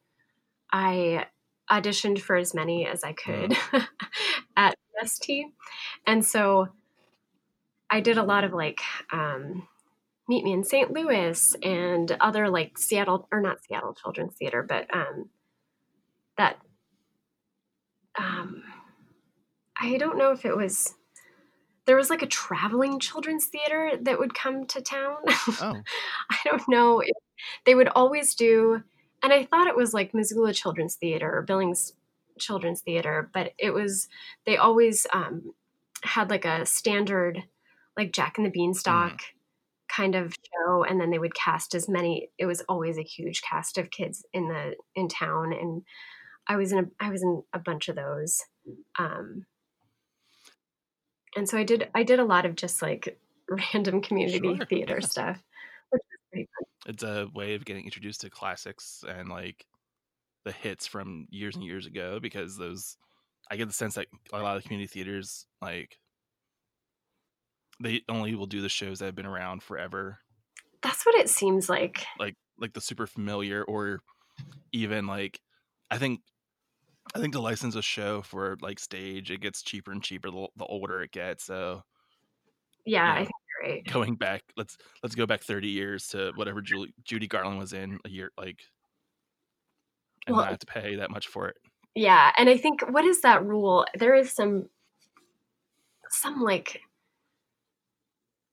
I 0.73 1.27
auditioned 1.71 2.21
for 2.21 2.37
as 2.37 2.55
many 2.55 2.87
as 2.87 3.05
I 3.05 3.13
could 3.13 3.57
at 4.57 4.75
And 6.07 6.25
so 6.25 6.69
I 7.91 8.01
did 8.01 8.19
a 8.19 8.23
lot 8.23 8.45
of 8.45 8.53
like 8.53 8.81
um, 9.13 9.67
Meet 10.29 10.45
Me 10.45 10.53
in 10.53 10.65
St. 10.65 10.93
Louis 10.93 11.57
and 11.63 12.17
other 12.21 12.49
like 12.49 12.79
Seattle 12.79 13.27
or 13.33 13.41
not 13.41 13.63
Seattle 13.65 13.95
Children's 13.95 14.35
Theater, 14.35 14.63
but 14.63 14.93
um, 14.95 15.31
that 16.37 16.59
um, 18.19 18.63
I 19.81 19.97
don't 19.97 20.19
know 20.19 20.33
if 20.33 20.45
it 20.45 20.57
was 20.57 20.95
there 21.87 21.97
was 21.97 22.11
like 22.11 22.23
a 22.23 22.27
traveling 22.27 23.01
children's 23.01 23.47
theater 23.47 23.93
that 24.03 24.19
would 24.19 24.35
come 24.35 24.67
to 24.67 24.83
town. 24.83 25.17
Oh, 25.61 25.75
I 26.31 26.37
don't 26.45 26.69
know. 26.69 27.01
If, 27.01 27.17
they 27.65 27.75
would 27.75 27.89
always 27.89 28.35
do, 28.35 28.83
and 29.23 29.33
I 29.33 29.45
thought 29.45 29.69
it 29.69 29.77
was 29.77 29.95
like 29.95 30.13
Missoula 30.13 30.53
Children's 30.53 30.97
Theater 30.97 31.35
or 31.35 31.43
Billings 31.43 31.95
Children's 32.39 32.81
Theater, 32.81 33.31
but 33.33 33.53
it 33.59 33.73
was, 33.73 34.09
they 34.47 34.57
always 34.57 35.07
um, 35.13 35.53
had 36.03 36.31
like 36.31 36.45
a 36.45 36.67
standard, 36.67 37.43
like 37.97 38.13
Jack 38.13 38.39
and 38.39 38.47
the 38.47 38.51
Beanstalk 38.51 39.21
kind 39.89 40.15
of 40.15 40.35
show. 40.35 40.85
And 40.85 41.01
then 41.01 41.11
they 41.11 41.19
would 41.19 41.35
cast 41.35 41.75
as 41.75 41.89
many, 41.89 42.31
it 42.39 42.47
was 42.47 42.63
always 42.69 42.99
a 42.99 43.03
huge 43.03 43.43
cast 43.43 43.79
of 43.79 43.91
kids 43.91 44.25
in 44.33 44.49
the, 44.49 44.75
in 44.95 45.09
town. 45.09 45.53
And 45.53 45.83
I 46.47 46.57
was 46.57 46.73
in 46.73 46.79
a, 46.79 46.85
I 47.01 47.11
was 47.11 47.23
in 47.23 47.43
a 47.53 47.59
bunch 47.59 47.89
of 47.89 47.97
those. 47.97 48.43
Um, 48.99 49.47
and 51.37 51.49
so 51.49 51.59
I 51.59 51.65
did, 51.65 51.89
I 51.95 52.03
did 52.03 52.21
a 52.21 52.25
lot 52.25 52.47
of 52.47 52.55
just 52.55 52.83
like 52.83 53.19
random 53.75 54.03
community 54.03 54.57
Sure, 54.57 54.67
theater 54.67 54.99
yeah. 55.01 55.07
stuff. 55.07 55.43
Which 55.91 56.03
was 56.03 56.21
pretty 56.31 56.47
fun. 56.47 56.93
it's 56.95 57.03
a 57.03 57.29
way 57.35 57.55
of 57.55 57.65
getting 57.65 57.85
introduced 57.85 58.21
to 58.23 58.31
classics 58.31 59.05
and 59.09 59.29
like 59.29 59.65
the 60.49 60.53
hits 60.53 60.87
from 60.87 61.27
years 61.31 61.55
and 61.55 61.65
years 61.65 61.87
ago 61.87 62.19
because 62.21 62.57
those 62.57 62.97
I 63.51 63.57
get 63.57 63.69
the 63.69 63.75
sense 63.75 63.95
that 63.95 64.07
a 64.33 64.39
lot 64.43 64.57
of 64.57 64.63
community 64.65 64.87
theaters 64.89 65.47
like 65.61 65.99
they 67.81 68.03
only 68.09 68.35
will 68.35 68.47
do 68.47 68.61
the 68.61 68.69
shows 68.69 68.99
that 68.99 69.05
have 69.07 69.15
been 69.15 69.27
around 69.27 69.63
forever 69.63 70.19
That's 70.83 71.05
what 71.07 71.15
it 71.15 71.29
seems 71.29 71.69
like. 71.69 72.05
like 72.19 72.35
like 72.59 72.73
the 72.73 72.81
super 72.81 73.07
familiar 73.07 73.63
or 73.63 74.01
even 74.73 75.07
like 75.07 75.41
I 75.91 75.99
think 75.99 76.21
I 77.15 77.21
think 77.21 77.33
to 77.35 77.41
license 77.41 77.75
a 77.77 77.83
show 77.83 78.23
for 78.23 78.57
like 78.61 78.79
stage 78.79 79.31
it 79.31 79.41
gets 79.41 79.63
cheaper 79.63 79.93
and 79.93 80.03
cheaper 80.03 80.31
the, 80.31 80.49
the 80.57 80.65
older 80.65 81.03
it 81.03 81.13
gets 81.13 81.45
so 81.45 81.83
Yeah, 82.85 83.05
Yeah. 83.07 83.13
I 83.15 83.19
think 83.19 83.31
you're 83.63 83.71
right. 83.73 83.85
going 83.87 84.17
back 84.17 84.43
let's 84.57 84.77
let's 85.03 85.15
go 85.15 85.27
back 85.27 85.43
30 85.43 85.69
years 85.69 86.09
to 86.09 86.33
whatever 86.35 86.61
Julie, 86.61 86.95
Judy 87.05 87.27
Garland 87.27 87.59
was 87.59 87.73
in 87.73 87.99
a 88.05 88.09
year 88.09 88.31
like 88.37 88.61
and 90.29 90.37
Well, 90.37 90.45
not 90.45 90.51
have 90.51 90.59
to 90.61 90.67
pay 90.67 90.97
that 90.97 91.11
much 91.11 91.27
for 91.29 91.49
it 91.49 91.57
Yeah, 91.95 92.33
and 92.39 92.49
I 92.49 92.57
think 92.57 92.83
what 92.91 93.05
is 93.05 93.21
that 93.23 93.45
rule? 93.45 93.85
There 93.95 94.15
is 94.15 94.31
some 94.33 94.69
some 96.11 96.41
like 96.43 96.81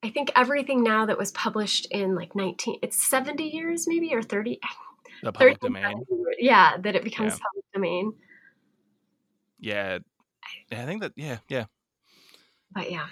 I 0.03 0.09
think 0.09 0.31
everything 0.35 0.83
now 0.83 1.05
that 1.07 1.17
was 1.17 1.31
published 1.31 1.87
in 1.91 2.15
like 2.15 2.35
19 2.35 2.79
it's 2.81 3.03
70 3.09 3.43
years 3.43 3.87
maybe 3.87 4.13
or 4.13 4.21
30 4.21 4.59
the 5.23 5.31
30 5.31 5.55
public 5.55 5.61
domain 5.61 6.05
Yeah, 6.39 6.77
that 6.77 6.95
it 6.95 7.03
becomes 7.03 7.33
Yeah. 7.33 7.39
public 7.39 7.65
domain. 7.73 8.13
yeah 9.59 9.99
I 10.71 10.85
think 10.85 11.01
that 11.01 11.13
yeah 11.15 11.37
yeah 11.49 11.65
But 12.71 12.91
yeah, 12.91 13.07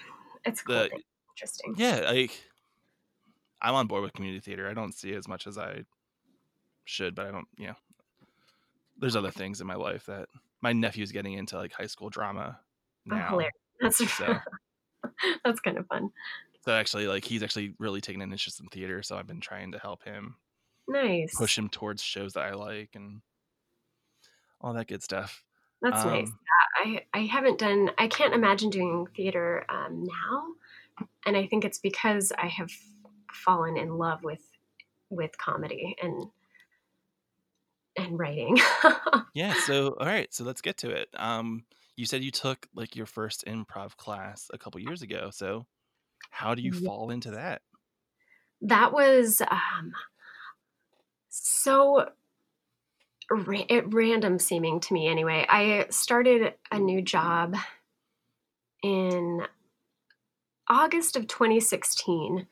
it's 0.46 0.62
cool. 0.62 0.76
The- 0.76 0.86
It's 0.86 1.04
interesting. 1.36 1.76
yeah 1.78 2.02
like 2.12 2.32
I'm 3.62 3.76
on 3.76 3.88
board 3.88 4.04
with 4.04 4.14
community 4.14 4.42
theater 4.42 4.70
I 4.70 4.74
don't 4.74 4.94
see 4.94 5.14
as 5.14 5.28
much 5.28 5.48
as 5.48 5.58
I 5.58 5.84
should 6.86 7.16
but 7.16 7.26
I 7.28 7.32
don't 7.32 7.48
you 7.58 7.68
know 7.68 7.76
there's 9.04 9.16
other 9.16 9.32
things 9.32 9.62
in 9.62 9.68
my 9.68 9.76
life 9.76 10.06
that 10.08 10.28
my 10.62 10.74
nephew's 10.74 11.12
getting 11.12 11.34
into 11.34 11.58
like 11.58 11.74
high 11.74 11.88
school 11.88 12.10
drama 12.10 12.60
Oh, 13.12 13.16
now 13.16 13.28
hilarious. 13.30 13.52
That's 13.82 14.14
so 14.18 14.38
that's 15.46 15.60
kind 15.60 15.78
of 15.78 15.86
fun. 15.88 16.10
so 16.66 16.72
actually 16.74 17.08
like 17.08 17.26
he's 17.26 17.44
actually 17.44 17.76
really 17.80 18.00
taken 18.02 18.22
an 18.22 18.32
interest 18.32 18.60
in 18.62 18.68
theater 18.68 19.04
so 19.04 19.18
I've 19.18 19.28
been 19.28 19.42
trying 19.42 19.74
to 19.74 19.80
help 19.80 20.04
him 20.04 20.36
Nice. 20.88 21.36
push 21.38 21.58
him 21.58 21.70
towards 21.70 22.02
shows 22.02 22.34
that 22.34 22.44
I 22.46 22.54
like 22.54 22.92
and 22.96 23.22
all 24.62 24.74
that 24.74 24.88
good 24.88 25.04
stuff. 25.04 25.44
That's 25.82 26.04
nice. 26.06 26.28
Um, 26.30 26.40
I 26.78 27.04
I 27.14 27.20
haven't 27.26 27.60
done. 27.60 27.92
I 27.98 28.08
can't 28.08 28.34
imagine 28.34 28.70
doing 28.70 29.06
theater 29.16 29.66
um, 29.70 30.06
now, 30.06 31.08
and 31.26 31.36
I 31.36 31.46
think 31.48 31.66
it's 31.66 31.80
because 31.80 32.32
I 32.38 32.48
have 32.48 32.70
fallen 33.34 33.76
in 33.78 33.98
love 33.98 34.24
with 34.24 34.42
with 35.10 35.38
comedy 35.38 35.96
and 36.02 36.28
and 37.96 38.18
writing. 38.20 38.58
Yeah, 39.34 39.54
so 39.54 39.96
all 40.00 40.06
right, 40.06 40.32
so 40.34 40.44
let's 40.44 40.62
get 40.62 40.78
to 40.78 40.90
it. 40.92 41.10
Um 41.14 41.66
you 41.96 42.06
said 42.08 42.24
you 42.24 42.32
took 42.32 42.68
like 42.74 42.96
your 42.96 43.06
first 43.06 43.46
improv 43.46 43.96
class 43.98 44.50
a 44.54 44.58
couple 44.58 44.80
years 44.82 45.02
ago. 45.04 45.30
So 45.32 45.68
how 46.32 46.56
do 46.56 46.62
you 46.64 46.72
Yeah. 46.72 46.90
fall 46.90 47.12
into 47.12 47.32
that? 47.32 47.64
that 48.62 48.94
was 48.94 49.42
um, 49.42 49.94
so 51.30 52.14
ra- 53.30 53.66
it 53.70 53.94
random 53.94 54.40
seeming 54.40 54.80
to 54.82 54.94
me 54.94 55.08
anyway. 55.08 55.46
I 55.50 55.88
started 55.90 56.56
a 56.72 56.80
new 56.80 57.02
job 57.02 57.56
in 58.84 59.48
August 60.68 61.16
of 61.16 61.28
2016 61.28 62.48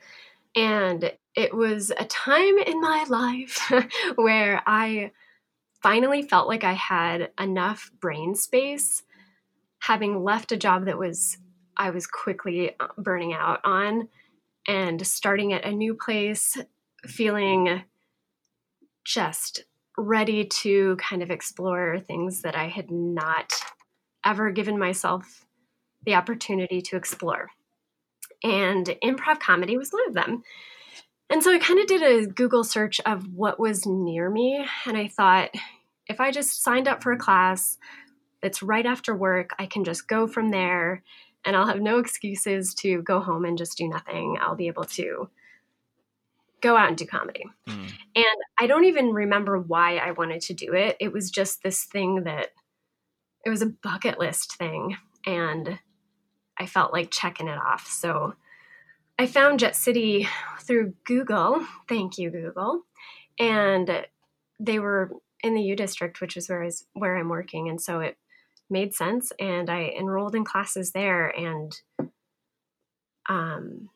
and 0.55 1.17
it 1.35 1.53
was 1.53 1.91
a 1.91 2.05
time 2.05 2.57
in 2.57 2.81
my 2.81 3.05
life 3.07 3.71
where 4.15 4.61
I 4.65 5.11
finally 5.81 6.21
felt 6.21 6.47
like 6.47 6.63
I 6.63 6.73
had 6.73 7.31
enough 7.39 7.91
brain 7.99 8.35
space 8.35 9.03
having 9.79 10.23
left 10.23 10.51
a 10.51 10.57
job 10.57 10.85
that 10.85 10.97
was 10.97 11.37
I 11.77 11.89
was 11.89 12.05
quickly 12.05 12.75
uh, 12.79 12.87
burning 12.97 13.33
out 13.33 13.59
on 13.63 14.09
and 14.67 15.05
starting 15.05 15.53
at 15.53 15.65
a 15.65 15.71
new 15.71 15.95
place, 15.95 16.57
feeling 17.05 17.83
just 19.03 19.63
ready 19.97 20.45
to 20.45 20.95
kind 20.97 21.23
of 21.23 21.31
explore 21.31 21.99
things 21.99 22.41
that 22.41 22.55
I 22.55 22.67
had 22.67 22.91
not 22.91 23.53
ever 24.25 24.51
given 24.51 24.77
myself 24.77 25.45
the 26.05 26.15
opportunity 26.15 26.81
to 26.81 26.95
explore. 26.95 27.49
And 28.43 28.85
improv 29.03 29.39
comedy 29.39 29.77
was 29.77 29.91
one 29.91 30.07
of 30.07 30.13
them. 30.13 30.43
And 31.31 31.41
so 31.41 31.53
I 31.53 31.59
kind 31.59 31.79
of 31.79 31.87
did 31.87 32.01
a 32.01 32.27
Google 32.27 32.63
search 32.63 32.99
of 33.05 33.33
what 33.33 33.59
was 33.59 33.85
near 33.85 34.29
me. 34.29 34.65
And 34.85 34.97
I 34.97 35.07
thought, 35.07 35.49
if 36.07 36.19
I 36.19 36.29
just 36.29 36.61
signed 36.61 36.89
up 36.89 37.01
for 37.01 37.13
a 37.13 37.17
class, 37.17 37.77
it's 38.43 38.61
right 38.61 38.85
after 38.85 39.15
work. 39.15 39.51
I 39.57 39.65
can 39.65 39.85
just 39.85 40.09
go 40.09 40.27
from 40.27 40.51
there 40.51 41.03
and 41.45 41.55
I'll 41.55 41.67
have 41.67 41.79
no 41.79 41.99
excuses 41.99 42.73
to 42.75 43.01
go 43.01 43.21
home 43.21 43.45
and 43.45 43.57
just 43.57 43.77
do 43.77 43.87
nothing. 43.87 44.37
I'll 44.41 44.55
be 44.55 44.67
able 44.67 44.83
to 44.83 45.29
go 46.59 46.75
out 46.75 46.89
and 46.89 46.97
do 46.97 47.05
comedy. 47.05 47.45
Mm. 47.67 47.91
And 48.15 48.25
I 48.59 48.67
don't 48.67 48.85
even 48.85 49.13
remember 49.13 49.57
why 49.57 49.97
I 49.97 50.11
wanted 50.11 50.41
to 50.41 50.53
do 50.53 50.73
it. 50.73 50.97
It 50.99 51.13
was 51.13 51.31
just 51.31 51.63
this 51.63 51.85
thing 51.85 52.23
that 52.23 52.49
it 53.45 53.49
was 53.49 53.61
a 53.61 53.73
bucket 53.81 54.19
list 54.19 54.57
thing. 54.57 54.97
And 55.25 55.79
I 56.57 56.65
felt 56.65 56.93
like 56.93 57.09
checking 57.09 57.47
it 57.47 57.57
off. 57.57 57.87
So 57.87 58.35
I 59.21 59.27
found 59.27 59.59
Jet 59.59 59.75
City 59.75 60.27
through 60.61 60.95
Google. 61.05 61.63
Thank 61.87 62.17
you, 62.17 62.31
Google. 62.31 62.81
And 63.37 64.07
they 64.59 64.79
were 64.79 65.11
in 65.43 65.53
the 65.53 65.61
U 65.61 65.75
District, 65.75 66.19
which 66.19 66.35
is 66.35 66.49
where, 66.49 66.63
is 66.63 66.85
where 66.93 67.15
I'm 67.15 67.29
working. 67.29 67.69
And 67.69 67.79
so 67.79 67.99
it 67.99 68.17
made 68.67 68.95
sense. 68.95 69.31
And 69.39 69.69
I 69.69 69.93
enrolled 69.95 70.33
in 70.33 70.43
classes 70.43 70.93
there. 70.93 71.27
And 71.27 71.71
um, 73.29 73.89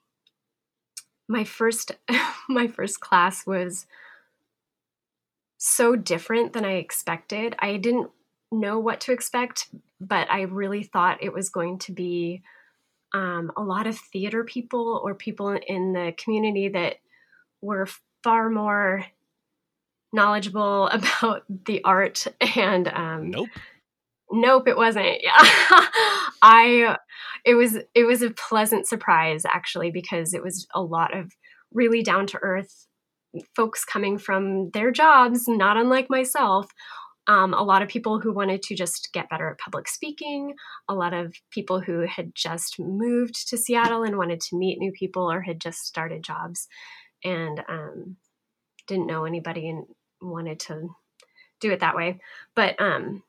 my 1.27 1.43
first 1.43 1.93
my 2.47 2.67
first 2.67 2.99
class 2.99 3.47
was 3.47 3.87
so 5.57 5.95
different 5.95 6.53
than 6.53 6.65
I 6.65 6.73
expected. 6.73 7.55
I 7.57 7.77
didn't 7.77 8.11
know 8.51 8.77
what 8.77 9.01
to 9.01 9.11
expect, 9.11 9.69
but 9.99 10.29
I 10.29 10.43
really 10.43 10.83
thought 10.83 11.23
it 11.23 11.33
was 11.33 11.49
going 11.49 11.79
to 11.79 11.91
be 11.91 12.43
um, 13.15 13.49
a 13.55 13.61
lot 13.61 13.87
of 13.87 13.97
theater 13.97 14.43
people 14.43 14.99
or 15.01 15.15
people 15.15 15.57
in 15.67 15.93
the 15.93 16.13
community 16.17 16.67
that 16.67 16.97
were 17.61 17.87
far 18.23 18.49
more 18.49 19.05
knowledgeable 20.11 20.87
about 20.91 21.43
the 21.65 21.81
art 21.83 22.27
and 22.57 22.89
um, 22.89 23.31
Nope. 23.31 23.49
Nope, 24.31 24.67
it 24.67 24.77
wasn't. 24.77 25.05
Yeah. 25.23 25.87
I 26.41 26.97
it 27.45 27.55
was 27.55 27.77
it 27.95 28.03
was 28.03 28.21
a 28.21 28.31
pleasant 28.31 28.87
surprise 28.87 29.45
actually 29.45 29.91
because 29.91 30.33
it 30.33 30.43
was 30.43 30.67
a 30.75 30.81
lot 30.81 31.17
of 31.17 31.31
really 31.73 32.03
down 32.03 32.27
to 32.27 32.39
earth 32.41 32.87
folks 33.55 33.83
coming 33.85 34.17
from 34.17 34.69
their 34.71 34.91
jobs, 34.91 35.47
not 35.47 35.77
unlike 35.77 36.09
myself. 36.09 36.67
Um, 37.27 37.53
a 37.53 37.63
lot 37.63 37.81
of 37.81 37.89
people 37.89 38.19
who 38.19 38.31
wanted 38.31 38.61
to 38.63 38.75
just 38.75 39.09
get 39.13 39.29
better 39.29 39.49
at 39.49 39.57
public 39.57 39.87
speaking, 39.87 40.53
a 40.87 40.93
lot 40.93 41.13
of 41.13 41.33
people 41.49 41.79
who 41.79 42.01
had 42.01 42.35
just 42.35 42.79
moved 42.79 43.49
to 43.49 43.57
Seattle 43.57 44.03
and 44.03 44.17
wanted 44.17 44.41
to 44.41 44.55
meet 44.55 44.77
new 44.77 44.91
people 44.91 45.31
or 45.31 45.41
had 45.41 45.59
just 45.59 45.87
started 45.87 46.23
jobs 46.23 46.67
and 47.23 47.63
um, 47.67 48.17
didn't 48.87 49.07
know 49.07 49.25
anybody 49.25 49.69
and 49.69 49.85
wanted 50.21 50.59
to 50.59 50.89
do 51.59 51.71
it 51.71 51.79
that 51.79 51.95
way. 51.95 52.19
But 52.55 52.79
um, 52.79 53.23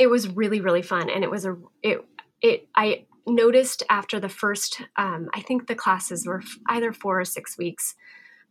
it 0.00 0.08
was 0.08 0.28
really 0.28 0.60
really 0.60 0.82
fun 0.82 1.10
and 1.10 1.22
it 1.22 1.30
was 1.30 1.44
a 1.44 1.56
it 1.82 2.04
it 2.42 2.66
i 2.74 3.04
noticed 3.26 3.84
after 3.90 4.18
the 4.18 4.30
first 4.30 4.80
um, 4.96 5.28
i 5.34 5.40
think 5.40 5.66
the 5.66 5.74
classes 5.74 6.26
were 6.26 6.42
either 6.68 6.92
four 6.92 7.20
or 7.20 7.24
six 7.24 7.56
weeks 7.56 7.94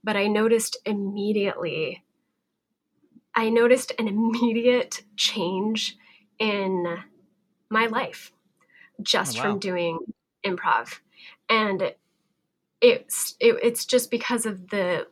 but 0.04 0.16
i 0.16 0.28
noticed 0.28 0.78
immediately 0.86 2.04
i 3.40 3.50
noticed 3.50 3.92
an 4.00 4.08
immediate 4.08 5.04
change 5.16 5.98
in 6.40 6.98
my 7.70 7.86
life 7.88 8.32
just 9.02 9.38
Oh, 9.38 9.40
wow. 9.40 9.52
from 9.52 9.60
doing 9.60 10.00
improv 10.46 11.00
and 11.50 11.94
it's 12.82 13.36
it, 13.40 13.56
it's 13.64 13.86
just 13.86 14.12
because 14.12 14.46
of 14.46 14.70
the 14.70 15.08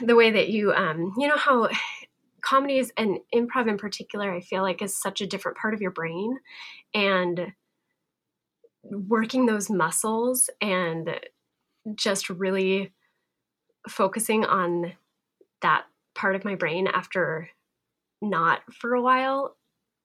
the 0.00 0.16
way 0.16 0.30
that 0.30 0.48
you 0.48 0.72
um 0.72 1.12
you 1.18 1.28
know 1.28 1.36
how 1.36 1.68
comedies 2.42 2.92
and 2.96 3.18
improv 3.34 3.68
in 3.68 3.76
particular 3.76 4.32
i 4.32 4.40
feel 4.40 4.62
like 4.62 4.82
is 4.82 4.96
such 4.96 5.20
a 5.20 5.26
different 5.26 5.58
part 5.58 5.74
of 5.74 5.80
your 5.80 5.90
brain 5.90 6.38
and 6.94 7.52
working 8.82 9.46
those 9.46 9.68
muscles 9.70 10.48
and 10.60 11.20
just 11.94 12.30
really 12.30 12.92
focusing 13.88 14.44
on 14.44 14.92
that 15.62 15.84
part 16.14 16.36
of 16.36 16.44
my 16.44 16.54
brain 16.54 16.86
after 16.86 17.48
not 18.20 18.60
for 18.72 18.94
a 18.94 19.02
while 19.02 19.56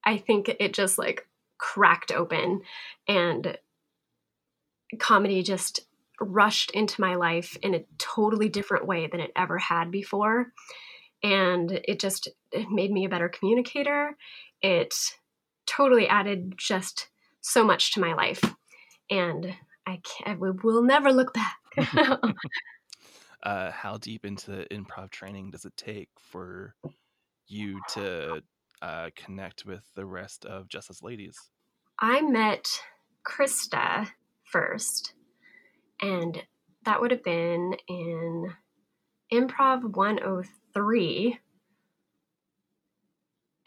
i 0.03 0.17
think 0.17 0.49
it 0.59 0.73
just 0.73 0.97
like 0.97 1.27
cracked 1.57 2.11
open 2.11 2.61
and 3.07 3.57
comedy 4.99 5.43
just 5.43 5.81
rushed 6.21 6.71
into 6.71 7.01
my 7.01 7.15
life 7.15 7.57
in 7.61 7.75
a 7.75 7.83
totally 7.97 8.49
different 8.49 8.85
way 8.85 9.07
than 9.07 9.19
it 9.19 9.31
ever 9.35 9.57
had 9.57 9.91
before. 9.91 10.51
And 11.23 11.71
it 11.71 11.99
just 11.99 12.27
it 12.51 12.69
made 12.69 12.91
me 12.91 13.05
a 13.05 13.09
better 13.09 13.29
communicator. 13.29 14.15
It 14.61 14.93
totally 15.65 16.07
added 16.07 16.53
just 16.57 17.07
so 17.41 17.63
much 17.63 17.93
to 17.93 17.99
my 17.99 18.13
life. 18.13 18.43
And 19.09 19.55
i 19.87 20.01
I 20.25 20.35
will 20.35 20.83
never 20.83 21.11
look 21.11 21.33
back 21.33 21.57
Uh, 23.45 23.71
how 23.71 23.97
deep 23.97 24.25
into 24.25 24.49
the 24.49 24.65
improv 24.71 25.11
training 25.11 25.51
does 25.51 25.65
it 25.65 25.77
take 25.77 26.09
for 26.19 26.75
you 27.47 27.79
to 27.87 28.41
uh, 28.81 29.09
connect 29.15 29.65
with 29.65 29.83
the 29.95 30.05
rest 30.05 30.45
of 30.45 30.67
Justice 30.67 31.03
Ladies? 31.03 31.37
i 31.99 32.21
met 32.21 32.67
krista 33.25 34.07
first 34.43 35.13
and 36.01 36.43
that 36.83 36.99
would 37.01 37.11
have 37.11 37.23
been 37.23 37.75
in 37.87 38.51
improv 39.31 39.83
103 39.95 41.39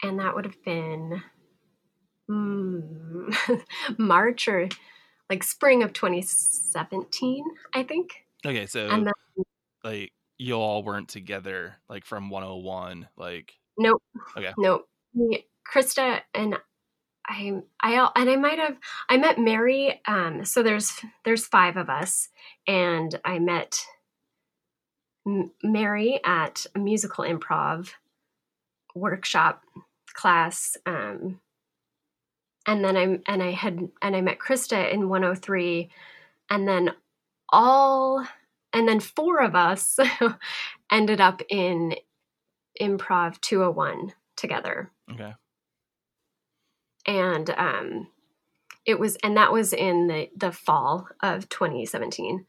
and 0.03 0.19
that 0.19 0.35
would 0.35 0.45
have 0.45 0.63
been 0.63 1.23
mm, 2.29 3.33
march 3.97 4.47
or 4.47 4.69
like 5.29 5.43
spring 5.43 5.83
of 5.83 5.91
2017 5.93 7.43
i 7.73 7.83
think 7.83 8.25
Okay, 8.45 8.67
so 8.67 8.87
and 8.87 9.05
then 9.05 9.13
like 9.83 10.11
you 10.37 10.55
all 10.55 10.83
weren't 10.83 11.09
together 11.09 11.75
like 11.89 12.05
from 12.05 12.29
101 12.29 13.07
like 13.17 13.53
nope 13.77 14.01
Okay. 14.37 14.53
nope 14.57 14.87
Me- 15.13 15.45
krista 15.71 16.21
and 16.33 16.57
i 17.27 17.53
i 17.81 18.09
and 18.15 18.29
i 18.29 18.35
might 18.35 18.59
have 18.59 18.77
i 19.09 19.17
met 19.17 19.37
mary 19.37 20.01
um 20.07 20.45
so 20.45 20.63
there's 20.63 20.99
there's 21.25 21.45
five 21.45 21.77
of 21.77 21.89
us 21.89 22.29
and 22.67 23.19
i 23.25 23.37
met 23.39 23.79
M- 25.27 25.51
mary 25.63 26.19
at 26.25 26.65
a 26.75 26.79
musical 26.79 27.23
improv 27.23 27.91
workshop 28.95 29.63
class 30.13 30.75
um 30.85 31.39
and 32.65 32.83
then 32.83 32.97
I'm 32.97 33.21
and 33.27 33.43
i 33.43 33.51
had 33.51 33.89
and 34.01 34.15
i 34.15 34.21
met 34.21 34.39
krista 34.39 34.91
in 34.91 35.09
103 35.09 35.89
and 36.49 36.67
then 36.67 36.91
all 37.51 38.25
and 38.73 38.87
then 38.87 38.99
four 38.99 39.41
of 39.41 39.55
us 39.55 39.99
ended 40.91 41.21
up 41.21 41.41
in 41.49 41.95
improv 42.81 43.39
201 43.41 44.13
together. 44.35 44.91
Okay. 45.11 45.33
And 47.05 47.49
um 47.51 48.07
it 48.85 48.99
was 48.99 49.17
and 49.17 49.37
that 49.37 49.51
was 49.51 49.73
in 49.73 50.07
the 50.07 50.29
the 50.35 50.51
fall 50.51 51.07
of 51.21 51.49
2017 51.49 52.45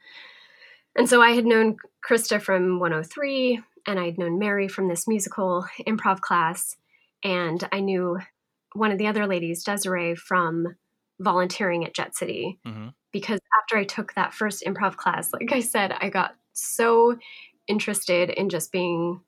and 0.96 1.08
so 1.08 1.20
i 1.20 1.32
had 1.32 1.44
known 1.44 1.76
krista 2.08 2.40
from 2.40 2.78
103 2.78 3.60
and 3.86 3.98
i'd 3.98 4.16
known 4.16 4.38
mary 4.38 4.68
from 4.68 4.88
this 4.88 5.08
musical 5.08 5.66
improv 5.86 6.20
class 6.20 6.76
and 7.24 7.68
i 7.72 7.80
knew 7.80 8.18
one 8.74 8.92
of 8.92 8.98
the 8.98 9.06
other 9.06 9.26
ladies 9.26 9.64
desiree 9.64 10.14
from 10.14 10.76
volunteering 11.18 11.84
at 11.84 11.94
jet 11.94 12.16
city. 12.16 12.58
Hmm 12.64 12.88
because 13.12 13.40
after 13.62 13.76
I 13.76 13.84
took 13.84 14.14
that 14.14 14.34
first 14.34 14.62
improv 14.66 14.96
class, 14.96 15.32
like 15.32 15.52
I 15.52 15.60
said, 15.60 15.92
I 16.00 16.08
got 16.10 16.36
so 16.52 17.16
interested 17.66 18.30
in 18.30 18.48
just 18.48 18.72
being 18.72 19.20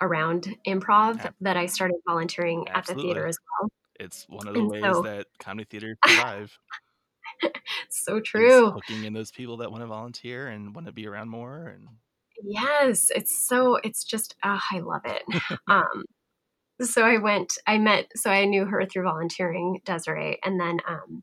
around 0.00 0.48
improv 0.66 1.24
Ab- 1.24 1.34
that 1.40 1.56
I 1.56 1.66
started 1.66 1.96
volunteering 2.06 2.66
at 2.68 2.86
the 2.86 2.94
theater 2.94 3.26
as 3.26 3.38
well. 3.60 3.70
it's 4.00 4.26
one 4.28 4.48
of 4.48 4.54
the 4.54 4.60
And 4.60 4.70
ways 4.70 4.82
so- 4.82 5.02
that 5.02 5.26
comedy 5.38 5.66
theater 5.70 5.96
survive 6.06 6.58
So 7.90 8.20
true. 8.20 8.72
hooking 8.72 9.04
in 9.04 9.12
those 9.12 9.30
people 9.30 9.58
that 9.58 9.70
want 9.70 9.82
to 9.82 9.86
volunteer 9.86 10.48
and 10.48 10.74
want 10.74 10.86
to 10.86 10.92
be 10.92 11.06
around 11.06 11.28
more 11.28 11.68
and 11.68 11.88
Yes, 12.42 13.08
it's 13.14 13.46
so 13.46 13.76
it's 13.76 14.04
just 14.04 14.34
uh, 14.42 14.58
I 14.72 14.80
love 14.80 15.02
it. 15.04 15.22
um, 15.68 16.04
so 16.82 17.02
I 17.02 17.18
went, 17.18 17.56
I 17.66 17.78
met, 17.78 18.08
so 18.16 18.30
I 18.30 18.44
knew 18.46 18.64
her 18.64 18.84
through 18.84 19.04
volunteering, 19.04 19.80
Desiree, 19.84 20.40
and 20.44 20.58
then 20.60 20.78
um, 20.88 21.22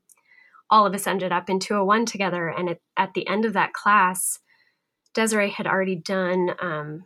all 0.71 0.85
of 0.87 0.95
us 0.95 1.05
ended 1.05 1.31
up 1.31 1.49
in 1.49 1.59
201 1.59 2.05
together. 2.05 2.47
And 2.47 2.69
at, 2.69 2.79
at 2.97 3.13
the 3.13 3.27
end 3.27 3.45
of 3.45 3.53
that 3.53 3.73
class, 3.73 4.39
Desiree 5.13 5.49
had 5.51 5.67
already 5.67 5.95
done, 5.97 6.51
um, 6.61 7.03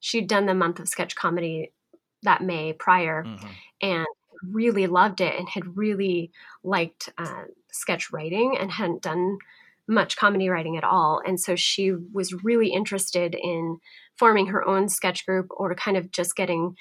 she'd 0.00 0.28
done 0.28 0.46
the 0.46 0.54
month 0.54 0.78
of 0.78 0.88
sketch 0.88 1.16
comedy 1.16 1.72
that 2.22 2.42
May 2.42 2.72
prior 2.74 3.24
Mhm. 3.24 3.48
and 3.80 4.06
really 4.42 4.86
loved 4.86 5.20
it 5.20 5.38
and 5.38 5.48
had 5.48 5.76
really 5.76 6.30
liked 6.62 7.08
uh, 7.16 7.44
sketch 7.70 8.12
writing 8.12 8.56
and 8.58 8.70
hadn't 8.72 9.02
done 9.02 9.38
much 9.88 10.16
comedy 10.16 10.48
writing 10.48 10.76
at 10.76 10.84
all. 10.84 11.20
And 11.24 11.40
so 11.40 11.56
she 11.56 11.92
was 11.92 12.44
really 12.44 12.72
interested 12.72 13.34
in 13.34 13.78
forming 14.16 14.46
her 14.48 14.66
own 14.66 14.88
sketch 14.88 15.24
group 15.26 15.46
or 15.50 15.74
kind 15.74 15.96
of 15.96 16.10
just 16.10 16.36
getting 16.36 16.76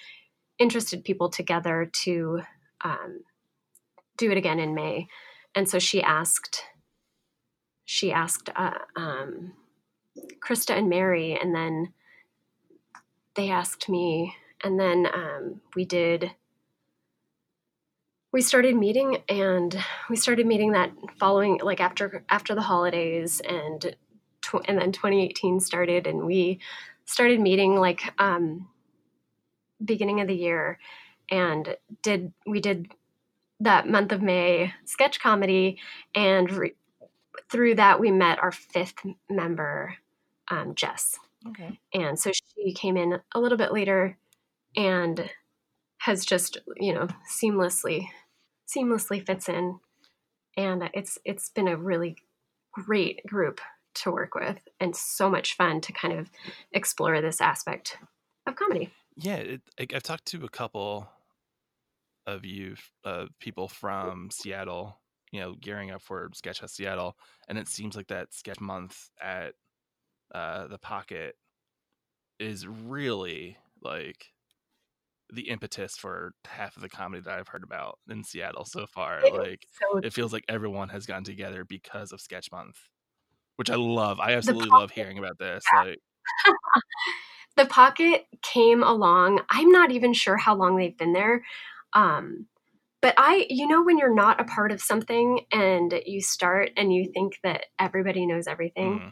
interested 0.60 1.04
people 1.04 1.30
together 1.30 1.90
to 2.04 2.42
um, 2.84 3.22
do 4.18 4.32
it 4.32 4.38
again 4.38 4.60
in 4.60 4.76
May, 4.76 5.08
and 5.56 5.68
so 5.68 5.80
she 5.80 6.02
asked 6.02 6.64
she 7.92 8.14
asked 8.14 8.50
uh, 8.56 8.72
um, 8.96 9.52
Krista 10.40 10.78
and 10.78 10.88
Mary, 10.88 11.38
and 11.38 11.54
then 11.54 11.92
they 13.36 13.50
asked 13.50 13.90
me, 13.90 14.34
and 14.64 14.80
then 14.80 15.08
um, 15.14 15.60
we 15.76 15.84
did. 15.84 16.32
We 18.32 18.42
started 18.42 18.78
meeting, 18.78 19.18
and 19.28 19.78
we 20.10 20.16
started 20.16 20.48
meeting 20.48 20.72
that 20.72 20.94
following, 21.20 21.60
like 21.62 21.82
after 21.82 22.24
after 22.30 22.56
the 22.56 22.62
holidays, 22.62 23.42
and 23.42 23.94
tw- 24.42 24.66
and 24.70 24.80
then 24.80 24.94
2018 24.94 25.60
started, 25.60 26.08
and 26.08 26.26
we 26.26 26.60
started 27.04 27.42
meeting 27.42 27.76
like 27.76 28.14
um, 28.20 28.70
beginning 29.84 30.22
of 30.22 30.30
the 30.30 30.36
year, 30.36 30.80
and 31.30 31.76
did 32.04 32.32
we 32.46 32.62
did 32.62 32.88
that 33.62 33.88
month 33.88 34.12
of 34.12 34.22
May 34.22 34.74
sketch 34.86 35.20
comedy, 35.20 35.80
and 36.16 36.52
re- 36.52 36.76
through 37.50 37.76
that 37.76 38.00
we 38.00 38.12
met 38.12 38.42
our 38.42 38.52
fifth 38.52 39.06
member, 39.30 39.96
um, 40.50 40.76
Jess. 40.76 41.18
Okay. 41.48 41.80
And 41.94 42.20
so 42.20 42.32
she 42.32 42.74
came 42.74 42.98
in 42.98 43.20
a 43.34 43.40
little 43.40 43.58
bit 43.58 43.74
later 43.74 44.18
and 44.76 45.30
has 46.00 46.26
just, 46.26 46.58
you 46.78 46.94
know, 46.94 47.08
seamlessly 47.30 48.08
seamlessly 48.68 49.26
fits 49.26 49.50
in 49.50 49.80
and 50.56 50.90
it's 50.94 51.18
it's 51.26 51.50
been 51.50 51.68
a 51.68 51.76
really 51.76 52.16
great 52.72 53.26
group 53.26 53.60
to 53.94 54.12
work 54.12 54.34
with 54.34 54.58
and 54.80 54.96
so 54.96 55.30
much 55.30 55.58
fun 55.58 55.82
to 55.82 55.92
kind 55.92 56.18
of 56.18 56.30
explore 56.72 57.22
this 57.22 57.42
aspect 57.42 57.98
of 58.48 58.56
comedy. 58.56 58.90
Yeah, 59.18 59.36
it, 59.36 59.62
I, 59.78 59.88
I've 59.94 60.04
talked 60.04 60.26
to 60.28 60.46
a 60.46 60.50
couple 60.50 61.10
of 62.28 62.46
you 62.46 62.76
uh, 63.04 63.26
people 63.40 63.68
from 63.68 64.30
Seattle, 64.32 65.00
you 65.32 65.40
know, 65.40 65.56
gearing 65.60 65.92
up 65.92 66.02
for 66.02 66.30
Sketch 66.34 66.60
Fest 66.60 66.76
Seattle, 66.76 67.18
and 67.48 67.58
it 67.58 67.68
seems 67.68 67.96
like 67.96 68.08
that 68.08 68.34
sketch 68.34 68.60
month 68.60 69.10
at 69.22 69.54
uh, 70.34 70.68
the 70.68 70.78
Pocket 70.78 71.36
is 72.40 72.68
really 72.68 73.58
like 73.82 74.28
the 75.34 75.50
impetus 75.50 75.98
for 75.98 76.34
half 76.46 76.76
of 76.76 76.82
the 76.82 76.90
comedy 76.90 77.22
that 77.22 77.40
I've 77.40 77.48
heard 77.48 77.64
about 77.64 78.00
in 78.10 78.24
Seattle 78.24 78.66
so 78.66 78.86
far. 78.86 79.20
It 79.24 79.34
like 79.34 79.66
so 79.72 80.00
it 80.00 80.14
feels 80.14 80.34
like 80.34 80.46
everyone 80.50 80.90
has 80.90 81.06
gotten 81.06 81.24
together 81.24 81.66
because 81.66 82.12
of 82.12 82.22
Sketch 82.22 82.52
Month, 82.52 82.78
which 83.56 83.70
I 83.70 83.76
love. 83.76 84.20
I 84.20 84.34
absolutely 84.34 84.70
love 84.70 84.92
hearing 84.92 85.18
about 85.18 85.38
this. 85.40 85.64
Yeah. 85.74 85.84
Like, 85.84 86.00
the 87.58 87.66
pocket 87.66 88.26
came 88.42 88.84
along 88.84 89.42
i'm 89.50 89.70
not 89.70 89.92
even 89.92 90.14
sure 90.14 90.38
how 90.38 90.56
long 90.56 90.78
they've 90.78 90.98
been 90.98 91.14
there 91.14 91.44
um, 91.94 92.48
but 93.02 93.14
i 93.18 93.46
you 93.50 93.68
know 93.68 93.84
when 93.84 93.98
you're 93.98 94.14
not 94.14 94.40
a 94.40 94.46
part 94.46 94.72
of 94.72 94.82
something 94.82 95.42
and 95.52 95.94
you 96.06 96.22
start 96.22 96.72
and 96.78 96.94
you 96.94 97.12
think 97.14 97.34
that 97.44 97.66
everybody 97.80 98.26
knows 98.26 98.48
everything 98.48 99.00
mm, 99.00 99.12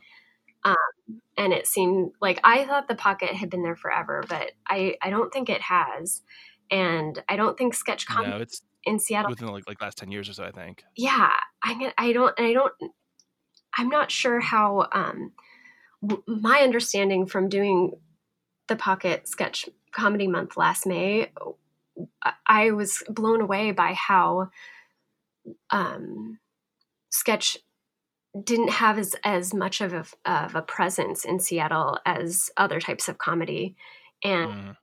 and 1.37 1.53
it 1.53 1.65
seemed 1.65 2.11
like 2.21 2.39
i 2.43 2.65
thought 2.65 2.87
the 2.87 2.95
pocket 2.95 3.29
had 3.29 3.49
been 3.49 3.63
there 3.63 3.75
forever 3.75 4.23
but 4.27 4.51
i 4.67 4.95
i 5.01 5.09
don't 5.09 5.33
think 5.33 5.49
it 5.49 5.61
has 5.61 6.21
and 6.69 7.23
i 7.27 7.35
don't 7.35 7.57
think 7.57 7.73
sketch 7.73 8.05
comedy 8.05 8.31
no, 8.31 8.37
it's 8.37 8.61
in 8.85 8.99
seattle 8.99 9.29
within 9.29 9.47
like 9.47 9.67
like 9.67 9.81
last 9.81 9.97
ten 9.97 10.11
years 10.11 10.29
or 10.29 10.33
so. 10.33 10.43
I 10.43 10.51
think. 10.51 10.83
yeah 10.95 11.31
i 11.63 11.75
mean 11.75 11.91
i 11.97 12.13
don't 12.13 12.39
i 12.39 12.53
don't 12.53 12.73
i'm 13.77 13.89
not 13.89 14.11
sure 14.11 14.39
how 14.39 14.87
um 14.91 15.31
w- 16.01 16.23
my 16.27 16.59
understanding 16.59 17.25
from 17.25 17.49
doing 17.49 17.93
the 18.67 18.75
pocket 18.75 19.27
sketch 19.27 19.67
comedy 19.91 20.27
month 20.27 20.55
last 20.55 20.85
may 20.85 21.31
I- 22.47 22.71
was 22.71 23.03
blown 23.09 23.41
away 23.41 23.71
by 23.71 23.93
how 23.93 24.49
um 25.71 26.39
sketch 27.09 27.57
didn't 28.43 28.69
have 28.69 28.97
as 28.99 29.15
as 29.23 29.53
much 29.53 29.81
of 29.81 29.93
a, 29.93 30.05
of 30.25 30.55
a 30.55 30.61
presence 30.61 31.25
in 31.25 31.39
seattle 31.39 31.99
as 32.05 32.51
other 32.57 32.79
types 32.79 33.07
of 33.09 33.17
comedy. 33.17 33.75
And 34.23 34.49
Mm, 34.49 34.75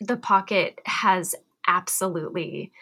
the 0.00 0.16
pocket 0.16 0.80
has 0.86 1.34
absolutely 1.66 2.72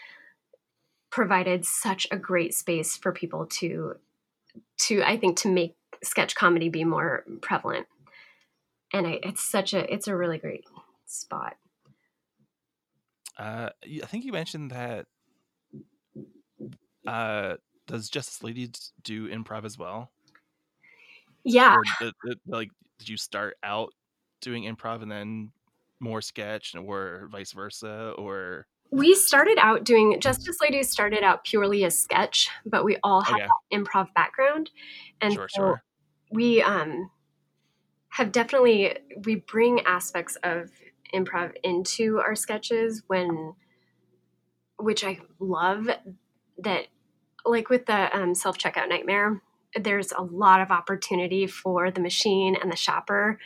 provided 1.11 1.65
such 1.65 2.07
a 2.11 2.17
great 2.17 2.55
space 2.55 2.97
for 2.97 3.13
people 3.13 3.47
to 3.47 3.97
to 4.79 5.03
i 5.03 5.17
think 5.17 5.37
to 5.39 5.49
make 5.49 5.75
sketch 6.03 6.35
comedy 6.35 6.69
be 6.69 6.85
more 6.85 7.25
prevalent. 7.41 7.87
And 8.93 9.07
I, 9.07 9.19
it's 9.23 9.43
such 9.43 9.75
a 9.75 9.93
it's 9.93 10.09
a 10.09 10.17
really 10.17 10.39
great 10.39 10.65
spot 11.07 11.57
Uh, 13.37 13.71
I 14.03 14.07
think 14.07 14.25
you 14.25 14.33
mentioned 14.33 14.71
that. 14.71 15.07
Uh, 17.07 17.57
does 17.87 18.09
Justice 18.11 18.43
Ladies 18.43 18.93
do 19.03 19.29
improv 19.29 19.65
as 19.65 19.79
well? 19.79 20.11
yeah 21.45 21.75
Or 21.75 21.83
did, 22.01 22.15
did- 22.25 22.41
like, 22.47 22.69
did 22.99 23.09
you 23.09 23.17
start 23.17 23.57
out 23.63 23.93
doing 24.41 24.65
improv 24.65 25.03
and 25.03 25.11
then 25.11 25.53
more 26.01 26.21
sketch, 26.21 26.75
or 26.75 27.29
vice 27.31 27.53
versa? 27.53 28.15
Or 28.19 28.67
we 28.91 29.15
started 29.15 29.59
out 29.59 29.85
doing 29.85 30.21
justice 30.21 30.57
ladies 30.61 30.91
started 30.91 31.23
out 31.23 31.45
purely 31.45 31.85
as 31.85 32.01
sketch 32.01 32.49
but 32.65 32.85
we 32.85 32.97
all 33.03 33.21
have 33.21 33.37
okay, 33.37 33.49
improv 33.73 34.07
background 34.15 34.71
and 35.21 35.35
sure, 35.35 35.49
so 35.49 35.63
sure. 35.63 35.83
we 36.31 36.63
um 36.63 37.11
have 38.11 38.33
definitely 38.33 38.97
we 39.25 39.37
bring 39.37 39.81
aspects 39.81 40.37
of 40.43 40.71
improv 41.15 41.53
into 41.63 42.19
our 42.19 42.35
sketches 42.35 43.03
when 43.07 43.55
which 44.79 45.05
i 45.05 45.19
love 45.39 45.89
that 46.59 46.87
like 47.45 47.69
with 47.69 47.87
the 47.87 48.17
um, 48.17 48.35
self-checkout 48.35 48.89
nightmare 48.89 49.41
there's 49.75 50.13
a 50.13 50.23
lot 50.23 50.61
of 50.61 50.71
opportunity 50.71 51.47
for 51.47 51.91
the 51.91 52.01
machine 52.01 52.57
and 52.61 52.73
the 52.73 52.77
shopper 52.77 53.39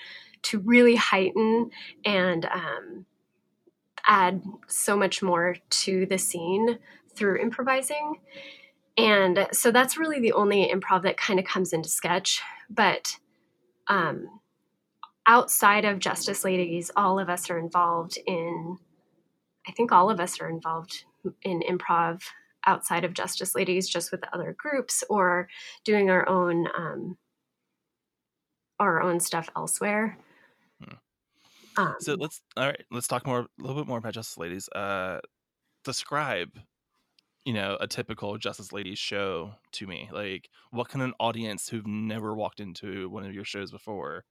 to 0.42 0.58
really 0.60 0.96
heighten 0.96 1.70
and 2.04 2.46
um, 2.46 3.06
add 4.06 4.42
so 4.68 4.96
much 4.96 5.22
more 5.22 5.56
to 5.68 6.06
the 6.06 6.18
scene 6.18 6.78
through 7.14 7.40
improvising. 7.40 8.20
And 8.96 9.48
so 9.52 9.70
that's 9.70 9.96
really 9.96 10.20
the 10.20 10.32
only 10.32 10.70
improv 10.72 11.02
that 11.02 11.16
kind 11.16 11.38
of 11.38 11.44
comes 11.44 11.72
into 11.72 11.88
sketch 11.88 12.40
but 12.70 13.16
um, 13.88 14.39
outside 15.30 15.84
of 15.84 16.00
justice 16.00 16.44
ladies 16.44 16.90
all 16.96 17.20
of 17.20 17.30
us 17.30 17.50
are 17.50 17.58
involved 17.58 18.18
in 18.26 18.76
i 19.68 19.72
think 19.72 19.92
all 19.92 20.10
of 20.10 20.20
us 20.20 20.40
are 20.40 20.50
involved 20.50 21.04
in 21.42 21.62
improv 21.70 22.20
outside 22.66 23.04
of 23.04 23.14
justice 23.14 23.54
ladies 23.54 23.88
just 23.88 24.10
with 24.12 24.24
other 24.32 24.56
groups 24.58 25.04
or 25.08 25.48
doing 25.84 26.10
our 26.10 26.28
own 26.28 26.66
um, 26.76 27.16
our 28.80 29.02
own 29.02 29.20
stuff 29.20 29.48
elsewhere 29.56 30.18
Hmm. 30.82 30.94
um, 31.76 31.96
So 32.00 32.14
let's 32.14 32.42
all 32.56 32.66
right. 32.66 32.84
Let's 32.90 33.08
talk 33.08 33.26
more 33.26 33.40
a 33.40 33.48
little 33.58 33.82
bit 33.82 33.88
more 33.88 33.98
about 33.98 34.14
Justice 34.14 34.38
Ladies. 34.38 34.68
Uh, 34.70 35.20
describe, 35.84 36.50
you 37.44 37.52
know, 37.54 37.76
a 37.80 37.86
typical 37.88 38.38
Justice 38.38 38.72
Ladies 38.72 38.98
show 38.98 39.52
to 39.72 39.86
me. 39.86 40.08
Like, 40.12 40.48
what 40.70 40.88
can 40.88 41.00
an 41.02 41.14
audience 41.20 41.68
who've 41.68 41.86
never 41.86 42.34
walked 42.34 42.60
into 42.60 43.08
one 43.10 43.24
of 43.24 43.34
your 43.34 43.44
shows 43.44 43.70
before, 43.70 44.24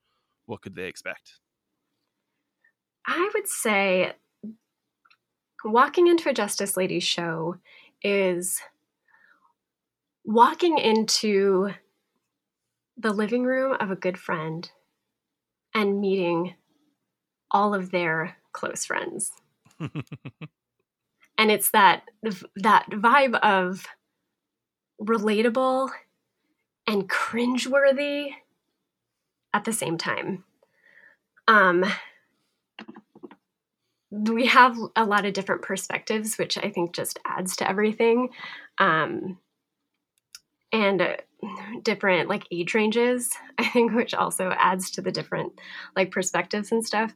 what 0.49 0.61
could 0.61 0.75
they 0.75 0.87
expect? 0.87 1.39
I 3.05 3.29
would 3.33 3.47
say 3.47 4.13
walking 5.63 6.07
into 6.07 6.29
a 6.29 6.33
Justice 6.33 6.75
Ladies 6.77 7.03
show 7.03 7.57
is 8.03 8.61
walking 10.23 10.77
into 10.77 11.69
the 12.97 13.11
living 13.11 13.43
room 13.43 13.75
of 13.79 13.91
a 13.91 13.95
good 13.95 14.17
friend 14.17 14.69
and 15.73 16.01
meeting 16.01 16.55
all 17.51 17.73
of 17.73 17.91
their 17.91 18.37
close 18.51 18.85
friends. 18.85 19.31
And 21.39 21.49
it's 21.49 21.71
that 21.71 22.03
that 22.57 22.89
vibe 22.89 23.39
of 23.39 23.85
relatable 25.01 25.89
and 26.85 27.09
cringeworthy 27.09 28.31
at 29.53 29.65
the 29.65 29.73
same 29.73 29.97
time. 29.97 30.43
Um, 31.47 31.85
we 34.11 34.47
have 34.47 34.77
a 34.95 35.05
lot 35.05 35.25
of 35.25 35.33
different 35.33 35.61
perspectives, 35.61 36.37
which 36.37 36.57
I 36.57 36.69
think 36.69 36.93
just 36.93 37.19
adds 37.25 37.55
to 37.57 37.69
everything. 37.69 38.29
Um, 38.77 39.37
and 40.71 41.01
uh, 41.01 41.15
different 41.83 42.29
like 42.29 42.47
age 42.51 42.73
ranges, 42.73 43.31
I 43.57 43.67
think, 43.67 43.93
which 43.93 44.13
also 44.13 44.53
adds 44.57 44.91
to 44.91 45.01
the 45.01 45.11
different 45.11 45.53
like 45.95 46.11
perspectives 46.11 46.71
and 46.71 46.85
stuff. 46.85 47.15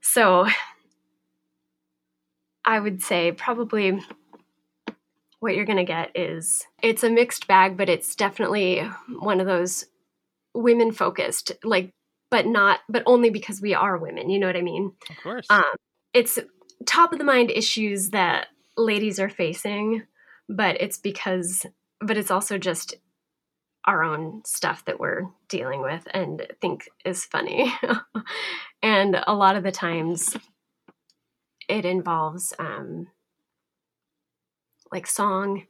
So 0.00 0.46
I 2.64 2.80
would 2.80 3.02
say 3.02 3.32
probably 3.32 4.00
what 5.40 5.56
you're 5.56 5.64
going 5.64 5.78
to 5.78 5.84
get 5.84 6.16
is 6.16 6.64
it's 6.82 7.02
a 7.02 7.10
mixed 7.10 7.48
bag, 7.48 7.76
but 7.76 7.88
it's 7.88 8.14
definitely 8.14 8.88
one 9.18 9.40
of 9.40 9.46
those 9.46 9.86
women 10.54 10.92
focused, 10.92 11.52
like, 11.64 11.92
but 12.30 12.46
not, 12.46 12.80
but 12.88 13.02
only 13.06 13.30
because 13.30 13.60
we 13.60 13.74
are 13.74 13.98
women. 13.98 14.30
You 14.30 14.38
know 14.38 14.46
what 14.46 14.56
I 14.56 14.62
mean? 14.62 14.92
of 15.10 15.16
course. 15.22 15.46
Um, 15.50 15.64
it's 16.14 16.38
top 16.86 17.12
of 17.12 17.18
the 17.18 17.24
mind 17.24 17.50
issues 17.50 18.10
that 18.10 18.48
ladies 18.76 19.18
are 19.18 19.28
facing, 19.28 20.02
but 20.48 20.80
it's 20.80 20.98
because, 20.98 21.66
but 22.00 22.16
it's 22.16 22.30
also 22.30 22.58
just 22.58 22.94
our 23.86 24.02
own 24.02 24.42
stuff 24.44 24.84
that 24.84 25.00
we're 25.00 25.24
dealing 25.48 25.82
with 25.82 26.06
and 26.14 26.46
think 26.60 26.88
is 27.04 27.24
funny. 27.24 27.72
and 28.82 29.22
a 29.26 29.34
lot 29.34 29.56
of 29.56 29.64
the 29.64 29.72
times 29.72 30.36
it 31.68 31.84
involves 31.84 32.52
um, 32.58 33.08
like 34.92 35.06
song 35.06 35.64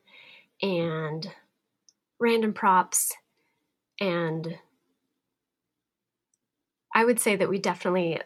and 0.61 1.31
random 2.21 2.53
props 2.53 3.13
and 4.01 4.59
I 6.95 7.05
would 7.05 7.21
say 7.21 7.37
that 7.37 7.49
we 7.49 7.59
definitely 7.59 8.21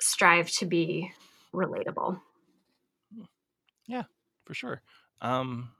strive 0.00 0.50
to 0.50 0.66
be 0.66 1.12
relatable. 1.54 2.20
Yeah, 3.86 4.04
for 4.44 4.54
sure. 4.54 4.82
Um, 5.20 5.70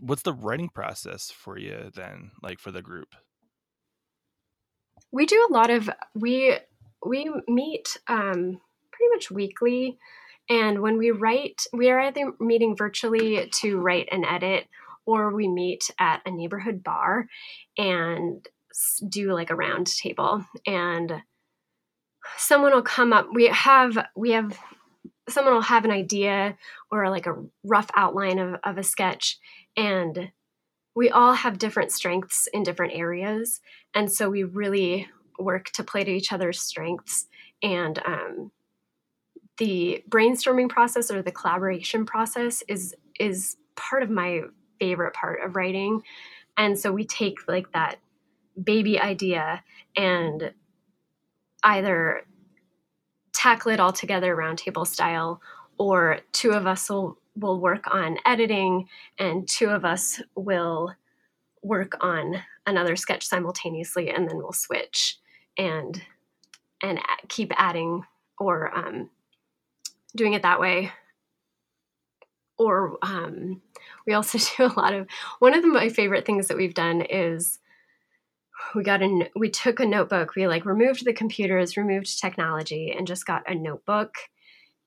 what's 0.00 0.22
the 0.22 0.32
writing 0.32 0.68
process 0.68 1.30
for 1.30 1.58
you 1.58 1.90
then, 1.94 2.30
like 2.42 2.60
for 2.60 2.70
the 2.70 2.82
group? 2.82 3.14
We 5.10 5.26
do 5.26 5.46
a 5.48 5.52
lot 5.52 5.70
of 5.70 5.90
we 6.14 6.56
we 7.04 7.30
meet 7.48 7.96
um, 8.08 8.60
pretty 8.92 9.10
much 9.12 9.30
weekly, 9.30 9.98
and 10.48 10.80
when 10.80 10.98
we 10.98 11.10
write, 11.10 11.62
we 11.72 11.90
are 11.90 12.00
either 12.00 12.32
meeting 12.40 12.76
virtually 12.76 13.48
to 13.60 13.78
write 13.78 14.08
and 14.10 14.24
edit, 14.24 14.66
or 15.06 15.34
we 15.34 15.48
meet 15.48 15.90
at 15.98 16.22
a 16.26 16.30
neighborhood 16.30 16.82
bar 16.82 17.28
and 17.78 18.46
do 19.08 19.32
like 19.32 19.50
a 19.50 19.54
round 19.54 19.86
table 19.86 20.44
and 20.66 21.22
someone 22.36 22.72
will 22.72 22.82
come 22.82 23.12
up 23.12 23.28
we 23.32 23.46
have 23.46 23.98
we 24.16 24.30
have 24.30 24.58
someone 25.28 25.54
will 25.54 25.62
have 25.62 25.84
an 25.84 25.90
idea 25.90 26.56
or 26.90 27.08
like 27.08 27.26
a 27.26 27.36
rough 27.62 27.88
outline 27.94 28.38
of, 28.38 28.60
of 28.64 28.78
a 28.78 28.82
sketch 28.82 29.38
and 29.76 30.30
we 30.94 31.10
all 31.10 31.32
have 31.32 31.58
different 31.58 31.90
strengths 31.90 32.46
in 32.52 32.62
different 32.62 32.92
areas 32.94 33.60
and 33.94 34.10
so 34.10 34.28
we 34.28 34.42
really 34.42 35.08
work 35.38 35.70
to 35.70 35.82
play 35.82 36.04
to 36.04 36.10
each 36.10 36.32
other's 36.32 36.60
strengths 36.60 37.26
and 37.62 38.00
um, 38.04 38.50
the 39.58 40.02
brainstorming 40.08 40.68
process 40.68 41.10
or 41.10 41.22
the 41.22 41.32
collaboration 41.32 42.04
process 42.04 42.62
is 42.68 42.94
is 43.18 43.56
part 43.76 44.02
of 44.02 44.10
my 44.10 44.42
favorite 44.78 45.14
part 45.14 45.40
of 45.42 45.56
writing 45.56 46.02
and 46.56 46.78
so 46.78 46.92
we 46.92 47.04
take 47.04 47.38
like 47.48 47.70
that 47.72 47.98
baby 48.62 49.00
idea 49.00 49.62
and 49.96 50.52
either 51.62 52.22
tackle 53.32 53.72
it 53.72 53.80
all 53.80 53.92
together 53.92 54.36
roundtable 54.36 54.86
style 54.86 55.40
or 55.78 56.20
two 56.32 56.50
of 56.50 56.66
us 56.66 56.88
will 56.88 57.18
will 57.36 57.60
work 57.60 57.92
on 57.92 58.16
editing 58.24 58.88
and 59.18 59.48
two 59.48 59.68
of 59.68 59.84
us 59.84 60.22
will 60.36 60.94
work 61.62 61.96
on 62.00 62.36
another 62.66 62.94
sketch 62.94 63.26
simultaneously 63.26 64.08
and 64.08 64.28
then 64.28 64.36
we'll 64.36 64.52
switch 64.52 65.18
and 65.58 66.02
and 66.82 67.00
keep 67.28 67.52
adding 67.56 68.02
or 68.38 68.76
um, 68.76 69.10
doing 70.14 70.34
it 70.34 70.42
that 70.42 70.60
way. 70.60 70.92
Or 72.58 72.98
um, 73.02 73.62
we 74.06 74.12
also 74.12 74.38
do 74.56 74.66
a 74.66 74.78
lot 74.78 74.94
of 74.94 75.08
one 75.38 75.54
of 75.54 75.62
the, 75.62 75.68
my 75.68 75.88
favorite 75.88 76.26
things 76.26 76.48
that 76.48 76.56
we've 76.56 76.74
done 76.74 77.00
is 77.02 77.58
we 78.74 78.82
got 78.82 79.02
a 79.02 79.30
we 79.36 79.50
took 79.50 79.80
a 79.80 79.86
notebook 79.86 80.34
we 80.34 80.46
like 80.46 80.64
removed 80.64 81.04
the 81.04 81.12
computers 81.12 81.76
removed 81.76 82.20
technology 82.20 82.94
and 82.96 83.06
just 83.06 83.26
got 83.26 83.48
a 83.50 83.54
notebook 83.54 84.14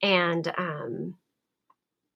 and 0.02 0.54
um, 0.58 1.16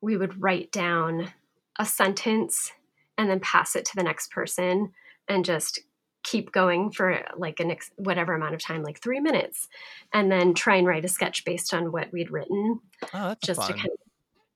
we 0.02 0.18
would 0.18 0.42
write 0.42 0.72
down 0.72 1.32
a 1.80 1.86
sentence 1.86 2.72
and 3.18 3.30
then 3.30 3.40
pass 3.40 3.76
it 3.76 3.86
to 3.86 3.96
the 3.96 4.04
next 4.04 4.32
person 4.32 4.92
and 5.28 5.46
just 5.46 5.80
keep 6.24 6.52
going 6.52 6.92
for 6.92 7.24
like 7.36 7.60
an 7.60 7.72
ex- 7.72 7.92
whatever 7.96 8.34
amount 8.34 8.54
of 8.54 8.62
time 8.62 8.84
like 8.84 9.02
three 9.02 9.20
minutes 9.20 9.68
and 10.14 10.32
then 10.32 10.54
try 10.54 10.76
and 10.76 10.86
write 10.86 11.06
a 11.06 11.08
sketch 11.08 11.44
based 11.46 11.74
on 11.74 11.92
what 11.92 12.12
we'd 12.12 12.30
written 12.30 12.80
oh, 13.14 13.36
just 13.44 13.60
fun. 13.60 13.68
to 13.70 13.74
kind 13.74 13.90
of 13.90 14.00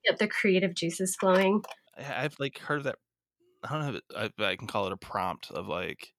get 0.05 0.19
the 0.19 0.27
creative 0.27 0.75
juices 0.75 1.15
flowing 1.15 1.63
i've 1.97 2.35
like 2.39 2.59
heard 2.59 2.77
of 2.77 2.83
that 2.83 2.97
i 3.63 3.73
don't 3.73 3.93
know 3.93 3.99
if 4.15 4.31
I, 4.39 4.45
I 4.45 4.55
can 4.55 4.67
call 4.67 4.85
it 4.85 4.93
a 4.93 4.97
prompt 4.97 5.49
of 5.49 5.67
like 5.67 6.13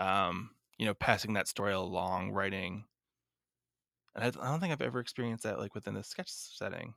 um, 0.00 0.50
you 0.78 0.86
know, 0.86 0.94
passing 0.94 1.34
that 1.34 1.46
story 1.46 1.74
along, 1.74 2.32
writing. 2.32 2.84
And 4.16 4.24
I, 4.24 4.28
I 4.28 4.50
don't 4.50 4.58
think 4.58 4.72
I've 4.72 4.80
ever 4.80 4.98
experienced 4.98 5.44
that 5.44 5.58
like 5.58 5.74
within 5.74 5.94
the 5.94 6.02
sketch 6.02 6.30
setting 6.30 6.94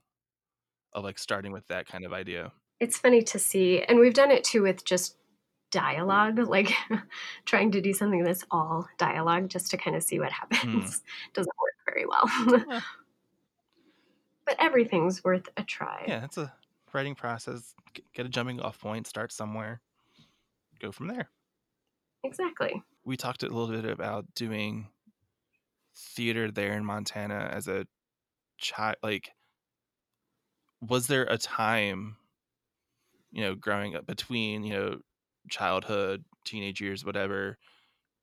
of 0.94 1.04
like 1.04 1.18
starting 1.18 1.52
with 1.52 1.66
that 1.68 1.86
kind 1.86 2.04
of 2.04 2.12
idea. 2.12 2.50
It's 2.80 2.96
funny 2.96 3.22
to 3.22 3.38
see, 3.38 3.82
and 3.82 4.00
we've 4.00 4.14
done 4.14 4.30
it 4.30 4.42
too 4.42 4.62
with 4.62 4.84
just 4.84 5.16
dialogue, 5.70 6.38
like 6.38 6.72
trying 7.44 7.70
to 7.72 7.80
do 7.80 7.92
something 7.92 8.24
that's 8.24 8.44
all 8.50 8.88
dialogue 8.96 9.48
just 9.48 9.70
to 9.72 9.76
kind 9.76 9.96
of 9.96 10.02
see 10.02 10.18
what 10.18 10.32
happens. 10.32 10.62
Mm. 10.64 11.02
Doesn't 11.34 11.52
work 11.60 11.94
very 11.94 12.06
well. 12.06 12.64
yeah. 12.68 12.80
But 14.46 14.56
everything's 14.60 15.24
worth 15.24 15.48
a 15.56 15.62
try. 15.62 16.04
Yeah, 16.06 16.22
it's 16.22 16.36
a 16.36 16.52
writing 16.92 17.14
process. 17.14 17.72
Get 18.12 18.26
a 18.26 18.28
jumping 18.28 18.60
off 18.60 18.78
point, 18.78 19.06
start 19.06 19.32
somewhere, 19.32 19.80
go 20.80 20.92
from 20.92 21.06
there. 21.06 21.30
Exactly 22.22 22.82
we 23.04 23.16
talked 23.16 23.42
a 23.42 23.48
little 23.48 23.68
bit 23.68 23.84
about 23.84 24.26
doing 24.34 24.88
theater 25.96 26.50
there 26.50 26.72
in 26.72 26.84
Montana 26.84 27.50
as 27.52 27.68
a 27.68 27.86
child. 28.58 28.96
Like, 29.02 29.30
was 30.80 31.06
there 31.06 31.24
a 31.24 31.38
time, 31.38 32.16
you 33.30 33.42
know, 33.42 33.54
growing 33.54 33.94
up 33.94 34.06
between, 34.06 34.64
you 34.64 34.72
know, 34.74 34.98
childhood, 35.50 36.24
teenage 36.44 36.80
years, 36.80 37.04
whatever, 37.04 37.58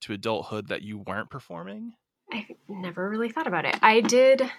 to 0.01 0.13
adulthood 0.13 0.69
that 0.69 0.81
you 0.81 0.97
weren't 0.97 1.29
performing? 1.29 1.93
I 2.31 2.47
never 2.67 3.09
really 3.09 3.29
thought 3.29 3.47
about 3.47 3.65
it. 3.65 3.77
I 3.81 4.01
did, 4.01 4.49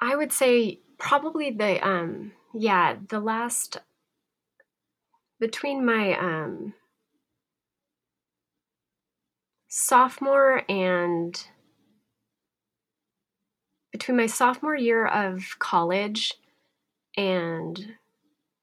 I 0.00 0.16
would 0.16 0.32
say 0.32 0.80
probably 0.98 1.50
the, 1.50 1.86
um, 1.86 2.32
yeah, 2.54 2.96
the 3.08 3.20
last, 3.20 3.78
between 5.38 5.84
my, 5.84 6.18
um, 6.18 6.74
sophomore 9.78 10.62
and 10.70 11.46
between 13.92 14.16
my 14.16 14.26
sophomore 14.26 14.74
year 14.74 15.06
of 15.06 15.58
college 15.58 16.32
and 17.14 17.94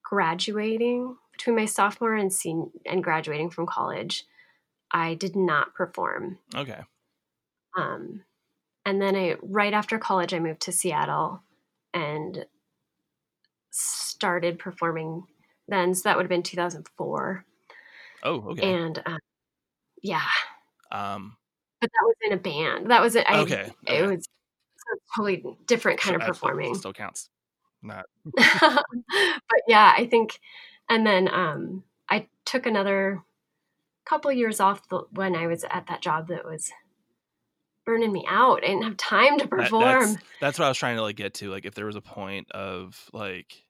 graduating, 0.04 1.16
between 1.32 1.56
my 1.56 1.66
sophomore 1.66 2.16
and 2.16 2.34
sen- 2.34 2.72
and 2.88 3.04
graduating 3.04 3.52
from 3.52 3.68
college, 3.68 4.24
I 4.92 5.14
did 5.14 5.36
not 5.36 5.76
perform. 5.76 6.40
Okay. 6.56 6.82
Um, 7.78 8.24
and 8.84 9.00
then 9.00 9.16
I 9.16 9.36
right 9.44 9.74
after 9.74 10.00
college, 10.00 10.34
I 10.34 10.40
moved 10.40 10.62
to 10.62 10.72
Seattle 10.72 11.44
and 11.94 12.48
started 13.70 14.58
performing. 14.58 15.26
Then, 15.68 15.94
so 15.94 16.10
that 16.10 16.18
would 16.18 16.24
have 16.24 16.30
been 16.30 16.42
2004. 16.42 17.46
Oh, 18.24 18.50
okay. 18.50 18.74
And 18.74 19.02
uh, 19.06 19.20
yeah, 20.02 20.26
um, 20.94 21.36
but 21.82 21.90
that 21.92 22.06
was 22.06 22.16
in 22.26 22.32
a 22.32 22.38
band. 22.38 22.92
That 22.92 23.02
was 23.02 23.16
it. 23.16 23.26
Okay, 23.30 23.64
okay. 23.64 23.72
It 23.88 24.08
was 24.08 24.28
totally 25.16 25.44
different 25.66 26.00
kind 26.00 26.14
sure, 26.14 26.22
of 26.22 26.28
performing. 26.28 26.76
Still 26.76 26.94
counts. 26.94 27.30
Not. 27.82 28.06
but 28.24 28.86
yeah, 29.68 29.94
I 29.98 30.06
think, 30.06 30.40
and 30.90 31.06
then 31.06 31.28
um, 31.28 31.84
I 32.10 32.28
took 32.46 32.66
another 32.66 33.22
couple 34.06 34.32
years 34.32 34.60
off 34.60 34.82
when 35.12 35.36
I 35.36 35.48
was 35.48 35.66
at 35.70 35.88
that 35.88 36.02
job 36.02 36.28
that 36.30 36.46
was 36.46 36.72
burning 37.86 38.14
me 38.14 38.26
out. 38.30 38.64
I 38.64 38.68
didn't 38.68 38.84
have 38.84 38.98
time 38.98 39.40
to 39.40 39.48
perform. 39.48 39.84
That, 39.84 40.00
that's, 40.00 40.24
that's 40.40 40.60
what 40.60 40.66
I 40.66 40.70
was 40.70 40.78
trying 40.78 40.96
to 40.96 41.02
like 41.02 41.18
get 41.18 41.34
to. 41.36 41.50
Like, 41.50 41.66
if 41.66 41.76
there 41.76 41.86
was 41.86 41.96
a 41.96 42.02
point 42.02 42.52
of 42.52 43.10
like 43.12 43.64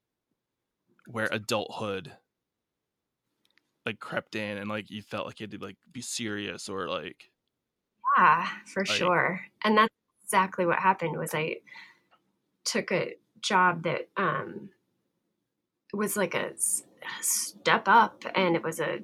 where 1.07 1.29
adulthood 1.31 2.11
like 3.85 3.99
crept 3.99 4.35
in 4.35 4.57
and 4.57 4.69
like 4.69 4.89
you 4.89 5.01
felt 5.01 5.25
like 5.25 5.39
you 5.39 5.45
had 5.45 5.51
to 5.51 5.65
like 5.65 5.77
be 5.91 6.01
serious 6.01 6.69
or 6.69 6.87
like 6.87 7.29
yeah 8.17 8.47
for 8.65 8.85
like, 8.85 8.97
sure 8.97 9.41
and 9.63 9.77
that's 9.77 9.93
exactly 10.23 10.65
what 10.65 10.79
happened 10.79 11.17
was 11.17 11.33
i 11.33 11.55
took 12.63 12.91
a 12.91 13.15
job 13.41 13.83
that 13.83 14.07
um 14.17 14.69
was 15.93 16.15
like 16.15 16.33
a, 16.33 16.53
a 16.53 17.23
step 17.23 17.83
up 17.87 18.23
and 18.35 18.55
it 18.55 18.63
was 18.63 18.79
a 18.79 18.99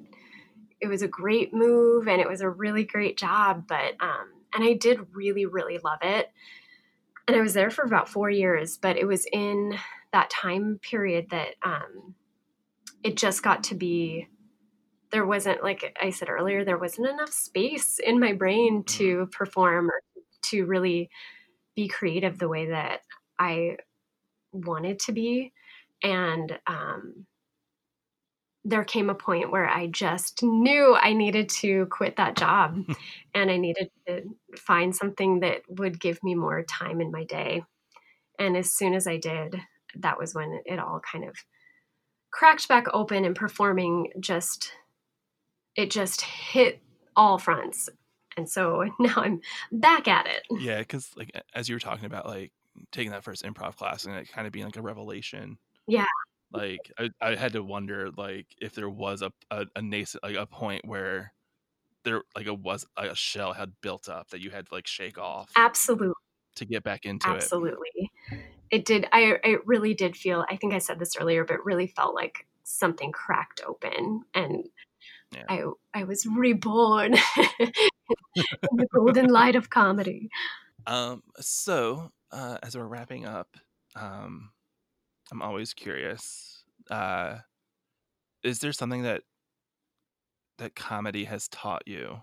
it 0.80 0.88
was 0.88 1.02
a 1.02 1.08
great 1.08 1.52
move 1.52 2.08
and 2.08 2.20
it 2.20 2.28
was 2.28 2.40
a 2.40 2.48
really 2.48 2.84
great 2.84 3.18
job 3.18 3.64
but 3.68 3.94
um 4.00 4.32
and 4.54 4.64
i 4.64 4.72
did 4.72 4.98
really 5.12 5.44
really 5.44 5.78
love 5.84 5.98
it 6.02 6.30
and 7.28 7.36
i 7.36 7.40
was 7.40 7.54
there 7.54 7.70
for 7.70 7.84
about 7.84 8.08
four 8.08 8.30
years 8.30 8.78
but 8.78 8.96
it 8.96 9.06
was 9.06 9.26
in 9.32 9.76
that 10.12 10.30
time 10.30 10.80
period 10.82 11.26
that 11.30 11.54
um 11.62 12.14
it 13.02 13.16
just 13.16 13.42
got 13.42 13.62
to 13.64 13.74
be 13.74 14.26
there 15.12 15.26
wasn't 15.26 15.62
like 15.62 15.96
i 16.00 16.10
said 16.10 16.28
earlier 16.28 16.64
there 16.64 16.78
wasn't 16.78 17.08
enough 17.08 17.32
space 17.32 17.98
in 17.98 18.20
my 18.20 18.32
brain 18.32 18.82
mm-hmm. 18.82 18.98
to 18.98 19.26
perform 19.32 19.88
or 19.90 20.00
to 20.42 20.64
really 20.64 21.10
be 21.76 21.88
creative 21.88 22.38
the 22.38 22.48
way 22.48 22.66
that 22.70 23.00
i 23.38 23.76
wanted 24.52 24.98
to 25.00 25.12
be 25.12 25.52
And 26.02 26.58
um, 26.66 27.26
there 28.64 28.84
came 28.84 29.08
a 29.08 29.14
point 29.14 29.50
where 29.50 29.68
I 29.68 29.86
just 29.86 30.42
knew 30.42 30.96
I 31.00 31.14
needed 31.14 31.48
to 31.60 31.86
quit 31.86 32.16
that 32.16 32.36
job 32.36 32.84
and 33.34 33.50
I 33.50 33.56
needed 33.56 33.90
to 34.06 34.22
find 34.56 34.94
something 34.94 35.40
that 35.40 35.62
would 35.68 36.00
give 36.00 36.22
me 36.22 36.34
more 36.34 36.62
time 36.62 37.00
in 37.00 37.10
my 37.10 37.24
day. 37.24 37.64
And 38.38 38.56
as 38.56 38.72
soon 38.72 38.94
as 38.94 39.06
I 39.06 39.16
did, 39.16 39.60
that 39.96 40.18
was 40.18 40.34
when 40.34 40.60
it 40.64 40.78
all 40.78 41.00
kind 41.00 41.24
of 41.24 41.36
cracked 42.30 42.68
back 42.68 42.86
open 42.92 43.24
and 43.24 43.34
performing 43.34 44.12
just 44.20 44.72
it 45.76 45.90
just 45.90 46.22
hit 46.22 46.80
all 47.16 47.38
fronts. 47.38 47.88
And 48.36 48.48
so 48.48 48.84
now 48.98 49.14
i'm 49.16 49.40
back 49.72 50.08
at 50.08 50.26
it. 50.26 50.42
Yeah 50.60 50.78
because 50.78 51.10
like 51.16 51.30
as 51.54 51.68
you 51.68 51.74
were 51.74 51.80
talking 51.80 52.06
about 52.06 52.26
like 52.26 52.52
taking 52.92 53.10
that 53.12 53.24
first 53.24 53.44
improv 53.44 53.76
class 53.76 54.04
and 54.04 54.14
it 54.16 54.30
kind 54.30 54.46
of 54.46 54.52
being 54.52 54.66
like 54.66 54.76
a 54.76 54.82
revelation. 54.82 55.58
Yeah. 55.86 56.06
Like 56.52 56.90
i, 56.98 57.10
I 57.20 57.34
had 57.36 57.52
to 57.52 57.62
wonder 57.62 58.10
like 58.16 58.46
if 58.60 58.74
there 58.74 58.90
was 58.90 59.22
a, 59.22 59.32
a, 59.50 59.66
a 59.76 59.82
nascent 59.82 60.22
like 60.22 60.36
a 60.36 60.46
point 60.46 60.84
where 60.84 61.32
there 62.04 62.22
like 62.34 62.46
it 62.46 62.58
was 62.58 62.86
like 62.96 63.10
a 63.10 63.16
shell 63.16 63.52
had 63.52 63.72
built 63.82 64.08
up 64.08 64.30
that 64.30 64.40
you 64.40 64.50
had 64.50 64.66
to 64.66 64.74
like 64.74 64.86
shake 64.86 65.18
off 65.18 65.50
absolutely 65.56 66.14
to 66.56 66.64
get 66.64 66.82
back 66.82 67.04
into 67.04 67.28
absolutely. 67.28 67.88
it. 67.94 68.10
absolutely. 68.26 68.48
It 68.70 68.84
did 68.84 69.06
i 69.12 69.36
it 69.44 69.66
really 69.66 69.94
did 69.94 70.16
feel 70.16 70.44
i 70.48 70.56
think 70.56 70.72
i 70.72 70.78
said 70.78 70.98
this 70.98 71.16
earlier 71.16 71.44
but 71.44 71.64
really 71.64 71.88
felt 71.88 72.14
like 72.14 72.46
something 72.64 73.12
cracked 73.12 73.60
open 73.66 74.22
and 74.34 74.68
yeah. 75.34 75.44
i 75.48 75.62
i 75.94 76.04
was 76.04 76.26
reborn 76.26 77.14
in 77.58 77.70
the 78.76 78.86
golden 78.92 79.26
light 79.26 79.56
of 79.56 79.70
comedy 79.70 80.28
um 80.86 81.22
so 81.38 82.10
uh 82.32 82.58
as 82.62 82.76
we're 82.76 82.86
wrapping 82.86 83.26
up 83.26 83.48
um 83.96 84.50
i'm 85.32 85.42
always 85.42 85.74
curious 85.74 86.64
uh 86.90 87.36
is 88.42 88.58
there 88.60 88.72
something 88.72 89.02
that 89.02 89.22
that 90.58 90.74
comedy 90.74 91.24
has 91.24 91.48
taught 91.48 91.82
you 91.86 92.18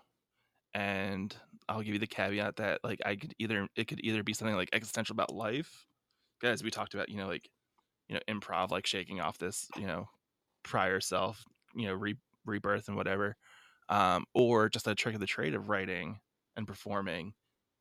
and 0.74 1.36
i'll 1.70 1.82
give 1.82 1.93
you 1.93 1.99
the 1.99 2.08
caveat 2.08 2.55
that 2.58 2.80
like 2.84 2.99
i 3.05 3.16
could 3.16 3.34
either 3.39 3.68
it 3.76 3.88
could 3.88 3.99
either 4.03 4.24
be 4.24 4.34
something 4.34 4.55
like 4.55 4.70
existential 4.74 5.14
about 5.14 5.34
life 5.34 5.88
guys. 6.41 6.64
we 6.64 6.72
talked 6.72 6.93
about, 6.93 7.10
you 7.10 7.18
know, 7.18 7.28
like 7.28 7.49
you 8.08 8.16
know, 8.16 8.22
improv, 8.30 8.72
like 8.72 8.86
shaking 8.86 9.20
off 9.20 9.38
this, 9.38 9.68
you 9.78 9.86
know, 9.86 10.08
prior 10.64 10.99
self, 11.01 11.43
you 11.76 11.88
know, 11.88 11.93
re- 11.93 12.16
rebirth 12.47 12.87
and 12.87 12.97
whatever, 12.97 13.35
um, 13.89 14.25
or 14.33 14.69
just 14.69 14.87
a 14.87 14.95
trick 14.95 15.15
of 15.15 15.21
the 15.21 15.27
trade 15.27 15.55
of 15.55 15.69
writing 15.69 16.19
and 16.55 16.67
performing 16.67 17.33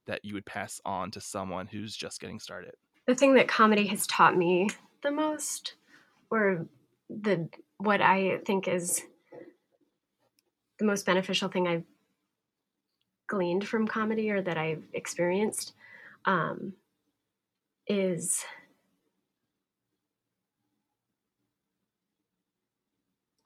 that 0.06 0.24
you 0.24 0.34
would 0.34 0.46
pass 0.46 0.80
on 0.84 1.10
to 1.10 1.20
someone 1.20 1.66
who's 1.66 1.96
just 1.96 2.20
getting 2.20 2.38
started. 2.38 2.74
The 3.06 3.14
thing 3.14 3.34
that 3.34 3.48
comedy 3.48 3.86
has 3.86 4.06
taught 4.06 4.36
me 4.36 4.68
the 5.02 5.10
most, 5.10 5.74
or 6.30 6.66
the 7.08 7.48
what 7.78 8.00
I 8.00 8.38
think 8.44 8.68
is 8.68 9.02
the 10.78 10.84
most 10.84 11.06
beneficial 11.06 11.48
thing 11.48 11.66
I've 11.66 11.84
gleaned 13.28 13.66
from 13.66 13.88
comedy 13.88 14.30
or 14.30 14.42
that 14.42 14.56
I've 14.56 14.84
experienced, 14.92 15.72
um, 16.24 16.74
is 17.86 18.44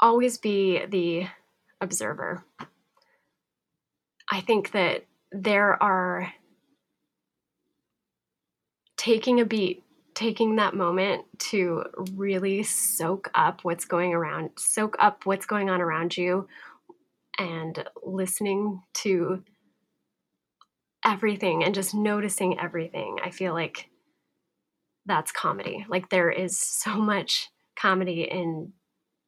always 0.00 0.38
be 0.38 0.84
the 0.86 1.26
observer. 1.80 2.44
I 4.30 4.40
think 4.40 4.72
that 4.72 5.06
there 5.32 5.80
are 5.82 6.32
taking 8.96 9.40
a 9.40 9.44
beat, 9.44 9.82
taking 10.14 10.56
that 10.56 10.74
moment 10.74 11.24
to 11.38 11.84
really 12.14 12.62
soak 12.62 13.30
up 13.34 13.60
what's 13.62 13.84
going 13.84 14.12
around, 14.12 14.50
soak 14.58 14.96
up 14.98 15.24
what's 15.24 15.46
going 15.46 15.70
on 15.70 15.80
around 15.80 16.16
you, 16.16 16.46
and 17.38 17.84
listening 18.04 18.82
to 18.94 19.42
everything 21.04 21.64
and 21.64 21.74
just 21.74 21.94
noticing 21.94 22.60
everything. 22.60 23.18
I 23.24 23.30
feel 23.30 23.54
like 23.54 23.88
that's 25.06 25.32
comedy. 25.32 25.86
Like 25.88 26.10
there 26.10 26.30
is 26.30 26.58
so 26.58 26.96
much 26.96 27.48
comedy 27.74 28.22
in 28.22 28.74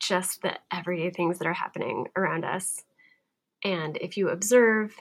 just 0.02 0.42
the 0.42 0.58
everyday 0.72 1.10
things 1.10 1.38
that 1.38 1.46
are 1.46 1.52
happening 1.52 2.08
around 2.16 2.44
us. 2.44 2.84
And 3.64 3.96
if 3.98 4.16
you 4.16 4.28
observe, 4.28 4.96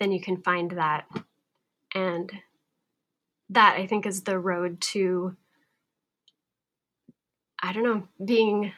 then 0.00 0.10
you 0.10 0.20
can 0.20 0.42
find 0.42 0.72
that. 0.72 1.06
And 1.94 2.30
that 3.50 3.76
I 3.76 3.86
think 3.86 4.04
is 4.04 4.22
the 4.22 4.38
road 4.38 4.80
to, 4.80 5.36
I 7.62 7.72
don't 7.72 7.84
know, 7.84 8.08
being 8.24 8.72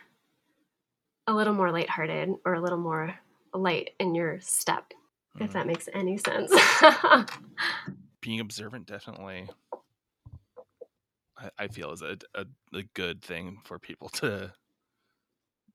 a 1.27 1.33
little 1.33 1.55
more 1.55 1.73
lighthearted 1.73 2.35
or 2.45 2.55
a 2.55 2.61
little 2.61 2.79
more 2.79 3.15
light 3.55 3.91
in 3.99 4.15
your 4.15 4.41
step, 4.41 4.93
mm. 5.39 5.45
if 5.45 5.53
that 5.53 5.67
makes 5.67 5.89
any 5.95 6.19
sense. 6.19 6.53
being 8.21 8.41
observant 8.41 8.87
definitely 8.87 9.49
I, 11.59 11.69
feel 11.69 11.93
is 11.93 12.01
a, 12.01 12.17
a, 12.35 12.47
a 12.73 12.83
good 12.95 13.23
thing 13.23 13.59
for 13.65 13.79
people 13.79 14.09
to 14.11 14.53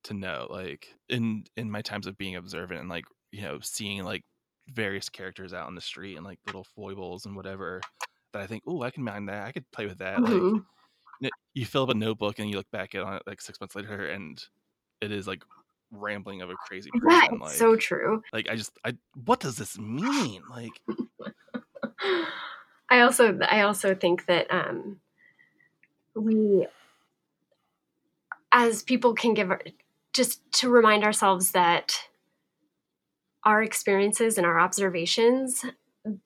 to 0.04 0.14
know. 0.14 0.48
Like 0.50 0.94
in 1.10 1.46
in 1.56 1.70
my 1.70 1.82
times 1.82 2.08
of 2.08 2.18
being 2.18 2.36
observant 2.36 2.82
and 2.82 2.90
like 2.90 3.06
you 3.32 3.42
know 3.42 3.60
seeing 3.62 4.04
like 4.04 4.24
various 4.70 5.10
characters 5.10 5.54
out 5.54 5.68
on 5.68 5.76
the 5.76 5.82
street 5.82 6.16
and 6.16 6.26
like 6.26 6.40
little 6.46 6.64
foibles 6.64 7.26
and 7.26 7.36
whatever 7.36 7.82
that 8.34 8.42
I 8.42 8.48
think, 8.48 8.64
oh, 8.68 8.84
I 8.84 8.92
can 8.92 9.04
mind 9.04 9.30
that. 9.30 9.46
I 9.46 9.52
could 9.52 9.70
play 9.72 9.86
with 9.86 10.00
that. 10.00 10.20
Mm-hmm. 10.20 10.60
Like 11.22 11.32
you 11.54 11.66
fill 11.66 11.84
up 11.84 11.90
a 11.90 11.94
notebook 11.94 12.40
and 12.40 12.50
you 12.50 12.58
look 12.58 12.70
back 12.72 12.96
at 12.96 13.02
it 13.02 13.22
like 13.28 13.42
six 13.42 13.60
months 13.60 13.76
later 13.76 14.06
and 14.08 14.42
it 15.02 15.12
is 15.12 15.28
like 15.28 15.44
rambling 15.92 16.42
of 16.42 16.50
a 16.50 16.56
crazy 16.56 16.90
person. 16.92 17.40
Like, 17.40 17.56
so 17.56 17.76
true. 17.76 18.22
Like 18.32 18.50
I 18.50 18.56
just 18.56 18.72
I 18.86 18.96
what 19.26 19.40
does 19.40 19.58
this 19.58 19.78
mean? 19.78 20.42
Like 20.50 20.82
I 22.90 23.02
also 23.02 23.38
I 23.50 23.62
also 23.62 23.96
think 23.96 24.26
that 24.28 24.48
um 24.50 25.00
we 26.16 26.68
as 28.52 28.84
people 28.84 29.14
can 29.14 29.34
give 29.34 29.52
just 30.14 30.42
to 30.52 30.70
remind 30.70 31.04
ourselves 31.04 31.52
that 31.52 31.96
our 33.44 33.64
experiences 33.64 34.38
and 34.38 34.46
our 34.46 34.60
observations 34.60 35.66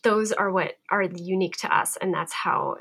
those 0.04 0.32
are 0.32 0.52
what 0.52 0.78
are 0.92 1.04
unique 1.04 1.58
to 1.58 1.76
us 1.76 1.98
and 1.98 2.14
that's 2.14 2.34
how 2.34 2.76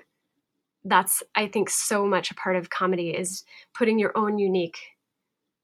that's 0.84 1.22
i 1.34 1.46
think 1.46 1.68
so 1.68 2.06
much 2.06 2.30
a 2.30 2.34
part 2.34 2.56
of 2.56 2.70
comedy 2.70 3.10
is 3.10 3.44
putting 3.74 3.98
your 3.98 4.16
own 4.16 4.38
unique 4.38 4.78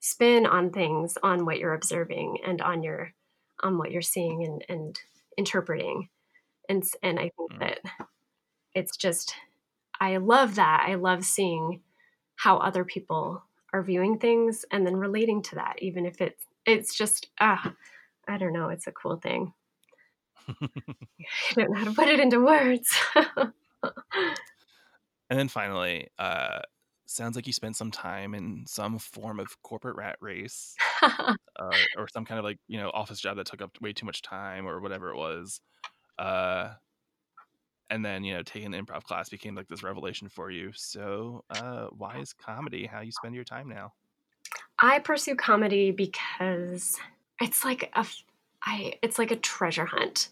spin 0.01 0.47
on 0.47 0.70
things 0.70 1.16
on 1.22 1.45
what 1.45 1.59
you're 1.59 1.74
observing 1.74 2.39
and 2.47 2.61
on 2.61 2.82
your 2.82 3.12
on 3.62 3.78
what 3.78 3.91
you're 3.91 4.03
seeing 4.03 4.45
and, 4.45 4.64
and 4.68 5.01
interpreting 5.36 6.09
and 6.68 6.84
and 7.03 7.18
i 7.18 7.30
think 7.36 7.53
mm. 7.53 7.59
that 7.61 7.80
it's 8.74 8.97
just 8.97 9.34
I 10.01 10.18
love 10.18 10.55
that. 10.57 10.84
I 10.86 10.95
love 10.95 11.24
seeing 11.24 11.80
how 12.36 12.59
other 12.59 12.84
people 12.84 13.43
are 13.73 13.83
viewing 13.83 14.19
things 14.19 14.64
and 14.71 14.87
then 14.87 14.97
relating 14.97 15.43
to 15.43 15.55
that, 15.57 15.77
even 15.81 16.07
if 16.07 16.21
it's 16.21 16.45
it's 16.66 16.95
just 16.95 17.29
ah, 17.41 17.73
I 18.27 18.39
don't 18.39 18.53
know, 18.53 18.69
it's 18.69 18.87
a 18.87 18.93
cool 18.93 19.16
thing. 19.16 19.53
I 20.49 20.69
don't 21.55 21.71
know 21.71 21.79
how 21.79 21.85
to 21.85 21.93
put 21.93 22.09
it 22.09 22.21
into 22.21 22.41
words. 22.41 22.97
and 23.85 25.39
then 25.39 25.49
finally, 25.49 26.09
uh, 26.19 26.61
sounds 27.07 27.37
like 27.37 27.47
you 27.47 27.53
spent 27.53 27.77
some 27.77 27.91
time 27.91 28.35
in 28.35 28.64
some 28.66 28.99
form 28.99 29.41
of 29.41 29.61
corporate 29.62 29.97
rat 29.97 30.16
race, 30.21 30.77
uh, 31.03 31.35
or 31.97 32.09
some 32.09 32.25
kind 32.25 32.39
of 32.39 32.45
like 32.45 32.59
you 32.69 32.79
know 32.79 32.91
office 32.91 33.21
job 33.21 33.37
that 33.37 33.47
took 33.47 33.62
up 33.62 33.71
way 33.81 33.93
too 33.93 34.07
much 34.07 34.23
time, 34.23 34.66
or 34.66 34.81
whatever 34.81 35.11
it 35.11 35.16
was. 35.16 35.61
Uh, 36.19 36.71
and 37.91 38.05
then 38.05 38.24
you 38.24 38.34
know 38.34 38.43
taking 38.43 38.74
an 38.74 38.84
improv 38.84 39.05
class 39.05 39.28
became 39.28 39.55
like 39.55 39.68
this 39.68 39.82
revelation 39.82 40.28
for 40.28 40.51
you. 40.51 40.72
So 40.74 41.45
uh, 41.51 41.86
why 41.97 42.18
is 42.18 42.32
comedy 42.32 42.86
how 42.86 43.01
you 43.01 43.12
spend 43.12 43.34
your 43.34 43.45
time 43.45 43.68
now? 43.68 43.93
I 44.80 45.01
pursue 45.01 45.34
comedy 45.34 45.91
because 45.91 46.97
it's 47.41 47.64
like 47.64 47.91
a 47.95 48.07
i 48.62 48.95
it's 49.03 49.18
like 49.18 49.30
a 49.30 49.36
treasure 49.36 49.86
hunt. 49.86 50.28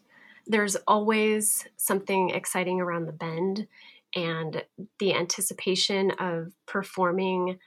There's 0.47 0.77
always 0.87 1.67
something 1.77 2.31
exciting 2.31 2.81
around 2.81 3.07
the 3.07 3.13
bend 3.13 3.67
and 4.15 4.63
the 5.01 5.15
anticipation 5.15 6.13
of 6.13 6.53
performing 6.67 7.59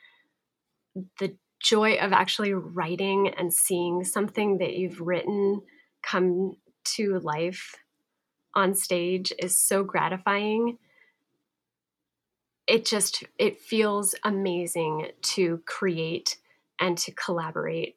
the 1.20 1.36
joy 1.62 1.96
of 1.96 2.14
actually 2.14 2.54
writing 2.54 3.34
and 3.38 3.54
seeing 3.54 4.04
something 4.06 4.60
that 4.60 4.76
you've 4.76 5.02
written 5.02 5.62
come 6.02 6.56
to 6.86 7.20
life 7.20 7.76
on 8.56 8.74
stage 8.74 9.34
is 9.40 9.58
so 9.58 9.84
gratifying 9.84 10.78
it 12.68 12.86
just 12.86 13.24
it 13.38 13.60
feels 13.60 14.16
amazing 14.24 15.08
to 15.22 15.62
create 15.66 16.38
and 16.80 16.98
to 16.98 17.12
collaborate 17.12 17.96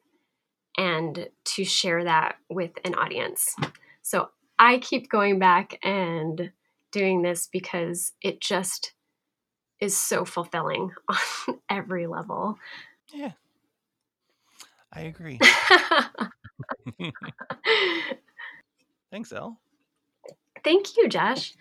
and 0.77 1.29
to 1.43 1.63
share 1.63 2.03
that 2.03 2.37
with 2.49 2.71
an 2.83 2.95
audience 2.95 3.55
so 4.01 4.29
i 4.59 4.77
keep 4.77 5.09
going 5.09 5.39
back 5.39 5.79
and 5.83 6.51
doing 6.93 7.23
this 7.23 7.47
because 7.47 8.13
it 8.21 8.39
just 8.39 8.93
is 9.83 9.97
so 9.97 10.23
fulfilling 10.23 10.91
on 11.09 11.59
every 11.69 12.07
level. 12.07 12.57
Yeah. 13.11 13.33
I 14.93 15.01
agree. 15.01 15.39
Thanks, 19.11 19.33
Elle. 19.33 19.59
Thank 20.63 20.95
you, 20.97 21.09
Josh. 21.09 21.55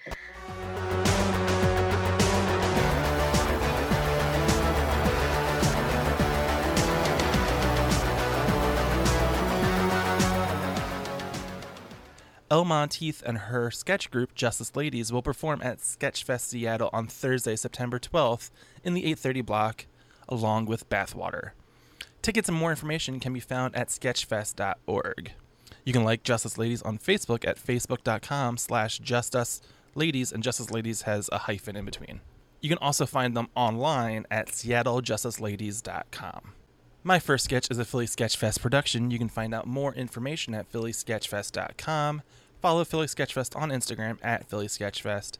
Elle 12.53 12.67
Monteith 12.67 13.23
and 13.25 13.39
her 13.39 13.71
sketch 13.71 14.11
group 14.11 14.35
Justice 14.35 14.77
Ladies 14.77 15.11
will 15.11 15.23
perform 15.23 15.63
at 15.63 15.79
Sketchfest 15.79 16.43
Seattle 16.43 16.91
on 16.93 17.07
Thursday, 17.07 17.57
September 17.57 17.99
12th 17.99 18.51
in 18.85 18.93
the 18.93 19.01
830 19.05 19.41
block 19.41 19.87
along 20.29 20.67
with 20.67 20.89
Bathwater. 20.91 21.53
Tickets 22.21 22.51
and 22.51 22.59
more 22.59 22.71
information 22.71 23.21
can 23.21 23.33
be 23.33 23.41
found 23.41 23.75
at 23.75 23.89
sketchfest.org. 23.89 25.33
You 25.85 25.93
can 25.93 26.05
like 26.05 26.23
Justice 26.23 26.57
Ladies 26.59 26.83
on 26.83 26.99
Facebook 26.99 27.45
at 27.47 27.59
facebook.com 27.59 28.57
slash 28.57 29.01
justiceLadies, 29.01 30.33
and 30.33 30.43
Justice 30.43 30.71
Ladies 30.71 31.03
has 31.03 31.29
a 31.33 31.39
hyphen 31.39 31.77
in 31.77 31.85
between. 31.85 32.21
You 32.61 32.69
can 32.69 32.79
also 32.79 33.07
find 33.07 33.37
them 33.37 33.49
online 33.57 34.27
at 34.31 34.47
seattlejusticeladies.com. 34.49 36.53
My 37.05 37.19
First 37.19 37.47
Sketch 37.47 37.69
is 37.69 37.79
a 37.79 37.85
Philly 37.85 38.07
Sketchfest 38.07 38.61
production. 38.61 39.11
You 39.11 39.19
can 39.19 39.29
find 39.29 39.53
out 39.53 39.67
more 39.67 39.93
information 39.95 40.55
at 40.55 40.71
phillysketchfest.com. 40.71 42.23
Follow 42.61 42.85
Philly 42.85 43.09
Sketchfest 43.09 43.57
on 43.57 43.71
Instagram 43.71 44.19
at 44.23 44.49
Philly 44.49 44.69
Sketchfest. 44.69 45.39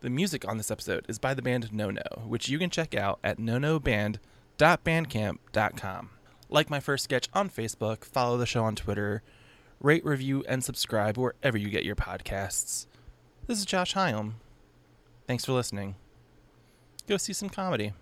The 0.00 0.10
music 0.10 0.48
on 0.48 0.56
this 0.56 0.72
episode 0.72 1.06
is 1.08 1.20
by 1.20 1.32
the 1.32 1.42
band 1.42 1.72
No 1.72 1.92
No, 1.92 2.02
which 2.26 2.48
you 2.48 2.58
can 2.58 2.70
check 2.70 2.96
out 2.96 3.20
at 3.22 3.38
nonoband.bandcamp.com. 3.38 6.10
Like 6.48 6.70
My 6.70 6.80
First 6.80 7.04
Sketch 7.04 7.28
on 7.32 7.50
Facebook, 7.50 8.04
follow 8.04 8.36
the 8.36 8.46
show 8.46 8.64
on 8.64 8.74
Twitter, 8.74 9.22
rate, 9.80 10.04
review, 10.04 10.44
and 10.48 10.64
subscribe 10.64 11.18
wherever 11.18 11.56
you 11.56 11.68
get 11.68 11.84
your 11.84 11.96
podcasts. 11.96 12.86
This 13.46 13.58
is 13.58 13.64
Josh 13.64 13.94
Hyam. 13.94 14.34
Thanks 15.26 15.44
for 15.44 15.52
listening. 15.52 15.96
Go 17.06 17.16
see 17.16 17.32
some 17.32 17.48
comedy. 17.48 17.92